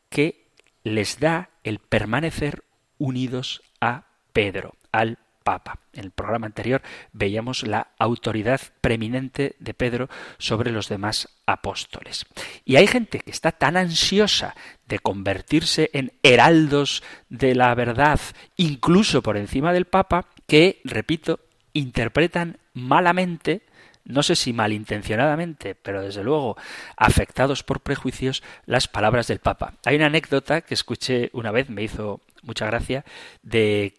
que 0.08 0.48
les 0.84 1.20
da 1.20 1.50
el 1.64 1.78
permanecer 1.78 2.64
unidos 2.98 3.62
a 3.80 4.06
Pedro, 4.32 4.74
al 4.92 5.18
Papa. 5.42 5.78
En 5.92 6.04
el 6.04 6.10
programa 6.10 6.46
anterior 6.46 6.82
veíamos 7.12 7.64
la 7.64 7.88
autoridad 7.98 8.60
preeminente 8.80 9.56
de 9.58 9.74
Pedro 9.74 10.08
sobre 10.38 10.72
los 10.72 10.88
demás 10.88 11.28
apóstoles. 11.46 12.26
Y 12.64 12.76
hay 12.76 12.86
gente 12.86 13.20
que 13.20 13.30
está 13.30 13.52
tan 13.52 13.76
ansiosa 13.76 14.54
de 14.86 14.98
convertirse 14.98 15.90
en 15.92 16.12
heraldos 16.22 17.02
de 17.28 17.54
la 17.54 17.74
verdad, 17.74 18.20
incluso 18.56 19.22
por 19.22 19.36
encima 19.36 19.72
del 19.72 19.84
Papa, 19.84 20.26
que, 20.46 20.80
repito, 20.84 21.40
interpretan 21.72 22.58
malamente 22.74 23.62
no 24.04 24.22
sé 24.22 24.36
si 24.36 24.52
malintencionadamente, 24.52 25.74
pero 25.74 26.02
desde 26.02 26.24
luego 26.24 26.56
afectados 26.96 27.62
por 27.62 27.80
prejuicios, 27.80 28.42
las 28.66 28.88
palabras 28.88 29.28
del 29.28 29.38
Papa. 29.38 29.74
Hay 29.84 29.96
una 29.96 30.06
anécdota 30.06 30.62
que 30.62 30.74
escuché 30.74 31.30
una 31.32 31.52
vez, 31.52 31.70
me 31.70 31.82
hizo 31.82 32.20
mucha 32.42 32.66
gracia, 32.66 33.04
de 33.42 33.94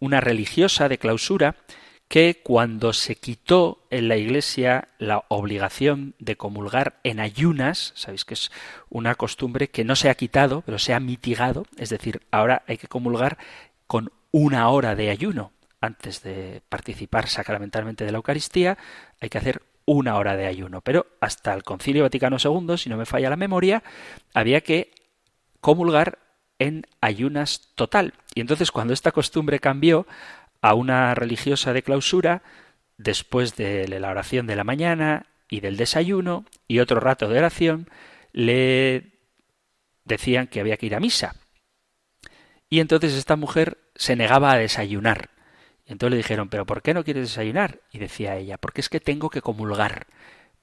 una 0.00 0.20
religiosa 0.20 0.88
de 0.88 0.98
clausura 0.98 1.56
que 2.08 2.40
cuando 2.42 2.92
se 2.92 3.16
quitó 3.16 3.86
en 3.90 4.08
la 4.08 4.16
Iglesia 4.16 4.88
la 4.98 5.24
obligación 5.28 6.14
de 6.18 6.36
comulgar 6.36 7.00
en 7.02 7.18
ayunas, 7.18 7.92
sabéis 7.96 8.24
que 8.24 8.34
es 8.34 8.52
una 8.88 9.16
costumbre 9.16 9.68
que 9.68 9.84
no 9.84 9.96
se 9.96 10.08
ha 10.08 10.14
quitado, 10.14 10.62
pero 10.62 10.78
se 10.78 10.94
ha 10.94 11.00
mitigado, 11.00 11.66
es 11.76 11.90
decir, 11.90 12.22
ahora 12.30 12.62
hay 12.68 12.78
que 12.78 12.86
comulgar 12.86 13.38
con 13.86 14.12
una 14.30 14.68
hora 14.68 14.94
de 14.94 15.10
ayuno. 15.10 15.52
Antes 15.80 16.22
de 16.22 16.62
participar 16.68 17.28
sacramentalmente 17.28 18.04
de 18.04 18.12
la 18.12 18.16
Eucaristía, 18.18 18.78
hay 19.20 19.28
que 19.28 19.38
hacer 19.38 19.62
una 19.84 20.16
hora 20.16 20.36
de 20.36 20.46
ayuno. 20.46 20.80
Pero 20.80 21.06
hasta 21.20 21.52
el 21.54 21.62
Concilio 21.62 22.02
Vaticano 22.02 22.36
II, 22.42 22.78
si 22.78 22.88
no 22.88 22.96
me 22.96 23.06
falla 23.06 23.30
la 23.30 23.36
memoria, 23.36 23.82
había 24.32 24.60
que 24.60 24.92
comulgar 25.60 26.18
en 26.58 26.86
ayunas 27.00 27.72
total. 27.74 28.14
Y 28.34 28.40
entonces 28.40 28.70
cuando 28.70 28.94
esta 28.94 29.12
costumbre 29.12 29.58
cambió 29.58 30.06
a 30.60 30.74
una 30.74 31.14
religiosa 31.14 31.72
de 31.72 31.82
clausura, 31.82 32.42
después 32.98 33.56
de 33.56 33.88
la 33.88 34.10
oración 34.10 34.46
de 34.46 34.56
la 34.56 34.64
mañana 34.64 35.26
y 35.48 35.60
del 35.60 35.76
desayuno 35.76 36.44
y 36.66 36.78
otro 36.78 37.00
rato 37.00 37.28
de 37.28 37.38
oración, 37.38 37.88
le 38.32 39.12
decían 40.04 40.46
que 40.46 40.60
había 40.60 40.76
que 40.76 40.86
ir 40.86 40.94
a 40.94 41.00
misa. 41.00 41.36
Y 42.68 42.80
entonces 42.80 43.14
esta 43.14 43.36
mujer 43.36 43.78
se 43.94 44.16
negaba 44.16 44.52
a 44.52 44.58
desayunar. 44.58 45.30
Y 45.86 45.92
entonces 45.92 46.12
le 46.12 46.16
dijeron, 46.18 46.48
¿pero 46.48 46.66
por 46.66 46.82
qué 46.82 46.94
no 46.94 47.04
quieres 47.04 47.28
desayunar? 47.28 47.80
Y 47.92 47.98
decía 47.98 48.36
ella, 48.36 48.58
porque 48.58 48.80
es 48.80 48.88
que 48.88 48.98
tengo 48.98 49.30
que 49.30 49.42
comulgar. 49.42 50.06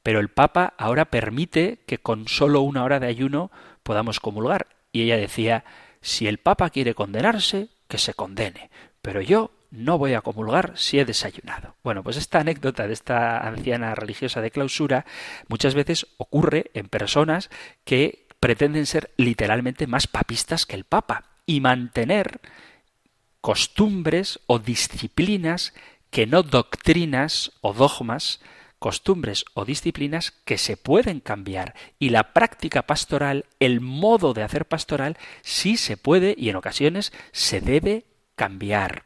Pero 0.01 0.19
el 0.19 0.29
Papa 0.29 0.73
ahora 0.77 1.05
permite 1.05 1.79
que 1.87 1.97
con 1.97 2.27
solo 2.27 2.61
una 2.61 2.83
hora 2.83 2.99
de 2.99 3.07
ayuno 3.07 3.51
podamos 3.83 4.19
comulgar. 4.19 4.67
Y 4.91 5.03
ella 5.03 5.15
decía, 5.15 5.63
si 6.03 6.27
el 6.27 6.37
Papa 6.37 6.69
quiere 6.69 6.93
condenarse, 6.93 7.69
que 7.87 7.97
se 7.97 8.13
condene, 8.13 8.69
pero 9.01 9.21
yo 9.21 9.51
no 9.71 9.97
voy 9.97 10.13
a 10.13 10.21
comulgar 10.21 10.73
si 10.75 10.99
he 10.99 11.05
desayunado. 11.05 11.75
Bueno, 11.83 12.03
pues 12.03 12.17
esta 12.17 12.39
anécdota 12.39 12.87
de 12.87 12.93
esta 12.93 13.39
anciana 13.39 13.95
religiosa 13.95 14.41
de 14.41 14.51
clausura 14.51 15.05
muchas 15.47 15.73
veces 15.73 16.05
ocurre 16.17 16.69
en 16.75 16.89
personas 16.89 17.49
que 17.83 18.27
pretenden 18.39 18.85
ser 18.85 19.11
literalmente 19.17 19.87
más 19.87 20.05
papistas 20.05 20.67
que 20.67 20.75
el 20.75 20.83
Papa 20.83 21.23
y 21.45 21.61
mantener 21.61 22.41
costumbres 23.41 24.39
o 24.45 24.59
disciplinas 24.59 25.73
que 26.11 26.27
no 26.27 26.43
doctrinas 26.43 27.53
o 27.61 27.73
dogmas 27.73 28.41
costumbres 28.83 29.45
o 29.53 29.63
disciplinas 29.63 30.31
que 30.43 30.57
se 30.57 30.75
pueden 30.75 31.21
cambiar 31.21 31.73
y 31.99 32.09
la 32.09 32.33
práctica 32.33 32.81
pastoral, 32.81 33.45
el 33.61 33.79
modo 33.79 34.33
de 34.33 34.43
hacer 34.43 34.65
pastoral, 34.65 35.17
sí 35.41 35.77
se 35.77 35.95
puede 35.95 36.35
y 36.37 36.49
en 36.49 36.57
ocasiones 36.57 37.13
se 37.31 37.61
debe 37.61 38.03
cambiar. 38.35 39.05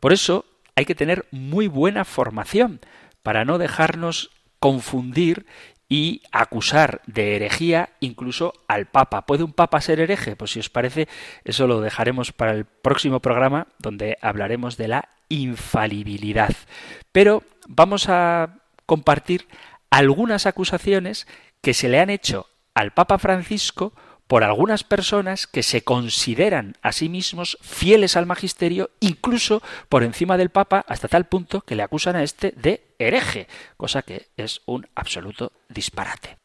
Por 0.00 0.14
eso 0.14 0.46
hay 0.76 0.86
que 0.86 0.94
tener 0.94 1.26
muy 1.30 1.66
buena 1.66 2.06
formación 2.06 2.80
para 3.22 3.44
no 3.44 3.58
dejarnos 3.58 4.30
confundir 4.58 5.44
y 5.90 6.22
acusar 6.32 7.02
de 7.04 7.36
herejía 7.36 7.90
incluso 8.00 8.54
al 8.66 8.86
Papa. 8.86 9.26
¿Puede 9.26 9.44
un 9.44 9.52
Papa 9.52 9.82
ser 9.82 10.00
hereje? 10.00 10.36
Pues 10.36 10.52
si 10.52 10.60
os 10.60 10.70
parece, 10.70 11.06
eso 11.44 11.66
lo 11.66 11.82
dejaremos 11.82 12.32
para 12.32 12.52
el 12.52 12.64
próximo 12.64 13.20
programa 13.20 13.66
donde 13.78 14.16
hablaremos 14.22 14.78
de 14.78 14.88
la 14.88 15.10
infalibilidad. 15.28 16.56
Pero 17.12 17.42
vamos 17.66 18.08
a 18.08 18.60
compartir 18.86 19.48
algunas 19.90 20.46
acusaciones 20.46 21.26
que 21.60 21.74
se 21.74 21.88
le 21.88 22.00
han 22.00 22.10
hecho 22.10 22.48
al 22.74 22.92
Papa 22.92 23.18
Francisco 23.18 23.92
por 24.26 24.44
algunas 24.44 24.82
personas 24.82 25.46
que 25.46 25.62
se 25.62 25.84
consideran 25.84 26.76
a 26.80 26.92
sí 26.92 27.10
mismos 27.10 27.58
fieles 27.60 28.16
al 28.16 28.24
magisterio, 28.24 28.90
incluso 29.00 29.62
por 29.90 30.02
encima 30.02 30.38
del 30.38 30.48
Papa, 30.48 30.84
hasta 30.88 31.08
tal 31.08 31.26
punto 31.26 31.60
que 31.60 31.74
le 31.74 31.82
acusan 31.82 32.16
a 32.16 32.22
este 32.22 32.52
de 32.52 32.94
hereje, 32.98 33.46
cosa 33.76 34.00
que 34.00 34.28
es 34.36 34.62
un 34.64 34.86
absoluto 34.94 35.52
disparate. 35.68 36.38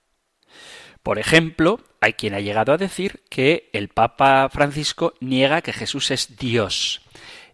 Por 1.02 1.20
ejemplo, 1.20 1.80
hay 2.02 2.14
quien 2.14 2.34
ha 2.34 2.42
llegado 2.42 2.74
a 2.74 2.78
decir 2.78 3.24
que 3.30 3.70
el 3.72 3.88
Papa 3.88 4.50
Francisco 4.50 5.14
niega 5.22 5.62
que 5.62 5.72
Jesús 5.72 6.12
es 6.12 6.36
Dios. 6.36 7.02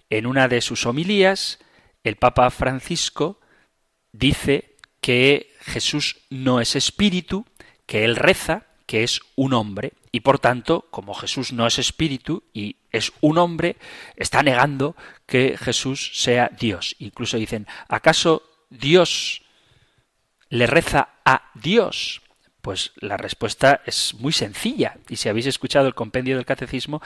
En 0.10 0.26
una 0.26 0.48
de 0.48 0.62
sus 0.62 0.88
homilías, 0.88 1.60
el 2.04 2.16
Papa 2.16 2.50
Francisco 2.50 3.40
dice 4.14 4.78
que 5.02 5.54
Jesús 5.60 6.22
no 6.30 6.62
es 6.62 6.78
espíritu, 6.78 7.46
que 7.86 8.06
él 8.06 8.16
reza, 8.16 8.68
que 8.86 9.04
es 9.04 9.20
un 9.36 9.54
hombre, 9.54 9.94
y 10.12 10.22
por 10.22 10.40
tanto, 10.40 10.88
como 10.92 11.14
Jesús 11.14 11.52
no 11.52 11.66
es 11.66 11.80
espíritu 11.80 12.44
y 12.54 12.78
es 12.92 13.12
un 13.20 13.40
hombre, 13.40 13.78
está 14.16 14.44
negando 14.44 14.96
que 15.26 15.58
Jesús 15.58 16.12
sea 16.14 16.50
Dios. 16.58 16.96
Incluso 17.00 17.38
dicen, 17.38 17.68
¿acaso 17.88 18.44
Dios 18.70 19.42
le 20.50 20.68
reza 20.68 21.10
a 21.26 21.50
Dios? 21.56 22.22
Pues 22.62 22.92
la 22.98 23.18
respuesta 23.18 23.82
es 23.86 24.14
muy 24.14 24.32
sencilla, 24.32 24.98
y 25.10 25.18
si 25.18 25.28
habéis 25.28 25.48
escuchado 25.48 25.88
el 25.88 25.96
compendio 25.96 26.38
del 26.38 26.46
catecismo, 26.46 27.02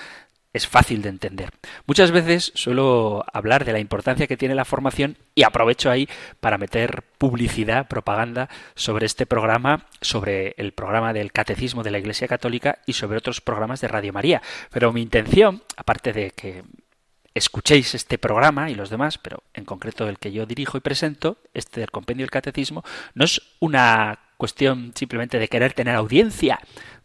es 0.57 0.67
fácil 0.67 1.01
de 1.01 1.09
entender. 1.09 1.51
Muchas 1.85 2.11
veces 2.11 2.51
suelo 2.55 3.23
hablar 3.31 3.65
de 3.65 3.73
la 3.73 3.79
importancia 3.79 4.27
que 4.27 4.37
tiene 4.37 4.55
la 4.55 4.65
formación 4.65 5.17
y 5.35 5.43
aprovecho 5.43 5.89
ahí 5.89 6.09
para 6.39 6.57
meter 6.57 7.03
publicidad, 7.17 7.87
propaganda 7.87 8.49
sobre 8.75 9.05
este 9.05 9.25
programa, 9.25 9.87
sobre 10.01 10.53
el 10.57 10.73
programa 10.73 11.13
del 11.13 11.31
Catecismo 11.31 11.83
de 11.83 11.91
la 11.91 11.99
Iglesia 11.99 12.27
Católica 12.27 12.79
y 12.85 12.93
sobre 12.93 13.17
otros 13.17 13.41
programas 13.41 13.81
de 13.81 13.87
Radio 13.87 14.13
María. 14.13 14.41
Pero 14.71 14.91
mi 14.91 15.01
intención, 15.01 15.63
aparte 15.77 16.13
de 16.13 16.31
que 16.31 16.63
escuchéis 17.33 17.95
este 17.95 18.17
programa 18.17 18.69
y 18.69 18.75
los 18.75 18.89
demás, 18.89 19.17
pero 19.17 19.43
en 19.53 19.65
concreto 19.65 20.09
el 20.09 20.17
que 20.17 20.31
yo 20.31 20.45
dirijo 20.45 20.77
y 20.77 20.81
presento, 20.81 21.37
este 21.53 21.79
del 21.79 21.91
Compendio 21.91 22.23
del 22.23 22.31
Catecismo, 22.31 22.83
no 23.13 23.25
es 23.25 23.41
una 23.59 24.19
cuestión 24.37 24.91
simplemente 24.95 25.39
de 25.39 25.47
querer 25.47 25.73
tener 25.73 25.95
audiencia, 25.95 26.59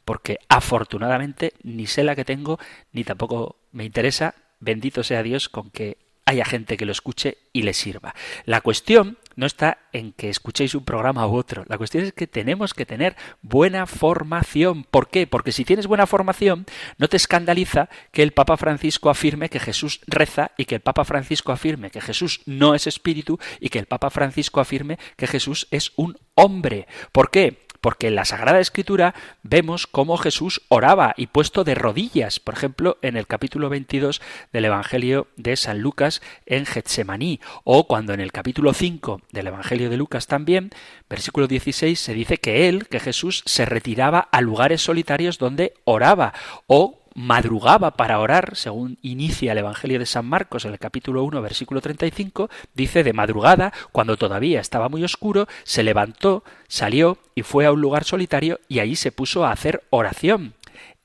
porque 0.05 0.39
afortunadamente 0.49 1.55
ni 1.63 1.87
sé 1.87 2.03
la 2.05 2.17
que 2.17 2.25
tengo, 2.25 2.59
ni 2.93 3.05
tampoco 3.05 3.57
me 3.73 3.85
interesa, 3.85 4.35
bendito 4.61 5.03
sea 5.03 5.23
Dios 5.23 5.49
con 5.49 5.71
que 5.71 5.99
haya 6.25 6.45
gente 6.45 6.77
que 6.77 6.85
lo 6.85 6.93
escuche 6.93 7.39
y 7.53 7.63
le 7.63 7.73
sirva. 7.73 8.15
La 8.45 8.61
cuestión 8.61 9.19
no 9.35 9.47
está 9.47 9.79
en 9.93 10.13
que 10.13 10.29
escuchéis 10.29 10.75
un 10.75 10.85
programa 10.85 11.27
u 11.27 11.37
otro. 11.37 11.65
La 11.67 11.79
cuestión 11.79 12.05
es 12.05 12.13
que 12.13 12.27
tenemos 12.27 12.75
que 12.75 12.87
tener 12.87 13.17
buena 13.41 13.87
formación. 13.87 14.85
¿Por 14.85 15.09
qué? 15.09 15.27
Porque 15.27 15.53
si 15.53 15.65
tienes 15.65 15.87
buena 15.87 16.07
formación, 16.07 16.67
no 16.99 17.09
te 17.09 17.17
escandaliza 17.17 17.89
que 18.13 18.23
el 18.23 18.33
Papa 18.33 18.57
Francisco 18.57 19.11
afirme 19.11 19.49
que 19.49 19.61
Jesús 19.61 20.01
reza 20.07 20.53
y 20.57 20.67
que 20.67 20.77
el 20.77 20.81
Papa 20.81 21.05
Francisco 21.05 21.53
afirme 21.53 21.91
que 21.91 22.01
Jesús 22.01 22.43
no 22.47 22.75
es 22.75 22.87
espíritu 22.87 23.39
y 23.61 23.69
que 23.69 23.79
el 23.79 23.87
Papa 23.87 24.11
Francisco 24.11 24.61
afirme 24.61 24.99
que 25.17 25.27
Jesús 25.27 25.67
es 25.71 25.93
un 25.97 26.19
hombre. 26.35 26.87
¿Por 27.11 27.31
qué? 27.31 27.67
Porque 27.83 28.07
en 28.07 28.15
la 28.15 28.25
Sagrada 28.25 28.61
Escritura 28.61 29.15
vemos 29.43 29.87
cómo 29.87 30.17
Jesús 30.17 30.63
oraba 30.69 31.13
y 31.19 31.27
puesto 31.27 31.65
de 31.65 31.75
rodillas, 31.75 32.41
por 32.41 32.55
ejemplo, 32.55 32.97
en 33.03 33.17
el 33.17 33.27
capítulo 33.27 33.69
22 33.69 34.23
del 34.53 34.65
Evangelio 34.65 35.27
de 35.37 35.57
San 35.57 35.81
Lucas 35.81 36.23
en 36.47 36.65
Getsemaní, 36.65 37.41
o 37.65 37.87
cuando 37.87 38.15
en 38.15 38.21
el 38.21 38.33
capítulo 38.33 38.73
5 38.73 39.21
del 39.33 39.49
Evangelio 39.49 39.91
de 39.91 39.97
Lucas 39.97 40.29
también, 40.29 40.71
versículo 41.11 41.49
16, 41.49 41.99
se 41.99 42.15
dice 42.15 42.39
que 42.39 42.69
él, 42.69 42.87
que 42.87 43.01
Jesús, 43.01 43.43
se 43.47 43.67
retiraba 43.67 44.21
a 44.21 44.41
lugares 44.41 44.81
solitarios 44.81 45.39
donde 45.39 45.75
oraba, 45.85 46.33
o 46.69 47.02
madrugaba 47.15 47.93
para 47.93 48.19
orar, 48.19 48.57
según 48.57 48.99
inicia 49.03 49.53
el 49.53 49.59
Evangelio 49.59 49.99
de 49.99 50.07
San 50.07 50.27
Marcos 50.27 50.65
en 50.65 50.73
el 50.73 50.79
capítulo 50.79 51.25
1, 51.25 51.43
versículo 51.43 51.81
35, 51.81 52.51
dice 52.75 53.05
de 53.05 53.13
madrugada, 53.13 53.73
cuando 53.93 54.17
todavía 54.17 54.61
estaba 54.61 54.89
muy 54.89 55.05
oscuro, 55.05 55.49
se 55.65 55.83
levantó, 55.83 56.45
salió 56.69 57.19
y 57.35 57.43
fue 57.43 57.67
a 57.67 57.73
un 57.73 57.81
lugar 57.81 58.05
solitario 58.05 58.61
y 58.69 58.81
allí 58.81 58.97
se 58.97 59.13
puso 59.13 59.45
a 59.45 59.53
hacer 59.53 59.83
oración. 59.91 60.55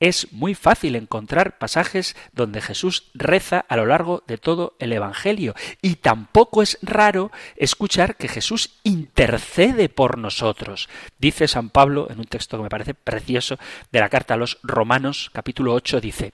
Es 0.00 0.32
muy 0.32 0.54
fácil 0.54 0.94
encontrar 0.94 1.58
pasajes 1.58 2.14
donde 2.32 2.60
Jesús 2.60 3.10
reza 3.14 3.64
a 3.68 3.76
lo 3.76 3.84
largo 3.84 4.22
de 4.28 4.38
todo 4.38 4.76
el 4.78 4.92
Evangelio 4.92 5.54
y 5.82 5.96
tampoco 5.96 6.62
es 6.62 6.78
raro 6.82 7.32
escuchar 7.56 8.16
que 8.16 8.28
Jesús 8.28 8.78
intercede 8.84 9.88
por 9.88 10.16
nosotros. 10.16 10.88
Dice 11.18 11.48
San 11.48 11.70
Pablo 11.70 12.06
en 12.10 12.20
un 12.20 12.26
texto 12.26 12.56
que 12.56 12.62
me 12.62 12.68
parece 12.68 12.94
precioso 12.94 13.58
de 13.90 13.98
la 13.98 14.08
carta 14.08 14.34
a 14.34 14.36
los 14.36 14.58
Romanos 14.62 15.30
capítulo 15.32 15.74
8 15.74 16.00
dice 16.00 16.32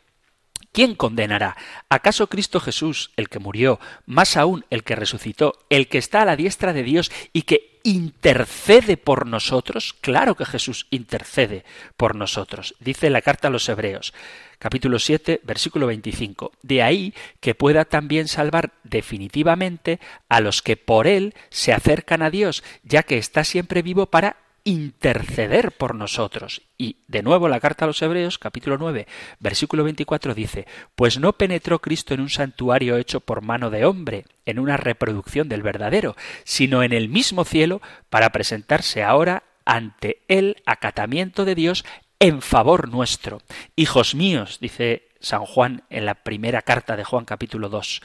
¿Quién 0.74 0.96
condenará? 0.96 1.56
¿Acaso 1.88 2.26
Cristo 2.26 2.58
Jesús, 2.58 3.12
el 3.16 3.28
que 3.28 3.38
murió, 3.38 3.78
más 4.06 4.36
aún 4.36 4.66
el 4.70 4.82
que 4.82 4.96
resucitó, 4.96 5.56
el 5.70 5.86
que 5.86 5.98
está 5.98 6.22
a 6.22 6.24
la 6.24 6.34
diestra 6.34 6.72
de 6.72 6.82
Dios 6.82 7.12
y 7.32 7.42
que 7.42 7.78
intercede 7.84 8.96
por 8.96 9.24
nosotros? 9.24 9.94
Claro 10.00 10.34
que 10.34 10.44
Jesús 10.44 10.88
intercede 10.90 11.64
por 11.96 12.16
nosotros. 12.16 12.74
Dice 12.80 13.08
la 13.08 13.22
carta 13.22 13.46
a 13.46 13.50
los 13.52 13.68
Hebreos, 13.68 14.14
capítulo 14.58 14.98
7, 14.98 15.42
versículo 15.44 15.86
25. 15.86 16.50
De 16.62 16.82
ahí 16.82 17.14
que 17.38 17.54
pueda 17.54 17.84
también 17.84 18.26
salvar 18.26 18.72
definitivamente 18.82 20.00
a 20.28 20.40
los 20.40 20.60
que 20.60 20.76
por 20.76 21.06
él 21.06 21.34
se 21.50 21.72
acercan 21.72 22.20
a 22.20 22.30
Dios, 22.30 22.64
ya 22.82 23.04
que 23.04 23.18
está 23.18 23.44
siempre 23.44 23.82
vivo 23.82 24.06
para 24.06 24.38
interceder 24.64 25.72
por 25.72 25.94
nosotros. 25.94 26.62
Y 26.78 26.96
de 27.06 27.22
nuevo 27.22 27.48
la 27.48 27.60
carta 27.60 27.84
a 27.84 27.88
los 27.88 28.00
Hebreos, 28.02 28.38
capítulo 28.38 28.78
9, 28.78 29.06
versículo 29.38 29.84
24 29.84 30.34
dice, 30.34 30.66
Pues 30.94 31.18
no 31.18 31.34
penetró 31.34 31.80
Cristo 31.80 32.14
en 32.14 32.20
un 32.20 32.30
santuario 32.30 32.96
hecho 32.96 33.20
por 33.20 33.42
mano 33.42 33.70
de 33.70 33.84
hombre, 33.84 34.24
en 34.46 34.58
una 34.58 34.76
reproducción 34.76 35.48
del 35.48 35.62
verdadero, 35.62 36.16
sino 36.44 36.82
en 36.82 36.92
el 36.92 37.08
mismo 37.08 37.44
cielo 37.44 37.82
para 38.08 38.30
presentarse 38.30 39.02
ahora 39.02 39.44
ante 39.66 40.22
el 40.28 40.56
acatamiento 40.66 41.44
de 41.44 41.54
Dios 41.54 41.84
en 42.18 42.40
favor 42.42 42.88
nuestro. 42.88 43.42
Hijos 43.76 44.14
míos, 44.14 44.58
dice 44.60 45.08
San 45.20 45.44
Juan 45.44 45.84
en 45.90 46.06
la 46.06 46.14
primera 46.14 46.62
carta 46.62 46.96
de 46.96 47.04
Juan 47.04 47.24
capítulo 47.24 47.68
2. 47.68 48.00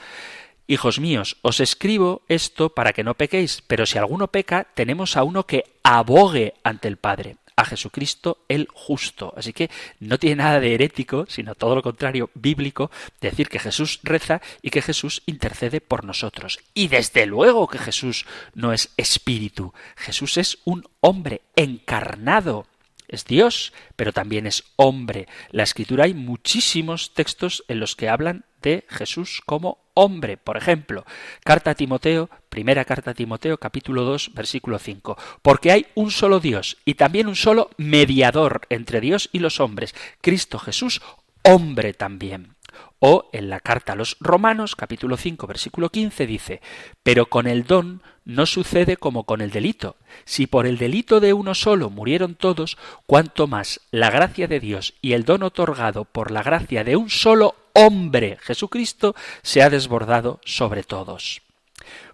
Hijos 0.70 1.00
míos, 1.00 1.38
os 1.42 1.62
escribo 1.62 2.22
esto 2.28 2.70
para 2.70 2.94
que 2.94 3.04
no 3.04 3.16
pequéis, 3.16 3.64
pero 3.66 3.88
si 3.88 3.98
alguno 3.98 4.28
peca, 4.28 4.68
tenemos 4.76 5.18
a 5.18 5.24
uno 5.24 5.48
que 5.48 5.64
abogue 5.82 6.54
ante 6.64 6.88
el 6.88 6.98
Padre, 6.98 7.38
a 7.56 7.66
Jesucristo 7.66 8.46
el 8.48 8.68
justo. 8.72 9.34
Así 9.36 9.52
que 9.52 9.72
no 10.00 10.20
tiene 10.20 10.36
nada 10.36 10.60
de 10.60 10.76
herético, 10.76 11.26
sino 11.28 11.56
todo 11.56 11.74
lo 11.74 11.82
contrario, 11.82 12.30
bíblico, 12.36 12.92
decir 13.20 13.50
que 13.50 13.58
Jesús 13.58 14.00
reza 14.04 14.44
y 14.62 14.70
que 14.70 14.84
Jesús 14.84 15.24
intercede 15.26 15.82
por 15.82 16.06
nosotros. 16.06 16.60
Y 16.76 16.88
desde 16.88 17.26
luego 17.26 17.68
que 17.68 17.80
Jesús 17.80 18.28
no 18.54 18.72
es 18.72 18.94
espíritu, 18.96 19.74
Jesús 19.96 20.38
es 20.38 20.60
un 20.66 20.88
hombre 21.00 21.42
encarnado. 21.56 22.68
Es 23.08 23.26
Dios, 23.26 23.74
pero 23.96 24.14
también 24.14 24.46
es 24.46 24.66
hombre. 24.76 25.28
La 25.50 25.64
escritura 25.64 26.04
hay 26.04 26.14
muchísimos 26.14 27.16
textos 27.16 27.64
en 27.68 27.80
los 27.80 27.96
que 27.96 28.08
hablan 28.08 28.46
de 28.62 28.86
Jesús 28.90 29.42
como 29.46 29.80
hombre. 29.94 30.38
Por 30.38 30.58
ejemplo, 30.58 31.06
carta 31.44 31.72
a 31.72 31.76
Timoteo, 31.76 32.30
primera 32.50 32.86
carta 32.86 33.12
a 33.12 33.14
Timoteo, 33.14 33.58
capítulo 33.58 34.04
2, 34.04 34.34
versículo 34.34 34.80
5. 34.80 35.18
Porque 35.42 35.72
hay 35.72 35.88
un 35.96 36.12
solo 36.12 36.40
Dios 36.40 36.78
y 36.86 36.96
también 36.96 37.28
un 37.28 37.36
solo 37.36 37.70
mediador 37.78 38.62
entre 38.70 39.02
Dios 39.02 39.30
y 39.32 39.40
los 39.40 39.60
hombres, 39.60 39.94
Cristo 40.22 40.60
Jesús, 40.60 41.02
hombre 41.44 41.94
también. 41.94 42.56
O 43.00 43.30
en 43.34 43.50
la 43.50 43.60
carta 43.60 43.94
a 43.94 43.96
los 43.96 44.18
Romanos, 44.20 44.76
capítulo 44.76 45.18
5, 45.18 45.48
versículo 45.48 45.90
15, 45.90 46.28
dice, 46.28 46.62
pero 47.02 47.28
con 47.28 47.48
el 47.48 47.64
don 47.64 48.02
no 48.26 48.46
sucede 48.46 48.98
como 48.98 49.24
con 49.24 49.42
el 49.42 49.52
delito. 49.52 49.96
Si 50.26 50.48
por 50.48 50.68
el 50.68 50.78
delito 50.78 51.20
de 51.20 51.34
uno 51.34 51.56
solo 51.56 51.90
murieron 51.90 52.36
todos, 52.36 52.78
cuanto 53.06 53.48
más 53.48 53.82
la 53.92 54.12
gracia 54.12 54.48
de 54.48 54.60
Dios 54.60 54.94
y 55.02 55.14
el 55.14 55.24
don 55.24 55.44
otorgado 55.44 56.06
por 56.06 56.30
la 56.30 56.44
gracia 56.44 56.84
de 56.84 56.96
un 56.96 57.10
solo 57.10 57.56
hombre, 57.86 58.38
Jesucristo, 58.42 59.16
se 59.42 59.62
ha 59.62 59.70
desbordado 59.70 60.40
sobre 60.46 60.84
todos. 60.84 61.42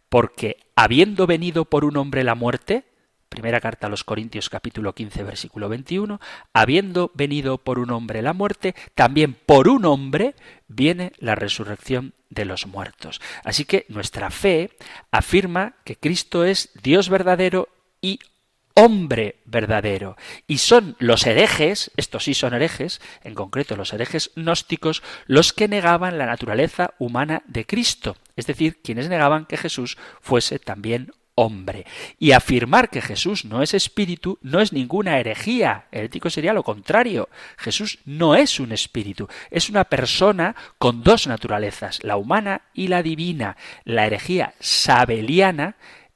Porque 0.09 0.57
habiendo 0.75 1.27
venido 1.27 1.65
por 1.65 1.85
un 1.85 1.97
hombre 1.97 2.23
la 2.23 2.35
muerte, 2.35 2.83
primera 3.29 3.59
carta 3.59 3.87
a 3.87 3.89
los 3.89 4.03
Corintios 4.03 4.49
capítulo 4.49 4.93
15 4.93 5.23
versículo 5.23 5.67
21, 5.67 6.19
habiendo 6.53 7.11
venido 7.15 7.57
por 7.57 7.79
un 7.79 7.91
hombre 7.91 8.21
la 8.21 8.33
muerte, 8.33 8.75
también 8.93 9.33
por 9.33 9.67
un 9.67 9.85
hombre 9.85 10.35
viene 10.67 11.11
la 11.17 11.35
resurrección 11.35 12.13
de 12.29 12.45
los 12.45 12.67
muertos. 12.67 13.19
Así 13.43 13.65
que 13.65 13.85
nuestra 13.89 14.29
fe 14.29 14.71
afirma 15.11 15.75
que 15.83 15.97
Cristo 15.97 16.45
es 16.45 16.69
Dios 16.81 17.09
verdadero 17.09 17.69
y 18.01 18.19
hombre 18.75 19.37
verdadero. 19.45 20.17
Y 20.47 20.59
son 20.59 20.95
los 20.99 21.25
herejes, 21.25 21.91
estos 21.97 22.25
sí 22.25 22.33
son 22.33 22.53
herejes, 22.53 23.01
en 23.23 23.33
concreto 23.33 23.75
los 23.75 23.93
herejes 23.93 24.31
gnósticos, 24.35 25.01
los 25.25 25.53
que 25.53 25.67
negaban 25.67 26.17
la 26.17 26.25
naturaleza 26.25 26.93
humana 26.99 27.41
de 27.47 27.65
Cristo, 27.65 28.17
es 28.35 28.45
decir, 28.45 28.81
quienes 28.83 29.09
negaban 29.09 29.45
que 29.45 29.57
Jesús 29.57 29.97
fuese 30.21 30.59
también 30.59 31.11
hombre. 31.35 31.85
Y 32.17 32.31
afirmar 32.31 32.89
que 32.89 33.01
Jesús 33.01 33.45
no 33.45 33.61
es 33.61 33.73
espíritu 33.73 34.39
no 34.41 34.61
es 34.61 34.73
ninguna 34.73 35.19
herejía. 35.19 35.85
Herético 35.91 36.29
sería 36.29 36.53
lo 36.53 36.63
contrario. 36.63 37.29
Jesús 37.57 37.99
no 38.05 38.35
es 38.35 38.59
un 38.59 38.71
espíritu, 38.71 39.27
es 39.51 39.69
una 39.69 39.83
persona 39.83 40.55
con 40.77 41.03
dos 41.03 41.27
naturalezas, 41.27 42.03
la 42.03 42.17
humana 42.17 42.61
y 42.73 42.87
la 42.87 43.03
divina. 43.03 43.57
La 43.83 44.05
herejía 44.05 44.53
sabeliana 44.59 45.75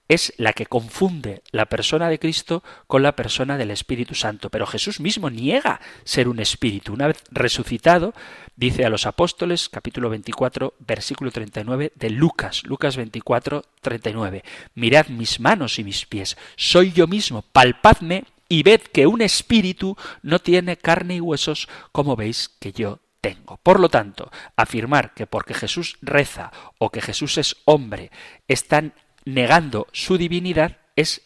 es 0.10 0.34
la 0.38 0.53
que 0.53 0.66
confunde 0.66 1.43
la 1.51 1.68
persona 1.68 2.10
de 2.10 2.20
Cristo 2.20 2.64
con 2.88 3.03
la 3.03 3.16
persona 3.16 3.57
del 3.57 3.72
Espíritu 3.72 4.16
Santo. 4.16 4.49
Pero 4.49 4.66
Jesús 4.66 4.99
mismo 4.99 5.30
niega 5.30 5.80
ser 6.03 6.28
un 6.28 6.39
espíritu. 6.39 6.93
Una 6.93 7.07
vez 7.07 7.24
resucitado, 7.30 8.14
dice 8.55 8.86
a 8.86 8.89
los 8.89 9.05
apóstoles, 9.05 9.70
capítulo 9.70 10.10
24, 10.10 10.74
versículo 10.80 11.32
39 11.32 11.93
de 11.95 12.10
Lucas, 12.10 12.64
Lucas 12.66 12.97
24, 12.97 13.64
39, 13.82 14.43
Mirad 14.74 15.07
mis 15.10 15.39
manos 15.39 15.78
y 15.78 15.84
mis 15.84 16.07
pies, 16.07 16.38
soy 16.57 16.91
yo 16.91 17.05
mismo, 17.05 17.43
palpadme 17.43 18.26
y 18.49 18.64
ved 18.64 18.82
que 18.82 19.05
un 19.05 19.22
espíritu 19.22 19.95
no 20.24 20.39
tiene 20.39 20.76
carne 20.76 21.18
y 21.18 21.22
huesos 21.22 21.70
como 21.91 22.16
veis 22.16 22.49
que 22.60 22.72
yo 22.72 22.99
tengo. 23.22 23.57
Por 23.57 23.80
lo 23.80 23.89
tanto, 23.89 24.32
afirmar 24.55 25.14
que 25.14 25.28
porque 25.28 25.53
Jesús 25.53 25.97
reza 26.01 26.51
o 26.80 26.89
que 26.89 27.01
Jesús 27.01 27.38
es 27.38 27.57
hombre 27.66 28.10
están 28.47 28.93
negando 29.34 29.88
su 29.92 30.18
divinidad 30.18 30.78
es 30.96 31.22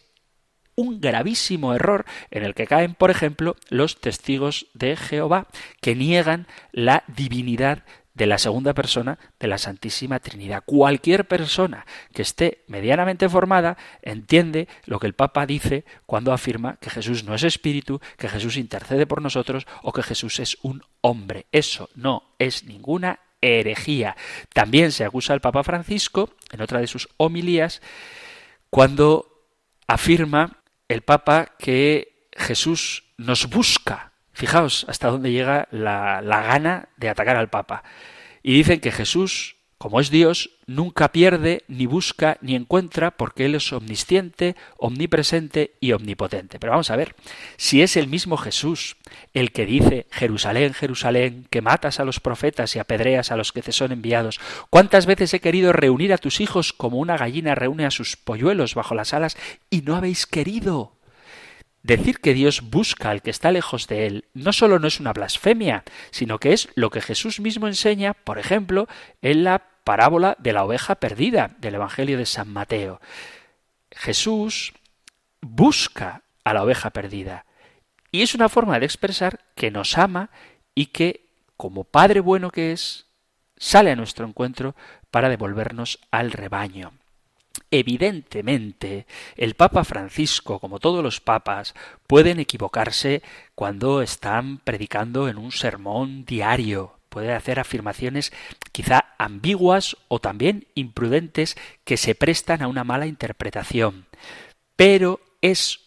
un 0.76 1.00
gravísimo 1.02 1.74
error 1.74 2.06
en 2.32 2.44
el 2.44 2.56
que 2.56 2.68
caen, 2.68 2.96
por 2.96 3.12
ejemplo, 3.12 3.56
los 3.70 4.00
testigos 4.02 4.68
de 4.74 4.96
Jehová, 4.96 5.48
que 5.82 5.96
niegan 5.96 6.48
la 6.72 7.04
divinidad 7.08 7.84
de 8.14 8.28
la 8.28 8.38
segunda 8.38 8.74
persona 8.74 9.18
de 9.40 9.48
la 9.48 9.58
Santísima 9.58 10.20
Trinidad. 10.20 10.64
Cualquier 10.66 11.28
persona 11.28 11.86
que 12.14 12.22
esté 12.22 12.64
medianamente 12.68 13.28
formada 13.28 13.78
entiende 14.02 14.68
lo 14.86 15.00
que 15.00 15.08
el 15.08 15.14
Papa 15.14 15.46
dice 15.46 15.84
cuando 16.06 16.32
afirma 16.32 16.78
que 16.78 16.92
Jesús 16.92 17.24
no 17.24 17.34
es 17.34 17.44
espíritu, 17.44 18.02
que 18.18 18.30
Jesús 18.30 18.58
intercede 18.58 19.08
por 19.08 19.22
nosotros 19.22 19.66
o 19.82 19.92
que 19.92 20.04
Jesús 20.04 20.40
es 20.40 20.58
un 20.62 20.84
hombre. 21.02 21.48
Eso 21.52 21.90
no 21.96 22.36
es 22.38 22.66
ninguna 22.66 23.20
herejía. 23.44 24.16
También 24.54 24.92
se 24.92 25.04
acusa 25.04 25.34
al 25.34 25.42
Papa 25.42 25.64
Francisco, 25.64 26.36
en 26.52 26.62
otra 26.62 26.80
de 26.80 26.88
sus 26.88 27.10
homilías, 27.18 27.82
cuando 28.70 29.48
afirma 29.88 30.64
el 30.88 31.02
Papa 31.02 31.52
que 31.60 32.30
Jesús 32.34 33.04
nos 33.18 33.50
busca. 33.50 34.14
Fijaos 34.32 34.86
hasta 34.88 35.10
dónde 35.10 35.32
llega 35.32 35.68
la, 35.72 36.22
la 36.22 36.42
gana 36.42 36.90
de 36.98 37.10
atacar 37.10 37.36
al 37.36 37.50
Papa. 37.50 37.84
Y 38.42 38.54
dicen 38.54 38.80
que 38.80 38.92
Jesús 38.92 39.58
como 39.84 40.00
es 40.00 40.10
Dios, 40.10 40.52
nunca 40.66 41.12
pierde, 41.12 41.64
ni 41.68 41.88
busca, 41.88 42.38
ni 42.40 42.56
encuentra, 42.56 43.12
porque 43.12 43.44
Él 43.44 43.56
es 43.56 43.74
omnisciente, 43.74 44.56
omnipresente 44.78 45.74
y 45.82 45.92
omnipotente. 45.92 46.58
Pero 46.58 46.72
vamos 46.72 46.90
a 46.90 46.96
ver, 46.96 47.18
si 47.58 47.82
es 47.82 47.98
el 47.98 48.08
mismo 48.08 48.38
Jesús 48.38 48.96
el 49.34 49.52
que 49.52 49.66
dice, 49.66 50.08
Jerusalén, 50.10 50.74
Jerusalén, 50.74 51.48
que 51.50 51.62
matas 51.62 52.00
a 52.00 52.06
los 52.06 52.22
profetas 52.22 52.74
y 52.78 52.80
apedreas 52.80 53.30
a 53.30 53.36
los 53.36 53.52
que 53.52 53.62
te 53.62 53.74
son 53.74 53.92
enviados, 53.92 54.40
¿cuántas 54.70 55.06
veces 55.06 55.34
he 55.34 55.42
querido 55.42 55.74
reunir 55.74 56.14
a 56.14 56.18
tus 56.18 56.40
hijos 56.40 56.72
como 56.72 57.00
una 57.00 57.18
gallina 57.18 57.54
reúne 57.54 57.86
a 57.86 57.92
sus 57.92 58.16
polluelos 58.16 58.76
bajo 58.76 58.96
las 58.96 59.14
alas 59.14 59.36
y 59.70 59.82
no 59.82 59.98
habéis 59.98 60.26
querido? 60.26 60.94
Decir 61.82 62.20
que 62.20 62.34
Dios 62.34 62.62
busca 62.62 63.10
al 63.10 63.22
que 63.22 63.32
está 63.32 63.52
lejos 63.52 63.90
de 63.90 64.08
él 64.08 64.26
no 64.34 64.54
solo 64.54 64.80
no 64.80 64.88
es 64.88 65.02
una 65.02 65.12
blasfemia, 65.12 65.84
sino 66.12 66.40
que 66.40 66.54
es 66.54 66.70
lo 66.76 66.90
que 66.90 67.02
Jesús 67.02 67.42
mismo 67.42 67.68
enseña, 67.68 68.14
por 68.14 68.40
ejemplo, 68.40 68.88
en 69.22 69.44
la 69.44 69.73
parábola 69.84 70.36
de 70.40 70.54
la 70.54 70.64
oveja 70.64 70.96
perdida 70.96 71.52
del 71.60 71.76
Evangelio 71.76 72.18
de 72.18 72.26
San 72.26 72.52
Mateo. 72.52 73.02
Jesús 73.92 74.74
busca 75.42 76.24
a 76.44 76.54
la 76.54 76.64
oveja 76.64 76.90
perdida 76.90 77.46
y 78.12 78.22
es 78.22 78.36
una 78.36 78.50
forma 78.50 78.80
de 78.80 78.86
expresar 78.86 79.40
que 79.56 79.72
nos 79.72 79.98
ama 79.98 80.30
y 80.76 80.88
que, 80.88 81.26
como 81.58 81.84
Padre 81.84 82.20
bueno 82.20 82.52
que 82.52 82.72
es, 82.72 83.08
sale 83.58 83.92
a 83.92 83.96
nuestro 83.96 84.28
encuentro 84.28 84.76
para 85.10 85.30
devolvernos 85.30 86.00
al 86.12 86.32
rebaño. 86.32 86.94
Evidentemente, 87.72 89.08
el 89.36 89.56
Papa 89.56 89.84
Francisco, 89.84 90.60
como 90.60 90.80
todos 90.80 91.04
los 91.04 91.22
papas, 91.22 91.74
pueden 92.06 92.40
equivocarse 92.40 93.24
cuando 93.56 94.02
están 94.02 94.60
predicando 94.60 95.28
en 95.28 95.38
un 95.38 95.52
sermón 95.52 96.24
diario, 96.26 97.00
puede 97.14 97.34
hacer 97.34 97.60
afirmaciones 97.60 98.34
quizá 98.72 99.14
ambiguas 99.20 99.98
o 100.08 100.18
también 100.18 100.66
imprudentes 100.74 101.56
que 101.84 101.96
se 101.96 102.16
prestan 102.16 102.64
a 102.64 102.68
una 102.68 102.84
mala 102.84 103.06
interpretación. 103.06 104.08
Pero 104.76 105.20
es 105.40 105.82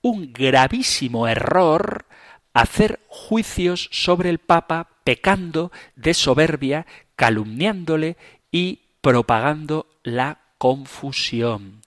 un 0.00 0.32
gravísimo 0.32 1.28
error 1.28 2.06
hacer 2.54 2.98
juicios 3.08 3.90
sobre 3.92 4.30
el 4.30 4.38
Papa 4.38 4.88
pecando 5.04 5.70
de 5.96 6.14
soberbia, 6.14 6.86
calumniándole 7.14 8.16
y 8.50 8.80
propagando 9.02 9.86
la 10.02 10.38
confusión. 10.56 11.82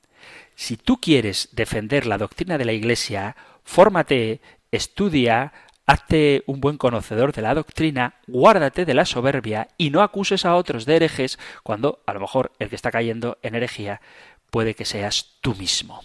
Si 0.54 0.78
tú 0.78 1.02
quieres 1.02 1.50
defender 1.52 2.06
la 2.06 2.20
doctrina 2.20 2.60
de 2.60 2.66
la 2.66 2.74
Iglesia, 2.74 3.36
fórmate, 3.64 4.39
estudia, 4.72 5.52
hazte 5.86 6.44
un 6.46 6.62
buen 6.62 6.78
conocedor 6.78 7.34
de 7.34 7.42
la 7.42 7.56
doctrina, 7.56 8.16
guárdate 8.28 8.86
de 8.86 8.94
la 8.94 9.06
soberbia 9.06 9.68
y 9.78 9.90
no 9.90 10.02
acuses 10.02 10.46
a 10.46 10.56
otros 10.56 10.86
de 10.86 10.96
herejes 10.96 11.40
cuando 11.64 12.02
a 12.06 12.14
lo 12.14 12.20
mejor 12.20 12.52
el 12.60 12.70
que 12.70 12.76
está 12.76 12.92
cayendo 12.92 13.38
en 13.42 13.56
herejía 13.56 14.02
puede 14.50 14.76
que 14.76 14.86
seas 14.86 15.38
tú 15.42 15.56
mismo. 15.56 16.02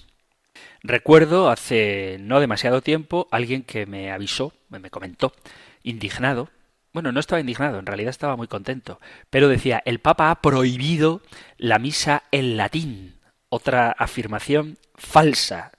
Recuerdo 0.82 1.50
hace 1.50 2.18
no 2.20 2.40
demasiado 2.40 2.82
tiempo 2.82 3.28
alguien 3.30 3.62
que 3.62 3.86
me 3.86 4.12
avisó, 4.12 4.52
me 4.68 4.90
comentó, 4.90 5.32
indignado, 5.82 6.48
bueno, 6.92 7.12
no 7.12 7.20
estaba 7.20 7.40
indignado, 7.40 7.78
en 7.78 7.86
realidad 7.86 8.10
estaba 8.10 8.36
muy 8.36 8.48
contento, 8.48 9.00
pero 9.30 9.48
decía, 9.48 9.82
el 9.84 10.00
Papa 10.00 10.30
ha 10.30 10.40
prohibido 10.40 11.20
la 11.56 11.78
misa 11.78 12.24
en 12.32 12.56
latín. 12.56 13.14
Otra 13.50 13.90
afirmación 13.90 14.78
falsa, 14.94 15.72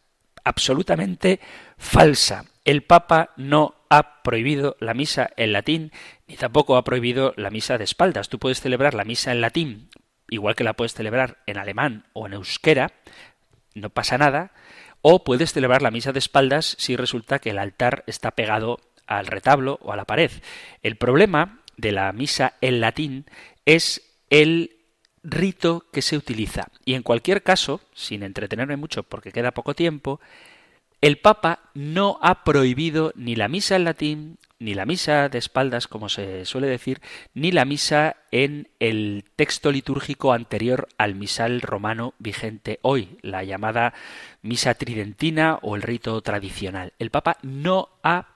absolutamente 0.44 1.40
falsa. 1.78 2.46
El 2.66 2.84
Papa 2.84 3.32
no 3.38 3.76
ha 3.90 4.22
prohibido 4.22 4.76
la 4.80 4.94
misa 4.94 5.32
en 5.38 5.54
latín, 5.54 5.92
ni 6.28 6.36
tampoco 6.36 6.78
ha 6.78 6.84
prohibido 6.84 7.34
la 7.38 7.50
misa 7.50 7.78
de 7.78 7.84
espaldas. 7.84 8.30
Tú 8.30 8.40
puedes 8.40 8.62
celebrar 8.62 8.94
la 8.94 9.06
misa 9.06 9.32
en 9.32 9.42
latín, 9.42 9.90
igual 10.30 10.56
que 10.56 10.64
la 10.64 10.74
puedes 10.74 10.94
celebrar 10.94 11.40
en 11.48 11.58
alemán 11.58 12.06
o 12.14 12.28
en 12.28 12.34
euskera, 12.34 12.92
no 13.74 13.90
pasa 13.90 14.18
nada, 14.18 14.52
o 15.02 15.24
puedes 15.24 15.54
celebrar 15.54 15.82
la 15.82 15.92
misa 15.92 16.12
de 16.12 16.20
espaldas 16.20 16.76
si 16.78 16.96
resulta 16.96 17.40
que 17.40 17.52
el 17.52 17.60
altar 17.60 18.04
está 18.08 18.32
pegado 18.32 18.80
al 19.08 19.28
retablo 19.28 19.80
o 19.82 19.92
a 19.92 19.96
la 19.96 20.06
pared. 20.06 20.32
El 20.84 20.98
problema 20.98 21.62
de 21.78 21.92
la 21.92 22.12
misa 22.12 22.56
en 22.62 22.82
latín 22.82 23.26
es 23.66 24.02
el 24.30 24.78
rito 25.24 25.86
que 25.92 26.02
se 26.02 26.18
utiliza. 26.18 26.68
Y 26.86 26.94
en 26.94 27.04
cualquier 27.04 27.42
caso, 27.44 27.82
sin 27.94 28.24
entretenerme 28.24 28.78
mucho 28.78 29.04
porque 29.04 29.32
queda 29.32 29.52
poco 29.52 29.74
tiempo, 29.74 30.20
el 31.02 31.18
Papa 31.18 31.60
no 31.74 32.20
ha 32.22 32.44
prohibido 32.44 33.14
ni 33.16 33.36
la 33.36 33.48
misa 33.48 33.76
en 33.76 33.86
latín, 33.86 34.38
ni 34.60 34.74
la 34.74 34.86
misa 34.86 35.30
de 35.30 35.38
espaldas, 35.38 35.88
como 35.88 36.10
se 36.10 36.44
suele 36.44 36.68
decir, 36.68 37.02
ni 37.34 37.54
la 37.54 37.64
misa 37.64 38.18
en 38.32 38.68
el 38.80 39.24
texto 39.38 39.72
litúrgico 39.72 40.34
anterior 40.34 40.90
al 40.98 41.16
misal 41.16 41.62
romano 41.62 42.14
vigente 42.20 42.80
hoy, 42.82 43.18
la 43.22 43.46
llamada 43.46 43.94
misa 44.42 44.74
tridentina 44.74 45.60
o 45.62 45.78
el 45.78 45.82
rito 45.82 46.22
tradicional. 46.22 46.92
El 47.00 47.12
Papa 47.12 47.38
no 47.42 47.90
ha 48.04 48.28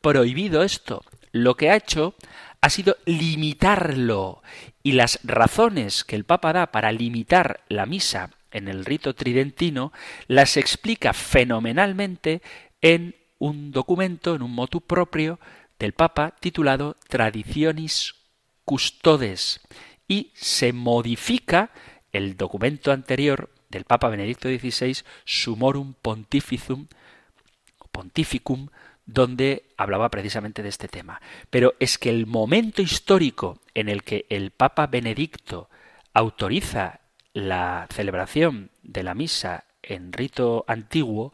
prohibido 0.00 0.64
esto. 0.64 1.04
Lo 1.30 1.56
que 1.56 1.70
ha 1.70 1.76
hecho 1.76 2.14
ha 2.60 2.68
sido 2.68 2.96
limitarlo. 3.06 4.42
Y 4.82 4.92
las 4.92 5.20
razones 5.22 6.02
que 6.02 6.16
el 6.16 6.24
Papa 6.24 6.52
da 6.52 6.72
para 6.72 6.90
limitar 6.90 7.60
la 7.68 7.86
misa 7.86 8.30
en 8.52 8.68
el 8.68 8.84
rito 8.84 9.14
tridentino 9.14 9.92
las 10.28 10.56
explica 10.56 11.12
fenomenalmente 11.12 12.42
en 12.80 13.14
un 13.38 13.72
documento, 13.72 14.34
en 14.34 14.42
un 14.42 14.54
motu 14.54 14.80
propio 14.80 15.40
del 15.78 15.92
Papa 15.92 16.36
titulado 16.38 16.96
Traditionis 17.08 18.14
Custodes 18.64 19.60
y 20.06 20.30
se 20.34 20.72
modifica 20.72 21.70
el 22.12 22.36
documento 22.36 22.92
anterior 22.92 23.50
del 23.68 23.84
Papa 23.84 24.08
Benedicto 24.08 24.48
XVI, 24.48 24.98
Sumorum 25.24 25.94
Pontificum, 25.94 26.86
Pontificum, 27.90 28.68
donde 29.06 29.64
hablaba 29.76 30.10
precisamente 30.10 30.62
de 30.62 30.68
este 30.68 30.88
tema. 30.88 31.20
Pero 31.50 31.74
es 31.80 31.98
que 31.98 32.10
el 32.10 32.26
momento 32.26 32.82
histórico 32.82 33.60
en 33.74 33.88
el 33.88 34.04
que 34.04 34.26
el 34.28 34.50
Papa 34.50 34.86
Benedicto 34.86 35.68
autoriza 36.14 37.00
la 37.34 37.86
celebración 37.92 38.70
de 38.82 39.02
la 39.02 39.14
misa 39.14 39.64
en 39.82 40.12
rito 40.12 40.64
antiguo 40.68 41.32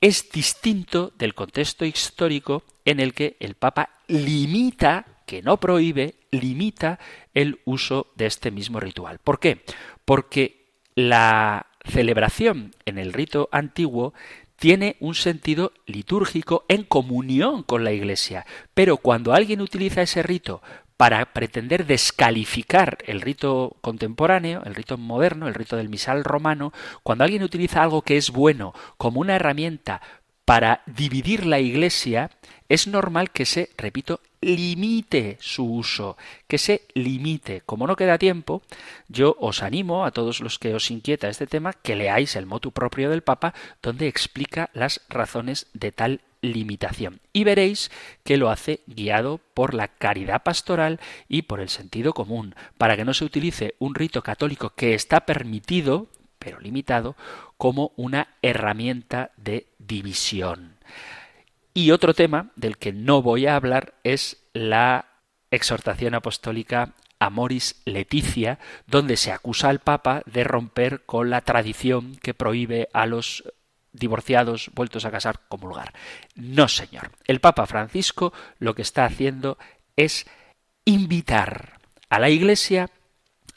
es 0.00 0.30
distinto 0.30 1.12
del 1.18 1.34
contexto 1.34 1.84
histórico 1.84 2.62
en 2.84 3.00
el 3.00 3.12
que 3.12 3.36
el 3.40 3.54
Papa 3.54 3.90
limita, 4.08 5.04
que 5.26 5.42
no 5.42 5.58
prohíbe, 5.58 6.14
limita 6.30 6.98
el 7.34 7.60
uso 7.64 8.08
de 8.16 8.26
este 8.26 8.50
mismo 8.50 8.80
ritual. 8.80 9.18
¿Por 9.18 9.38
qué? 9.40 9.62
Porque 10.04 10.70
la 10.94 11.66
celebración 11.84 12.74
en 12.86 12.98
el 12.98 13.12
rito 13.12 13.48
antiguo 13.52 14.14
tiene 14.56 14.96
un 15.00 15.14
sentido 15.14 15.72
litúrgico 15.86 16.64
en 16.68 16.84
comunión 16.84 17.62
con 17.62 17.84
la 17.84 17.92
Iglesia. 17.92 18.46
Pero 18.74 18.98
cuando 18.98 19.32
alguien 19.32 19.60
utiliza 19.60 20.02
ese 20.02 20.22
rito 20.22 20.62
para 21.00 21.24
pretender 21.32 21.86
descalificar 21.86 22.98
el 23.06 23.22
rito 23.22 23.78
contemporáneo, 23.80 24.60
el 24.66 24.74
rito 24.74 24.98
moderno, 24.98 25.48
el 25.48 25.54
rito 25.54 25.78
del 25.78 25.88
misal 25.88 26.24
romano, 26.24 26.74
cuando 27.02 27.24
alguien 27.24 27.42
utiliza 27.42 27.82
algo 27.82 28.02
que 28.02 28.18
es 28.18 28.28
bueno 28.28 28.74
como 28.98 29.22
una 29.22 29.36
herramienta 29.36 30.02
para 30.44 30.82
dividir 30.84 31.46
la 31.46 31.58
Iglesia, 31.58 32.30
es 32.68 32.86
normal 32.86 33.30
que 33.30 33.46
se, 33.46 33.70
repito, 33.78 34.20
limite 34.42 35.38
su 35.40 35.64
uso, 35.64 36.18
que 36.46 36.58
se 36.58 36.82
limite. 36.92 37.62
Como 37.64 37.86
no 37.86 37.96
queda 37.96 38.18
tiempo, 38.18 38.60
yo 39.08 39.38
os 39.40 39.62
animo 39.62 40.04
a 40.04 40.10
todos 40.10 40.40
los 40.40 40.58
que 40.58 40.74
os 40.74 40.90
inquieta 40.90 41.30
este 41.30 41.46
tema 41.46 41.72
que 41.72 41.96
leáis 41.96 42.36
el 42.36 42.44
motu 42.44 42.72
propio 42.72 43.08
del 43.08 43.22
Papa, 43.22 43.54
donde 43.82 44.06
explica 44.06 44.68
las 44.74 45.00
razones 45.08 45.66
de 45.72 45.92
tal 45.92 46.20
limitación. 46.42 47.20
Y 47.32 47.44
veréis 47.44 47.90
que 48.24 48.36
lo 48.36 48.50
hace 48.50 48.80
guiado 48.86 49.40
por 49.54 49.74
la 49.74 49.88
caridad 49.88 50.42
pastoral 50.42 51.00
y 51.28 51.42
por 51.42 51.60
el 51.60 51.68
sentido 51.68 52.12
común, 52.12 52.54
para 52.78 52.96
que 52.96 53.04
no 53.04 53.14
se 53.14 53.24
utilice 53.24 53.74
un 53.78 53.94
rito 53.94 54.22
católico 54.22 54.70
que 54.70 54.94
está 54.94 55.26
permitido, 55.26 56.08
pero 56.38 56.60
limitado, 56.60 57.16
como 57.56 57.92
una 57.96 58.28
herramienta 58.42 59.32
de 59.36 59.66
división. 59.78 60.76
Y 61.74 61.92
otro 61.92 62.14
tema 62.14 62.50
del 62.56 62.78
que 62.78 62.92
no 62.92 63.22
voy 63.22 63.46
a 63.46 63.56
hablar 63.56 63.94
es 64.02 64.42
la 64.52 65.06
exhortación 65.50 66.14
apostólica 66.14 66.94
Amoris 67.20 67.82
Leticia, 67.84 68.58
donde 68.86 69.16
se 69.16 69.30
acusa 69.30 69.68
al 69.68 69.78
Papa 69.78 70.22
de 70.26 70.42
romper 70.42 71.04
con 71.04 71.30
la 71.30 71.42
tradición 71.42 72.16
que 72.16 72.34
prohíbe 72.34 72.88
a 72.92 73.06
los 73.06 73.44
divorciados 73.92 74.70
vueltos 74.74 75.04
a 75.04 75.10
casar 75.10 75.40
comulgar. 75.48 75.92
No, 76.34 76.68
señor. 76.68 77.12
El 77.26 77.40
Papa 77.40 77.66
Francisco 77.66 78.32
lo 78.58 78.74
que 78.74 78.82
está 78.82 79.04
haciendo 79.04 79.58
es 79.96 80.26
invitar 80.84 81.78
a 82.08 82.18
la 82.18 82.30
Iglesia 82.30 82.90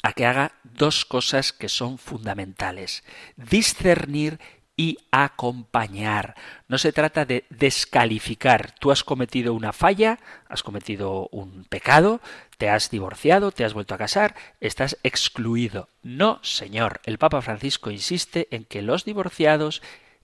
a 0.01 0.13
que 0.13 0.25
haga 0.25 0.51
dos 0.63 1.05
cosas 1.05 1.53
que 1.53 1.69
son 1.69 1.97
fundamentales. 1.97 3.03
Discernir 3.37 4.39
y 4.75 4.97
acompañar. 5.11 6.35
No 6.67 6.77
se 6.77 6.91
trata 6.91 7.25
de 7.25 7.45
descalificar. 7.49 8.73
Tú 8.79 8.91
has 8.91 9.03
cometido 9.03 9.53
una 9.53 9.71
falla, 9.71 10.19
has 10.49 10.63
cometido 10.63 11.29
un 11.31 11.65
pecado, 11.65 12.21
te 12.57 12.69
has 12.69 12.89
divorciado, 12.89 13.51
te 13.51 13.65
has 13.65 13.73
vuelto 13.73 13.93
a 13.93 13.99
casar, 13.99 14.35
estás 14.59 14.97
excluido. 15.03 15.89
No, 16.01 16.39
señor. 16.43 17.01
El 17.05 17.19
Papa 17.19 17.41
Francisco 17.41 17.91
insiste 17.91 18.47
en 18.51 18.65
que 18.65 18.81
los 18.81 19.05
divorciados 19.05 19.81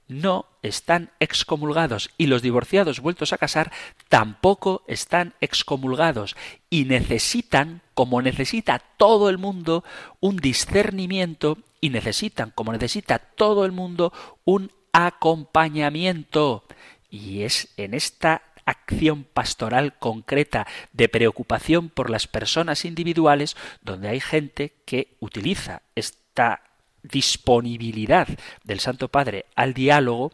no 0.10 0.48
están 0.62 1.12
excomulgados 1.22 2.10
y 2.18 2.28
los 2.28 2.42
divorciados 2.42 3.00
vueltos 3.00 3.32
a 3.32 3.38
casar 3.38 3.72
tampoco 4.10 4.84
están 4.88 5.34
excomulgados 5.40 6.36
y 6.70 6.84
necesitan, 6.84 7.82
como 7.94 8.22
necesita 8.22 8.80
todo 8.98 9.30
el 9.30 9.38
mundo, 9.38 9.86
un 10.20 10.38
discernimiento 10.38 11.60
y 11.80 11.92
necesitan, 11.92 12.52
como 12.54 12.74
necesita 12.74 13.20
todo 13.20 13.64
el 13.64 13.72
mundo, 13.72 14.12
un 14.44 14.72
acompañamiento. 14.92 16.66
Y 17.10 17.44
es 17.44 17.70
en 17.78 17.94
esta 17.94 18.42
acción 18.66 19.24
pastoral 19.24 19.98
concreta 19.98 20.68
de 20.94 21.10
preocupación 21.10 21.90
por 21.90 22.10
las 22.10 22.28
personas 22.28 22.86
individuales 22.86 23.56
donde 23.82 24.10
hay 24.10 24.20
gente 24.20 24.74
que 24.86 25.16
utiliza 25.20 25.82
esta 25.96 26.69
disponibilidad 27.04 28.28
del 28.64 28.80
Santo 28.80 29.08
Padre 29.08 29.46
al 29.56 29.74
diálogo 29.74 30.32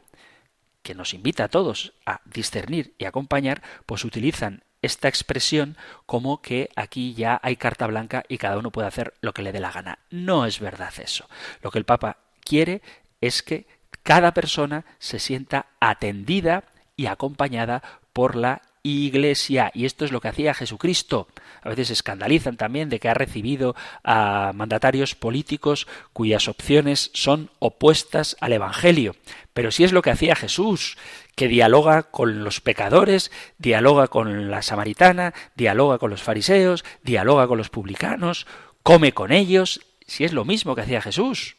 que 0.82 0.96
nos 0.96 1.14
invita 1.14 1.46
a 1.46 1.50
todos 1.50 1.94
a 2.06 2.22
discernir 2.26 2.94
y 2.98 3.06
acompañar, 3.06 3.64
pues 3.86 4.06
utilizan 4.06 4.64
esta 4.84 5.08
expresión 5.08 5.78
como 6.06 6.42
que 6.42 6.70
aquí 6.76 7.16
ya 7.16 7.40
hay 7.42 7.56
carta 7.56 7.88
blanca 7.88 8.24
y 8.30 8.38
cada 8.38 8.58
uno 8.58 8.72
puede 8.72 8.88
hacer 8.88 9.16
lo 9.20 9.34
que 9.34 9.42
le 9.42 9.52
dé 9.52 9.60
la 9.60 9.72
gana. 9.72 10.00
No 10.12 10.46
es 10.46 10.60
verdad 10.60 10.94
eso. 11.00 11.28
Lo 11.62 11.72
que 11.72 11.80
el 11.80 11.86
Papa 11.86 12.18
quiere 12.44 12.84
es 13.20 13.42
que 13.42 13.66
cada 14.04 14.34
persona 14.34 14.86
se 15.00 15.18
sienta 15.18 15.66
atendida 15.80 16.66
y 16.96 17.08
acompañada 17.08 17.82
por 18.14 18.36
la 18.36 18.62
iglesia. 18.86 19.72
Y 19.74 19.86
esto 19.86 20.06
es 20.06 20.12
lo 20.12 20.22
que 20.22 20.28
hacía 20.28 20.54
Jesucristo. 20.54 21.28
A 21.62 21.70
veces 21.70 21.88
se 21.88 21.94
escandalizan 21.94 22.58
también 22.58 22.90
de 22.90 23.00
que 23.00 23.10
ha 23.10 23.14
recibido 23.14 23.76
a 24.04 24.52
mandatarios 24.54 25.16
políticos 25.16 25.88
cuyas 26.14 26.48
opciones 26.48 27.10
son 27.14 27.50
opuestas 27.60 28.38
al 28.40 28.54
Evangelio. 28.54 29.16
Pero 29.54 29.72
si 29.72 29.84
es 29.84 29.92
lo 29.92 30.02
que 30.02 30.12
hacía 30.12 30.36
Jesús, 30.36 30.98
que 31.36 31.48
dialoga 31.48 32.04
con 32.04 32.44
los 32.44 32.62
pecadores, 32.62 33.32
dialoga 33.58 34.08
con 34.08 34.52
la 34.52 34.62
samaritana, 34.62 35.34
dialoga 35.56 35.98
con 35.98 36.12
los 36.12 36.22
fariseos, 36.22 36.86
dialoga 37.04 37.48
con 37.48 37.58
los 37.58 37.70
publicanos, 37.70 38.46
come 38.84 39.14
con 39.14 39.32
ellos, 39.32 39.82
si 40.06 40.24
es 40.26 40.34
lo 40.34 40.46
mismo 40.46 40.76
que 40.76 40.82
hacía 40.82 41.02
Jesús. 41.02 41.56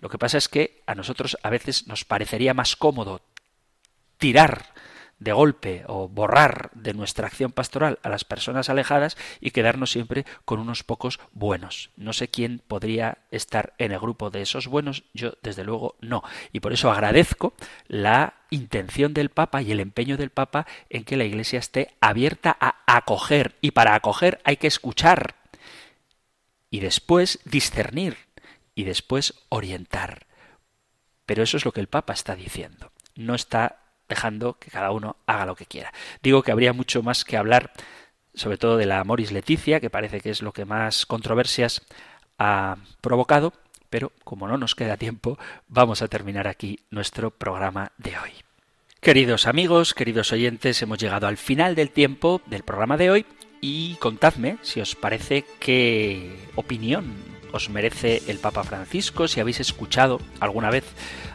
Lo 0.00 0.08
que 0.08 0.18
pasa 0.18 0.38
es 0.38 0.48
que 0.48 0.82
a 0.86 0.94
nosotros 0.94 1.38
a 1.42 1.50
veces 1.50 1.86
nos 1.86 2.04
parecería 2.04 2.52
más 2.52 2.76
cómodo 2.76 3.22
tirar 4.18 4.66
de 5.20 5.32
golpe 5.32 5.84
o 5.86 6.08
borrar 6.08 6.70
de 6.74 6.94
nuestra 6.94 7.26
acción 7.26 7.52
pastoral 7.52 7.98
a 8.02 8.08
las 8.08 8.24
personas 8.24 8.68
alejadas 8.68 9.16
y 9.40 9.52
quedarnos 9.52 9.92
siempre 9.92 10.24
con 10.44 10.58
unos 10.58 10.82
pocos 10.82 11.20
buenos. 11.32 11.90
No 11.96 12.12
sé 12.12 12.28
quién 12.28 12.62
podría 12.66 13.18
estar 13.30 13.74
en 13.78 13.92
el 13.92 14.00
grupo 14.00 14.30
de 14.30 14.42
esos 14.42 14.66
buenos, 14.66 15.04
yo 15.12 15.34
desde 15.42 15.62
luego 15.62 15.94
no. 16.00 16.24
Y 16.52 16.60
por 16.60 16.72
eso 16.72 16.90
agradezco 16.90 17.52
la 17.86 18.34
intención 18.48 19.14
del 19.14 19.28
Papa 19.28 19.62
y 19.62 19.70
el 19.70 19.80
empeño 19.80 20.16
del 20.16 20.30
Papa 20.30 20.66
en 20.88 21.04
que 21.04 21.16
la 21.16 21.24
Iglesia 21.24 21.58
esté 21.58 21.94
abierta 22.00 22.56
a 22.58 22.82
acoger. 22.86 23.56
Y 23.60 23.72
para 23.72 23.94
acoger 23.94 24.40
hay 24.44 24.56
que 24.56 24.66
escuchar 24.66 25.34
y 26.70 26.80
después 26.80 27.40
discernir 27.44 28.16
y 28.74 28.84
después 28.84 29.34
orientar. 29.50 30.26
Pero 31.26 31.42
eso 31.42 31.58
es 31.58 31.64
lo 31.66 31.72
que 31.72 31.80
el 31.80 31.88
Papa 31.88 32.14
está 32.14 32.34
diciendo. 32.34 32.90
No 33.14 33.34
está 33.34 33.80
dejando 34.10 34.58
que 34.58 34.70
cada 34.70 34.90
uno 34.90 35.16
haga 35.24 35.46
lo 35.46 35.56
que 35.56 35.64
quiera. 35.64 35.94
Digo 36.22 36.42
que 36.42 36.52
habría 36.52 36.74
mucho 36.74 37.02
más 37.02 37.24
que 37.24 37.38
hablar, 37.38 37.72
sobre 38.34 38.58
todo 38.58 38.76
de 38.76 38.84
la 38.84 39.02
Moris 39.04 39.32
Leticia, 39.32 39.80
que 39.80 39.88
parece 39.88 40.20
que 40.20 40.28
es 40.28 40.42
lo 40.42 40.52
que 40.52 40.66
más 40.66 41.06
controversias 41.06 41.80
ha 42.38 42.76
provocado, 43.00 43.54
pero 43.88 44.12
como 44.24 44.46
no 44.46 44.58
nos 44.58 44.74
queda 44.74 44.98
tiempo, 44.98 45.38
vamos 45.68 46.02
a 46.02 46.08
terminar 46.08 46.46
aquí 46.46 46.80
nuestro 46.90 47.30
programa 47.30 47.92
de 47.96 48.18
hoy. 48.18 48.32
Queridos 49.00 49.46
amigos, 49.46 49.94
queridos 49.94 50.30
oyentes, 50.32 50.82
hemos 50.82 50.98
llegado 50.98 51.26
al 51.26 51.38
final 51.38 51.74
del 51.74 51.90
tiempo 51.90 52.42
del 52.46 52.64
programa 52.64 52.98
de 52.98 53.10
hoy 53.10 53.26
y 53.62 53.94
contadme 53.94 54.58
si 54.60 54.80
os 54.80 54.94
parece 54.94 55.46
qué 55.58 56.36
opinión 56.54 57.39
os 57.52 57.70
merece 57.70 58.22
el 58.26 58.38
Papa 58.38 58.64
Francisco, 58.64 59.28
si 59.28 59.40
habéis 59.40 59.60
escuchado 59.60 60.20
alguna 60.40 60.70
vez 60.70 60.84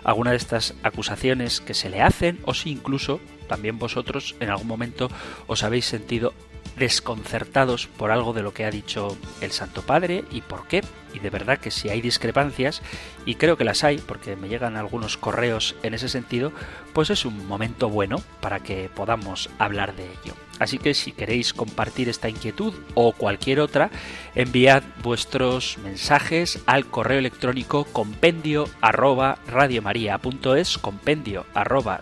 alguna 0.04 0.32
de 0.32 0.38
estas 0.38 0.76
acusaciones 0.84 1.62
que 1.62 1.74
se 1.74 1.90
le 1.90 2.02
hacen 2.02 2.40
o 2.46 2.54
si 2.54 2.72
incluso 2.72 3.20
también 3.48 3.80
vosotros 3.80 4.36
en 4.40 4.50
algún 4.50 4.68
momento 4.68 5.10
os 5.48 5.64
habéis 5.64 5.86
sentido 5.86 6.34
desconcertados 6.78 7.88
por 7.88 8.12
algo 8.12 8.34
de 8.34 8.44
lo 8.44 8.54
que 8.54 8.66
ha 8.66 8.72
dicho 8.72 9.18
el 9.42 9.52
Santo 9.52 9.82
Padre 9.82 10.26
y 10.32 10.42
por 10.42 10.68
qué. 10.68 10.84
Y 11.14 11.20
de 11.20 11.30
verdad 11.30 11.60
que 11.60 11.72
si 11.72 11.90
hay 11.90 12.02
discrepancias, 12.02 12.82
y 13.26 13.36
creo 13.36 13.58
que 13.58 13.64
las 13.64 13.84
hay, 13.84 13.98
porque 14.00 14.36
me 14.36 14.50
llegan 14.50 14.76
algunos 14.76 15.18
correos 15.18 15.76
en 15.84 15.94
ese 15.94 16.10
sentido, 16.10 16.52
pues 16.94 17.10
es 17.10 17.26
un 17.26 17.48
momento 17.48 17.90
bueno 17.90 18.22
para 18.42 18.60
que 18.60 18.90
podamos 18.94 19.50
hablar 19.58 19.96
de 19.96 20.04
ello. 20.06 20.45
Así 20.60 20.78
que 20.78 20.94
si 20.94 21.12
queréis 21.12 21.54
compartir 21.54 22.10
esta 22.10 22.30
inquietud 22.30 22.74
o 22.94 23.12
cualquier 23.12 23.60
otra, 23.60 23.90
enviad 24.36 24.84
vuestros 25.04 25.78
mensajes 25.80 26.60
al 26.66 26.86
correo 26.86 27.20
electrónico 27.20 27.86
compendio 27.86 28.70
arroba 28.82 29.38
compendio 30.82 31.46
arroba 31.54 32.02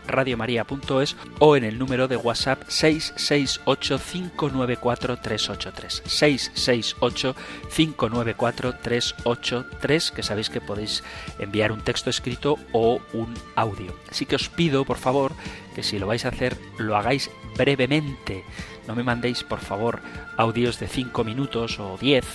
o 1.39 1.55
en 1.55 1.63
el 1.63 1.79
número 1.79 2.07
de 2.07 2.17
WhatsApp 2.17 2.63
668 2.67 3.99
594 3.99 5.17
383 5.17 6.03
668 6.05 7.35
594 7.75 8.75
383 8.81 10.11
que 10.11 10.23
sabéis 10.23 10.49
que 10.49 10.61
podéis 10.61 11.03
enviar 11.39 11.71
un 11.71 11.81
texto 11.81 12.09
escrito 12.09 12.57
o 12.71 12.99
un 13.13 13.33
audio. 13.55 13.93
Así 14.09 14.25
que 14.25 14.35
os 14.35 14.49
pido, 14.49 14.85
por 14.85 14.97
favor, 14.97 15.33
que 15.73 15.83
si 15.83 15.99
lo 15.99 16.07
vais 16.07 16.25
a 16.25 16.29
hacer 16.29 16.57
lo 16.77 16.95
hagáis 16.95 17.29
brevemente. 17.57 18.43
No 18.87 18.95
me 18.95 19.03
mandéis, 19.03 19.43
por 19.43 19.59
favor, 19.59 20.01
audios 20.37 20.79
de 20.79 20.87
5 20.87 21.23
minutos 21.23 21.79
o 21.79 21.97
10, 21.97 22.25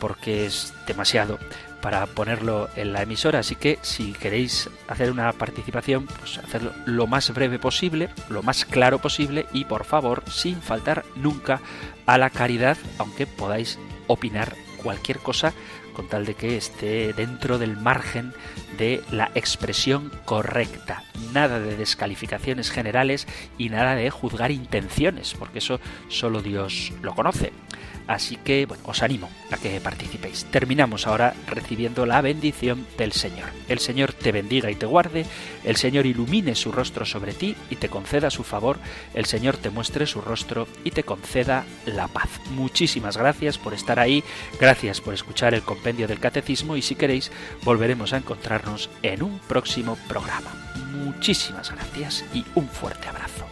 porque 0.00 0.46
es 0.46 0.72
demasiado 0.86 1.38
para 1.82 2.06
ponerlo 2.06 2.70
en 2.76 2.92
la 2.92 3.02
emisora. 3.02 3.40
Así 3.40 3.56
que 3.56 3.78
si 3.82 4.12
queréis 4.12 4.70
hacer 4.88 5.10
una 5.10 5.32
participación, 5.32 6.06
pues 6.06 6.38
hacerlo 6.38 6.72
lo 6.86 7.06
más 7.06 7.34
breve 7.34 7.58
posible, 7.58 8.08
lo 8.30 8.42
más 8.42 8.64
claro 8.64 9.00
posible 9.00 9.46
y 9.52 9.64
por 9.64 9.84
favor, 9.84 10.22
sin 10.30 10.62
faltar 10.62 11.04
nunca 11.16 11.60
a 12.06 12.16
la 12.16 12.30
caridad, 12.30 12.78
aunque 12.98 13.26
podáis 13.26 13.78
opinar 14.06 14.54
cualquier 14.82 15.18
cosa 15.18 15.52
con 15.92 16.08
tal 16.08 16.26
de 16.26 16.34
que 16.34 16.56
esté 16.56 17.12
dentro 17.12 17.58
del 17.58 17.76
margen 17.76 18.32
de 18.78 19.02
la 19.10 19.30
expresión 19.34 20.10
correcta. 20.24 21.04
Nada 21.32 21.60
de 21.60 21.76
descalificaciones 21.76 22.70
generales 22.70 23.26
y 23.58 23.68
nada 23.68 23.94
de 23.94 24.10
juzgar 24.10 24.50
intenciones, 24.50 25.34
porque 25.34 25.58
eso 25.58 25.80
solo 26.08 26.42
Dios 26.42 26.92
lo 27.02 27.14
conoce. 27.14 27.52
Así 28.06 28.36
que 28.36 28.66
bueno, 28.66 28.82
os 28.86 29.02
animo 29.02 29.30
a 29.50 29.56
que 29.56 29.80
participéis. 29.80 30.44
Terminamos 30.46 31.06
ahora 31.06 31.34
recibiendo 31.46 32.06
la 32.06 32.20
bendición 32.20 32.86
del 32.98 33.12
Señor. 33.12 33.50
El 33.68 33.78
Señor 33.78 34.12
te 34.12 34.32
bendiga 34.32 34.70
y 34.70 34.74
te 34.74 34.86
guarde, 34.86 35.26
el 35.64 35.76
Señor 35.76 36.06
ilumine 36.06 36.54
su 36.54 36.72
rostro 36.72 37.04
sobre 37.04 37.32
ti 37.32 37.56
y 37.70 37.76
te 37.76 37.88
conceda 37.88 38.30
su 38.30 38.44
favor, 38.44 38.78
el 39.14 39.26
Señor 39.26 39.56
te 39.56 39.70
muestre 39.70 40.06
su 40.06 40.20
rostro 40.20 40.66
y 40.84 40.90
te 40.90 41.04
conceda 41.04 41.64
la 41.86 42.08
paz. 42.08 42.28
Muchísimas 42.50 43.16
gracias 43.16 43.58
por 43.58 43.74
estar 43.74 43.98
ahí, 43.98 44.24
gracias 44.60 45.00
por 45.00 45.14
escuchar 45.14 45.54
el 45.54 45.62
compendio 45.62 46.08
del 46.08 46.20
catecismo 46.20 46.76
y 46.76 46.82
si 46.82 46.94
queréis 46.94 47.30
volveremos 47.64 48.12
a 48.12 48.18
encontrarnos 48.18 48.90
en 49.02 49.22
un 49.22 49.38
próximo 49.40 49.96
programa. 50.08 50.52
Muchísimas 50.92 51.70
gracias 51.70 52.24
y 52.34 52.44
un 52.54 52.68
fuerte 52.68 53.08
abrazo. 53.08 53.51